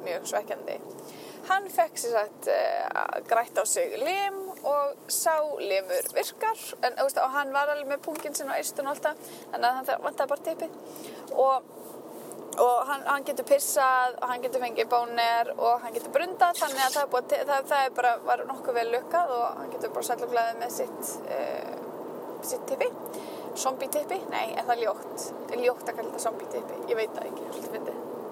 Mjög 0.00 0.30
svekkjandi. 0.30 0.78
Hann 1.50 1.68
fekk 1.72 2.00
sér 2.00 2.14
sagt 2.14 2.48
uh, 2.52 3.18
grætt 3.28 3.60
á 3.60 3.64
sig 3.68 3.98
lim 4.00 4.38
og 4.64 5.12
sá 5.12 5.36
limur 5.60 6.08
virkar 6.16 6.64
en 6.88 6.96
veist, 7.02 7.20
hann 7.36 7.52
var 7.52 7.74
alveg 7.74 7.92
með 7.92 8.02
punkin 8.08 8.36
sinna 8.36 8.56
á 8.56 8.60
eistun 8.60 8.88
og 8.88 8.96
alltaf 8.96 9.30
að 9.52 9.68
hann 9.68 9.92
vantaði 10.06 10.32
bara 10.32 10.46
tippið 10.48 11.36
og, 11.36 11.68
og 12.60 12.86
hann, 12.90 13.04
hann 13.08 13.26
getur 13.28 13.46
pissað 13.48 14.18
og 14.20 14.26
hann 14.32 14.44
getur 14.44 14.64
fengið 14.64 14.90
bónir 14.92 15.52
og 15.56 15.84
hann 15.84 15.96
getur 15.96 16.14
brundað 16.14 16.60
þannig 16.60 16.84
að 16.86 16.96
það 16.96 17.02
er, 17.02 17.10
búið, 17.14 17.36
það, 17.50 17.68
það 17.72 17.84
er 17.86 17.94
bara 17.98 18.14
var 18.28 18.44
nokkuð 18.50 18.78
vel 18.80 18.88
lukkað 18.94 19.34
og 19.36 19.46
hann 19.60 19.74
getur 19.74 19.94
bara 19.96 20.30
glæðið 20.34 20.60
með 20.64 20.74
sitt 20.78 21.14
uh, 21.26 21.76
sitt 22.50 22.66
tippi. 22.68 22.90
Zombie 23.60 23.90
tippi, 23.92 24.16
nei, 24.30 24.52
er 24.54 24.64
það 24.68 24.84
ljótt? 24.84 25.24
Ljótt 25.58 25.88
að 25.90 25.96
kalla 25.96 26.12
þetta 26.12 26.22
zombie 26.22 26.52
tippi, 26.52 26.76
ég 26.88 27.00
veit 27.00 27.16
það 27.16 27.32
ekki 27.32 27.50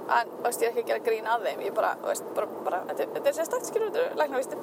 en 0.08 0.30
þú 0.38 0.44
veist, 0.46 0.62
ég 0.62 0.68
er 0.68 0.72
ekki 0.72 0.84
að 0.84 0.90
gera 0.90 1.04
grín 1.06 1.28
að 1.28 1.46
þeim 1.48 1.64
ég 1.66 1.74
bara, 1.76 1.94
þú 2.02 2.10
veist, 2.10 2.28
bara, 2.36 2.50
bara 2.66 2.80
þetta, 2.90 3.06
er- 3.06 3.28
er 3.30 3.36
sérstakt 3.38 3.68
skilur, 3.68 3.90
þetta 3.92 4.04
er 4.12 4.20
læknavistin 4.22 4.62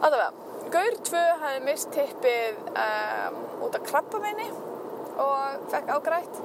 allavega, 0.00 0.44
Gaur 0.74 0.96
2 1.08 1.22
hafði 1.42 1.62
mist 1.62 1.92
tippið 1.94 2.56
um, 2.72 3.36
út 3.66 3.76
af 3.78 3.84
krabbameini 3.86 4.48
og 5.22 5.68
fekk 5.72 5.92
ágrætt 5.94 6.40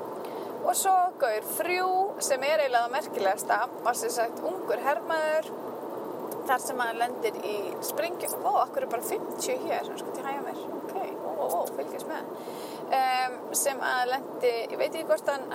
og 0.61 0.75
svo 0.77 0.93
Gaur 1.21 1.45
3 1.57 1.77
sem 2.23 2.43
er 2.45 2.63
eiginlega 2.63 2.85
það 2.85 2.95
merkilegasta 2.95 3.59
var 3.85 3.97
sem 3.97 4.13
sagt 4.13 4.41
ungur 4.45 4.81
hermaður 4.85 5.51
þar 6.47 6.63
sem 6.63 6.81
hann 6.81 6.99
lendir 6.99 7.37
í 7.45 7.55
springju 7.85 8.29
ó, 8.41 8.51
akkur 8.65 8.85
er 8.85 8.91
bara 8.91 9.05
50 9.05 9.65
hér? 9.65 9.87
Sem 9.87 9.99
sko 10.01 10.13
til 10.15 10.25
hægja 10.25 10.43
mér. 10.45 10.61
Ok, 10.79 10.95
ó, 10.97 11.29
ó, 11.31 11.45
ó, 11.45 11.61
fylgjast 11.77 12.09
með. 12.09 12.29
Um, 12.91 13.37
sem 13.55 13.79
að 13.87 14.09
lendi 14.11 14.51
ég 14.51 14.75
veit 14.75 14.89
ekki 14.89 15.07
hvort 15.07 15.29
hann 15.31 15.45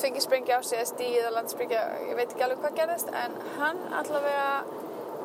fengið 0.00 0.24
springju 0.24 0.56
á 0.56 0.60
sig 0.64 0.80
eða 0.80 0.90
stíð 0.92 1.26
og 1.28 1.34
landspringju 1.36 1.82
ég 2.08 2.16
veit 2.16 2.30
ekki 2.30 2.46
alveg 2.46 2.62
hvað 2.62 2.78
gerðist 2.78 3.10
en 3.24 3.36
hann 3.58 3.82
allavega 3.98 4.48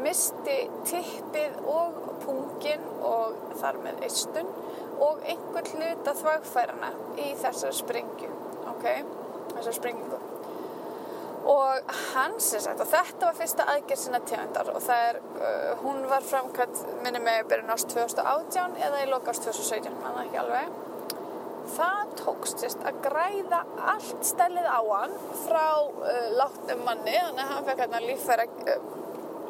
misti 0.04 0.58
tippið 0.90 1.62
og 1.72 2.02
pungin 2.26 2.84
og 3.08 3.40
þar 3.62 3.80
með 3.86 4.04
eistun 4.10 4.52
og 5.02 5.24
einhver 5.24 5.72
hluta 5.78 6.16
þvagfærana 6.20 6.92
í 7.22 7.32
þessar 7.40 7.78
springju 7.78 8.34
ok, 8.74 8.88
þessar 9.56 9.78
springingu 9.80 10.22
og 11.52 11.94
hann 12.14 12.38
sem 12.40 12.62
sagt, 12.62 12.82
og 12.84 12.90
þetta 12.90 13.26
var 13.30 13.38
fyrsta 13.38 13.66
aðgerð 13.74 14.02
sinna 14.04 14.20
tegundar 14.30 14.70
og 14.76 14.82
það 14.86 15.08
er, 15.08 15.20
uh, 15.40 15.72
hún 15.82 16.04
var 16.12 16.26
framkvæmt 16.26 16.84
minni 17.02 17.22
með 17.24 17.50
byrjun 17.50 17.74
ást 17.74 17.90
2018 17.94 18.78
eða 18.86 19.02
í 19.02 19.10
loka 19.10 19.34
ást 19.34 19.48
2017, 19.48 19.98
manna 20.04 20.26
ekki 20.28 20.42
alveg. 20.42 20.80
Það 21.72 22.14
tókst 22.20 22.62
sérst 22.62 22.82
að 22.86 23.02
græða 23.06 23.62
allt 23.94 24.26
stellið 24.28 24.68
á 24.70 24.82
hann 24.92 25.18
frá 25.46 25.68
uh, 25.82 26.30
látnum 26.38 26.86
manni 26.86 27.18
þannig 27.18 27.44
að 27.46 27.54
hann 27.56 27.70
fekk 27.70 27.84
hérna 27.86 28.04
líffæra 28.06 28.48
uh, 28.48 28.90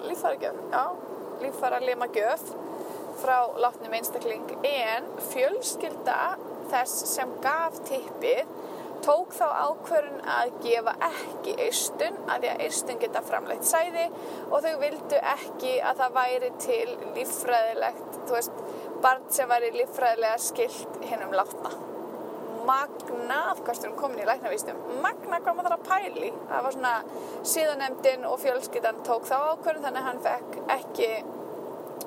líffæra 0.07 0.41
gjöf, 0.45 0.61
já 0.71 0.85
líffæra 1.41 1.81
lima 1.83 2.07
gjöf 2.15 2.47
frá 3.21 3.37
látnum 3.59 3.99
einstakling. 3.99 4.47
En 4.63 5.11
fjölskylda 5.33 6.37
þess 6.71 7.03
sem 7.17 7.35
gaf 7.43 7.81
tippið 7.89 8.47
tók 9.05 9.33
þá 9.35 9.45
ákvörun 9.65 10.19
að 10.29 10.51
gefa 10.63 10.93
ekki 11.07 11.55
eistun 11.65 12.17
að 12.29 12.43
því 12.43 12.51
að 12.51 12.63
eistun 12.65 13.01
geta 13.01 13.23
framleitt 13.25 13.67
sæði 13.67 14.07
og 14.49 14.57
þau 14.65 14.73
vildu 14.81 15.21
ekki 15.33 15.77
að 15.85 16.03
það 16.03 16.17
væri 16.17 16.51
til 16.65 16.95
líffræðilegt, 17.17 18.19
þú 18.27 18.37
veist, 18.37 18.61
barn 19.03 19.25
sem 19.33 19.49
væri 19.49 19.71
líffræðilega 19.79 20.43
skilt 20.45 21.01
hinnum 21.09 21.35
látna. 21.35 21.73
Magna, 22.61 23.37
afkasturum 23.55 23.95
komin 23.97 24.21
í 24.21 24.25
læknavístum, 24.29 24.77
magna 25.01 25.39
hvað 25.41 25.55
maður 25.57 25.73
þarf 25.73 25.79
að 25.79 25.87
pæli. 25.89 26.31
Það 26.51 26.65
var 26.67 26.75
svona 26.77 26.95
síðanemdin 27.55 28.27
og 28.29 28.41
fjölskyldan 28.43 29.01
tók 29.07 29.25
þá 29.29 29.37
ákvörun 29.39 29.87
þannig 29.87 30.01
að 30.03 30.09
hann 30.11 30.25
fekk 30.27 30.59
ekki 30.77 31.11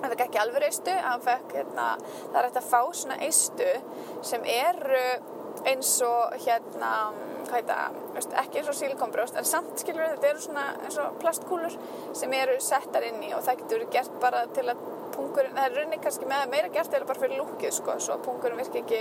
hann 0.05 0.13
fekk 0.13 0.25
ekki 0.27 0.41
alveg 0.41 0.67
eistu, 0.69 0.95
hann 1.03 1.23
fekk 1.25 1.55
hérna, 1.59 1.87
það 2.29 2.39
er 2.39 2.47
hægt 2.49 2.61
að 2.61 2.69
fá 2.71 2.81
svona 3.01 3.17
eistu 3.25 3.71
sem 4.27 4.45
eru 4.53 5.07
eins 5.69 5.95
og 6.05 6.35
hérna, 6.45 6.91
hvað 7.47 7.55
heit 7.59 7.71
það, 7.71 8.01
ekki 8.43 8.61
eins 8.61 8.73
og 8.73 8.79
sílikonbrjóst, 8.81 9.39
en 9.39 9.49
samt 9.49 9.81
skilur 9.81 10.15
þetta 10.15 10.31
eru 10.33 10.43
svona 10.45 10.67
eins 10.83 10.99
og 11.01 11.17
plastkúlur 11.23 11.79
sem 12.17 12.37
eru 12.37 12.59
settar 12.65 13.07
inn 13.09 13.23
í 13.25 13.33
og 13.37 13.45
það 13.47 13.63
getur 13.63 13.81
verið 13.81 13.95
gert 13.97 14.21
bara 14.23 14.45
til 14.57 14.67
að 14.73 14.83
pungurinn, 15.15 15.55
það 15.55 15.69
er 15.69 15.77
rauninni 15.79 16.01
kannski 16.03 16.29
með 16.29 16.49
meira 16.51 16.71
gert 16.75 16.95
eða 16.97 17.09
bara 17.09 17.23
fyrir 17.23 17.41
lúkið 17.41 17.77
sko, 17.77 17.97
svo 18.03 18.17
að 18.17 18.25
pungurinn 18.27 18.61
virki 18.61 18.83
ekki 18.83 19.01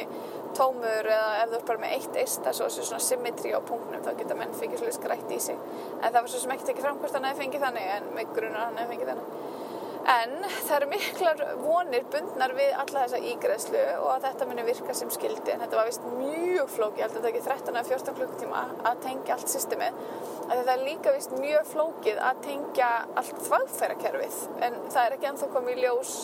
tómur 0.58 1.10
eða 1.16 1.32
ef 1.42 1.50
þú 1.50 1.58
ert 1.60 1.72
bara 1.72 1.84
með 1.84 1.96
eitt 1.98 2.20
eista 2.24 2.54
svo 2.54 2.70
þessi 2.70 2.88
svona 2.90 3.08
symmetri 3.08 3.54
á 3.58 3.60
pungnum 3.66 4.06
þá 4.06 4.12
geta 4.20 4.38
menn 4.38 4.54
fengið 4.60 4.84
svolítið 4.84 5.00
skrætt 5.00 5.34
í 5.34 5.40
sig. 5.48 5.60
En 6.02 6.12
það 6.12 6.20
var 6.20 6.32
svo 6.34 6.44
sem 6.44 6.56
ekki 6.56 6.70
tekið 6.70 6.88
fram 6.88 7.02
hvort 7.02 7.18
hann 7.18 7.30
hefði 7.30 7.46
fengið 7.46 7.66
þannig 7.68 7.92
en 7.96 8.10
með 8.18 8.34
grunar 8.38 8.68
hann 8.68 8.82
hefði 8.82 8.94
fengið 8.94 9.14
þannig 9.14 9.63
En 10.04 10.34
það 10.44 10.74
eru 10.76 10.88
miklar 10.92 11.42
vonir 11.62 12.04
bundnar 12.12 12.52
við 12.58 12.74
alla 12.76 13.06
þessa 13.06 13.22
ígreðslu 13.24 13.84
og 14.02 14.10
að 14.12 14.26
þetta 14.26 14.48
muni 14.50 14.66
virka 14.68 14.96
sem 15.00 15.12
skildi 15.14 15.54
en 15.54 15.64
þetta 15.64 15.80
var 15.80 15.88
vist 15.88 16.08
mjög 16.18 16.74
flóki, 16.74 17.00
ég 17.00 17.06
held 17.06 17.16
að 17.16 17.20
þetta 17.22 17.32
ekki 17.32 17.44
13 17.46 17.78
eða 17.78 17.86
14 17.88 18.18
klukkutíma 18.18 18.64
að 18.90 19.00
tengja 19.06 19.38
allt 19.38 19.54
systemið. 19.54 20.02
Þetta 20.50 20.76
er 20.76 20.84
líka 20.84 21.14
vist 21.16 21.36
mjög 21.40 21.70
flókið 21.72 22.20
að 22.30 22.42
tengja 22.50 22.90
allt 23.22 23.44
þvagfærakerfið. 23.48 24.40
En 24.68 24.80
það 24.90 25.04
er 25.06 25.16
ekki 25.16 25.30
ennþá 25.32 25.52
komið 25.56 25.78
í 25.78 25.86
ljós 25.86 26.16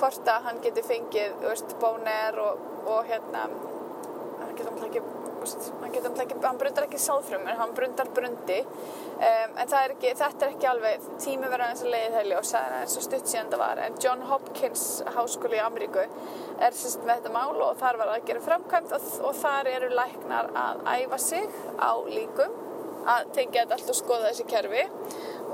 hvort 0.00 0.32
að 0.34 0.48
hann 0.48 0.62
geti 0.64 0.82
fengið 0.82 1.36
veist, 1.44 1.76
bóner 1.82 2.40
og, 2.42 2.66
og 2.90 3.06
hérna 3.06 3.46
hann 3.46 4.56
getur 4.58 4.74
um 4.74 4.88
ekki 4.88 5.04
veist, 5.44 5.70
hann 5.80 6.22
ekki, 6.24 6.38
hann 6.44 6.60
brundar 6.60 6.86
ekki 6.88 7.00
sáðfrumur, 7.02 7.58
hann 7.60 7.74
brundar 7.76 8.10
brundi. 8.16 8.60
Um, 9.14 9.54
en 9.62 9.74
er 9.78 9.94
ekki, 9.94 10.10
þetta 10.18 10.46
er 10.46 10.54
ekki 10.56 10.68
alveg 10.68 11.06
tími 11.22 11.46
verið 11.46 11.66
aðeins 11.68 11.84
að 11.84 11.92
leiði 11.94 12.10
það 12.16 12.30
ljós 12.32 12.52
það 12.54 12.66
er 12.66 12.76
eins 12.80 12.96
og 12.98 13.06
stutt 13.06 13.30
síðan 13.30 13.52
það 13.52 13.62
var. 13.62 13.82
En 13.84 13.98
John 14.02 14.26
Hopkins 14.30 14.84
háskóli 15.14 15.60
í 15.60 15.62
Ameríku 15.64 16.02
er 16.04 16.76
sérst 16.76 17.04
með 17.06 17.20
þetta 17.20 17.34
mál 17.36 17.62
og 17.68 17.78
þar 17.80 18.00
var 18.02 18.12
að 18.14 18.26
gera 18.28 18.44
framkvæmt 18.48 18.96
og, 18.96 19.08
og 19.28 19.38
þar 19.38 19.70
eru 19.70 19.92
læknar 19.94 20.50
að 20.64 20.82
æfa 20.96 21.20
sig 21.22 21.62
á 21.78 21.92
líkum 22.10 22.60
að 23.04 23.32
tengja 23.36 23.62
þetta 23.64 23.78
allt 23.78 23.92
og 23.92 23.98
skoða 24.00 24.30
þessi 24.30 24.46
kerfi. 24.50 24.84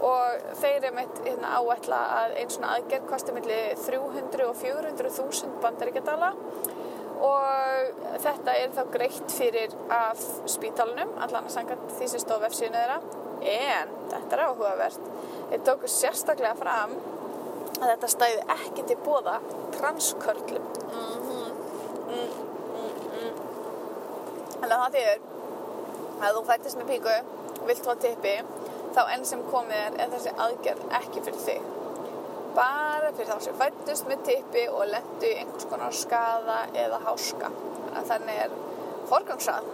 Og 0.00 0.52
þeir 0.62 0.86
er 0.88 0.94
meitt 0.96 1.18
hérna, 1.26 1.58
áætla 1.60 2.00
að 2.22 2.36
einn 2.40 2.52
svona 2.54 2.76
aðgerð 2.78 3.08
kosti 3.10 3.34
millir 3.36 3.74
300 3.84 4.46
og 4.48 4.54
400 4.56 5.12
þúsund 5.18 5.58
bandaríkjadala 5.60 6.30
og 7.20 8.02
þetta 8.24 8.54
er 8.56 8.74
þá 8.74 8.82
greitt 8.92 9.34
fyrir 9.36 9.74
af 9.92 10.20
spítalunum 10.50 11.12
allan 11.20 11.48
að 11.48 11.54
sanga 11.54 11.78
því 11.96 12.08
sem 12.12 12.22
stóð 12.22 12.44
vefsíðinu 12.46 12.80
þeirra 12.80 13.00
en 13.54 13.94
þetta 14.12 14.36
er 14.36 14.44
áhugavert 14.46 15.10
þeir 15.50 15.64
tóku 15.68 15.90
sérstaklega 15.90 16.54
fram 16.60 16.94
að 17.80 17.90
þetta 17.94 18.12
stæði 18.14 18.46
ekki 18.56 18.86
til 18.88 18.98
bóða 19.04 19.36
transkörlum 19.76 20.62
mm 20.62 21.18
-hmm. 21.26 21.52
mm, 22.08 22.30
mm, 22.76 22.94
mm. 23.16 23.34
en 24.62 24.70
það 24.70 24.96
þýðir 24.96 25.20
að 26.20 26.34
þú 26.36 26.44
fættist 26.52 26.80
með 26.80 26.90
píku 26.94 27.18
vilt 27.66 27.86
fá 27.86 27.94
tippi 28.06 28.34
þá 28.94 29.02
enn 29.14 29.24
sem 29.24 29.42
komið 29.52 29.76
er 29.84 30.00
er 30.04 30.10
þessi 30.14 30.32
aðgerð 30.46 30.96
ekki 31.00 31.22
fyrir 31.26 31.44
þig 31.46 31.79
bara 32.56 33.12
fyrir 33.16 33.30
þá 33.32 33.44
sem 33.46 33.58
fættust 33.60 34.08
með 34.10 34.24
tippi 34.28 34.64
og 34.72 34.88
lendu 34.90 35.28
í 35.28 35.36
einhvers 35.42 35.68
konar 35.70 35.96
skada 35.96 36.62
eða 36.84 37.00
háska. 37.06 37.52
Þannig 38.08 38.42
er 38.46 38.56
forgangsrað 39.10 39.70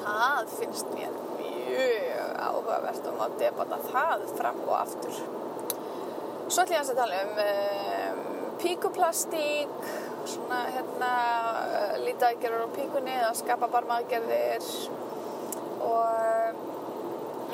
það 0.00 0.54
finnst 0.58 0.92
mér 0.94 1.16
mjög 1.38 2.36
áhugavert 2.40 3.08
og 3.10 3.18
má 3.18 3.26
debata 3.40 3.78
það 3.90 4.26
fram 4.38 4.62
og 4.66 4.76
aftur. 4.78 5.20
Svo 6.50 6.64
ætlum 6.64 6.76
ég 6.76 6.92
að 6.94 6.98
tala 6.98 7.20
um, 7.24 7.42
um 7.44 8.56
píkuplastík 8.60 9.76
svona 10.28 10.64
hérna 10.74 11.12
lítið 12.02 12.26
aðgerður 12.30 12.66
á 12.66 12.74
píkunni 12.74 13.14
eða 13.16 13.36
skapa 13.38 13.68
barmaðgerðir 13.72 14.66
og 15.86 16.66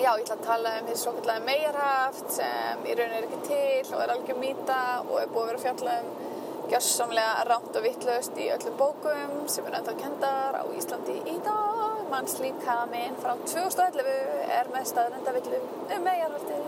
Já, 0.06 0.12
ég 0.14 0.22
ætla 0.22 0.34
að 0.36 0.42
tala 0.46 0.72
um 0.78 0.84
því 0.86 0.92
svokallega 1.00 1.42
megarhaft 1.42 2.28
sem 2.30 2.82
í 2.86 2.92
raun 2.94 3.14
er 3.16 3.24
ekki 3.26 3.38
til 3.48 3.94
og 3.96 4.02
er 4.04 4.10
algjör 4.12 4.36
mýta 4.38 4.76
og 5.00 5.16
er 5.18 5.32
búið 5.32 5.40
að 5.40 5.48
vera 5.48 5.56
að 5.58 5.64
fjalla 5.64 5.94
um 5.98 6.68
gjörsamlega 6.70 7.40
rámt 7.48 7.78
og 7.80 7.82
vittlust 7.82 8.36
í 8.38 8.44
öllum 8.54 8.76
bókum 8.78 9.32
sem 9.50 9.66
er 9.66 9.74
ennþá 9.80 9.94
kendar 9.98 10.58
á 10.62 10.64
Íslandi 10.78 11.16
í 11.32 11.34
dag. 11.48 12.04
Mannslíka 12.12 12.76
minn 12.92 13.18
frá 13.18 13.32
2011 13.50 14.12
er 14.60 14.70
með 14.76 14.86
staðrenda 14.92 15.34
villu 15.40 15.58
um 15.96 16.06
megarhafti, 16.06 16.60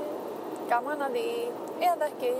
gaman 0.73 1.07
að 1.07 1.21
því 1.21 1.29
eða 1.93 2.09
ekki. 2.09 2.33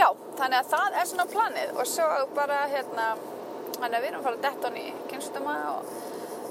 Já, 0.00 0.08
þannig 0.40 0.58
að 0.58 0.72
það 0.74 0.98
er 1.04 1.10
svona 1.12 1.28
planið 1.36 1.78
og 1.78 1.92
svo 1.92 2.10
bara 2.34 2.64
hérna, 2.74 3.06
þannig 3.78 4.00
að 4.00 4.02
við 4.02 4.10
erum 4.10 4.24
að 4.24 4.26
fara 4.26 4.42
að 4.42 4.44
detta 4.48 4.72
hann 4.72 4.82
í 4.82 4.88
kynstuma 5.14 5.56
og 5.76 5.94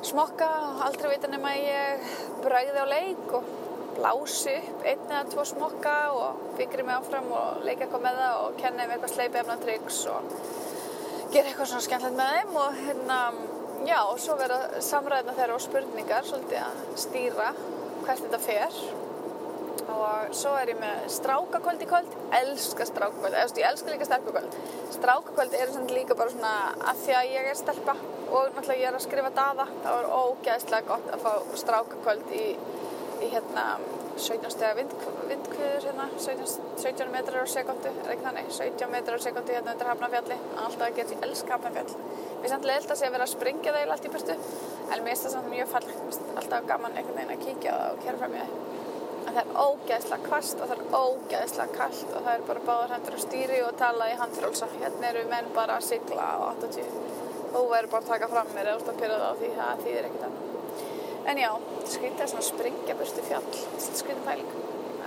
smokka 0.07 0.47
aldrei 0.85 1.13
vita 1.13 1.29
nema 1.31 1.53
ég 1.55 2.07
bræði 2.43 2.81
á 2.83 2.87
leik 2.89 3.35
og 3.37 3.45
blási 3.93 4.55
upp 4.59 4.85
einn 4.89 5.03
eða 5.07 5.29
tvo 5.31 5.45
smokka 5.47 5.93
og 6.17 6.41
fikri 6.57 6.83
mig 6.83 6.97
áfram 6.97 7.29
og 7.31 7.63
leika 7.63 7.85
eitthvað 7.85 8.05
með 8.07 8.19
það 8.21 8.39
og 8.41 8.57
kenna 8.59 8.87
um 8.87 8.93
eitthvað 8.95 9.13
sleipi 9.13 9.39
efna 9.41 9.57
triks 9.61 9.99
og 10.11 10.33
gera 11.33 11.49
eitthvað 11.49 11.69
svona 11.71 11.85
skemmtilegt 11.85 12.17
með 12.17 12.33
þeim 12.33 12.57
og 12.63 12.81
hérna, 12.81 13.19
já, 13.87 13.99
og 14.01 14.19
svo 14.21 14.35
vera 14.41 14.59
samræðina 14.89 15.37
þeirra 15.37 15.55
og 15.55 15.63
spurningar 15.63 16.27
svolítið 16.27 16.59
að 16.65 16.83
stýra 17.05 17.47
hvert 18.03 18.25
þetta 18.25 18.41
fer. 18.43 18.81
Og 19.93 20.35
svo 20.37 20.53
er 20.57 20.71
ég 20.71 20.77
með 20.79 21.07
strákakvöld 21.11 21.81
í 21.83 21.87
kvöld 21.89 22.13
elska 22.39 22.85
strákakvöld, 22.87 23.39
ég 23.59 23.65
elska 23.67 23.91
líka 23.91 24.07
stelpukvöld. 24.07 24.59
Strákakvöld 24.95 25.57
er 25.57 25.73
svona 25.73 25.95
líka 25.97 26.17
bara 26.17 26.33
svona 26.33 26.53
að 26.91 27.01
því 27.03 27.17
að 27.19 27.31
ég 27.33 27.49
er 27.51 27.59
stelpa 27.59 27.97
og 28.33 28.49
náttúrulega 28.55 28.81
ég 28.81 28.89
er 28.89 28.97
að 28.97 29.05
skrifa 29.05 29.33
daða 29.37 29.67
þá 29.83 29.91
er 29.93 30.13
ógæðslega 30.17 30.89
gott 30.89 31.11
að 31.13 31.25
fá 31.27 31.57
strákakvöld 31.63 32.33
í 32.33 32.45
í 33.23 33.29
hérna 33.31 33.65
17 34.17 34.51
stega 34.53 34.75
vind, 34.77 34.91
vindkviður 35.29 35.85
hérna, 35.87 36.05
17, 36.21 36.67
17 36.77 37.09
metrar 37.13 37.47
á 37.47 37.49
sekundu, 37.49 37.89
er 38.03 38.11
ekki 38.13 38.25
þannig, 38.27 38.51
17 38.53 38.91
metrar 38.93 39.17
á 39.17 39.25
sekundu 39.25 39.55
hérna 39.55 39.73
undir 39.73 39.89
Hafnarfjalli, 39.89 40.37
alltaf 40.53 40.85
að 40.87 40.99
geta 40.99 41.15
í 41.15 41.21
elsk 41.27 41.49
Hafnarfjall. 41.49 41.95
Mér 42.35 42.45
er 42.45 42.53
samt 42.53 42.67
leiðilt 42.69 42.93
að 42.93 42.99
sé 42.99 43.07
að 43.07 43.15
vera 43.15 43.27
að 43.27 43.33
springja 43.33 43.73
það 43.73 43.95
allt 43.95 44.05
í 44.05 44.13
burtu, 44.13 44.35
en 44.83 44.93
mér 44.93 45.09
finnst 45.09 45.25
það 45.25 45.35
samt 45.37 45.49
mjög 45.53 45.73
finnst 45.73 46.29
alltaf 46.43 46.69
gaman 46.69 46.99
einhvern 46.99 47.19
veginn 47.19 47.33
að 47.33 47.43
kíkja 47.47 47.79
það 47.79 47.95
og 47.95 48.05
kæra 48.05 48.21
fram 48.21 48.37
í 48.37 48.43
það. 48.43 48.53
En 49.23 49.33
það 49.33 49.41
er 49.41 49.59
ógeðslega 49.63 50.27
kvast 50.27 50.61
og 50.61 50.69
það 50.69 50.77
er 50.77 50.95
ógeðslega 50.99 51.77
kallt 51.79 52.09
og 52.11 52.27
það 52.27 52.33
er 52.35 52.47
bara 52.51 52.65
báðar 52.67 52.95
hendur 52.97 53.17
á 53.17 53.19
stýri 53.23 53.61
og 53.65 53.77
tala 53.79 54.11
í 54.11 54.17
handfrálsa. 54.19 54.69
Hérna 54.77 55.09
eru 55.09 55.25
menn 55.31 55.53
bara 55.55 55.79
að 55.79 55.87
sigla 55.87 56.27
á 56.27 56.37
80. 56.51 57.12
Þú 57.53 57.63
verður 57.69 57.91
bara 57.91 58.01
að 58.01 58.09
taka 58.09 58.31
fram 58.31 58.51
mér 58.55 58.71
eða 58.71 58.91
að 58.91 58.99
pyrra 59.01 59.19
það 59.21 59.29
á 59.29 59.39
því 59.39 59.49
það 59.59 59.83
þýðir 59.85 60.07
ekkert 60.09 60.27
annað. 60.27 60.49
En 61.23 61.39
já, 61.39 61.49
skrítið 61.87 62.23
er 62.23 62.31
svona 62.31 62.41
að 62.43 62.47
springja 62.49 62.95
burtu 62.99 63.25
fjall, 63.27 63.59
skrítið 63.83 64.23
pæling. 64.25 64.55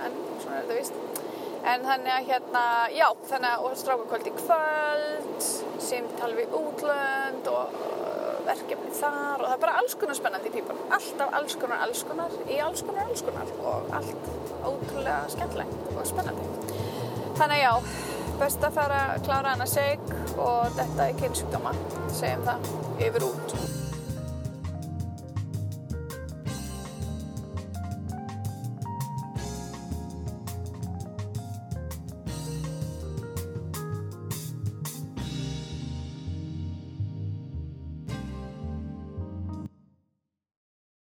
En 0.05 0.15
svona 0.41 0.55
er 0.55 0.69
þetta 0.69 0.77
víst. 0.79 1.25
En 1.67 1.83
þannig 1.83 2.13
að 2.13 2.29
hérna, 2.31 2.63
já, 2.95 3.07
þannig 3.27 3.49
að 3.51 3.65
og 3.67 3.77
strákakvöld 3.81 4.29
í 4.29 4.33
kvöld, 4.37 5.47
símtal 5.83 6.29
við 6.37 6.53
útlönd 6.55 7.49
og 7.51 7.75
uh, 7.75 8.37
verkefni 8.47 8.93
þar 8.95 9.41
og 9.41 9.49
það 9.49 9.55
er 9.57 9.63
bara 9.65 9.77
alls 9.81 9.97
konar 9.99 10.19
spennandi 10.19 10.53
pípunum. 10.53 10.85
Alltaf 10.97 11.35
alls 11.41 11.57
konar, 11.59 11.81
alls 11.83 12.05
konar, 12.07 12.37
í 12.47 12.61
alls 12.63 12.85
konar, 12.87 13.09
alls 13.11 13.25
konar 13.27 13.51
og 13.59 13.91
allt 13.99 14.31
ótrúlega 14.63 15.19
skemmtilegt 15.35 15.91
og 15.91 16.07
spennandi. 16.07 16.47
Þannig 17.37 17.57
að 17.57 17.65
já, 17.65 17.73
best 18.41 18.63
að 18.65 18.77
fara 18.77 19.01
að 19.13 19.25
klára 19.27 19.55
hana 19.55 19.67
seg 19.69 20.13
og 20.37 20.77
þetta 20.77 21.07
er 21.09 21.17
kynnsjúkdóma, 21.23 21.73
segjum 22.19 22.47
það, 22.47 22.71
yfir 23.07 23.27
út. 23.31 23.76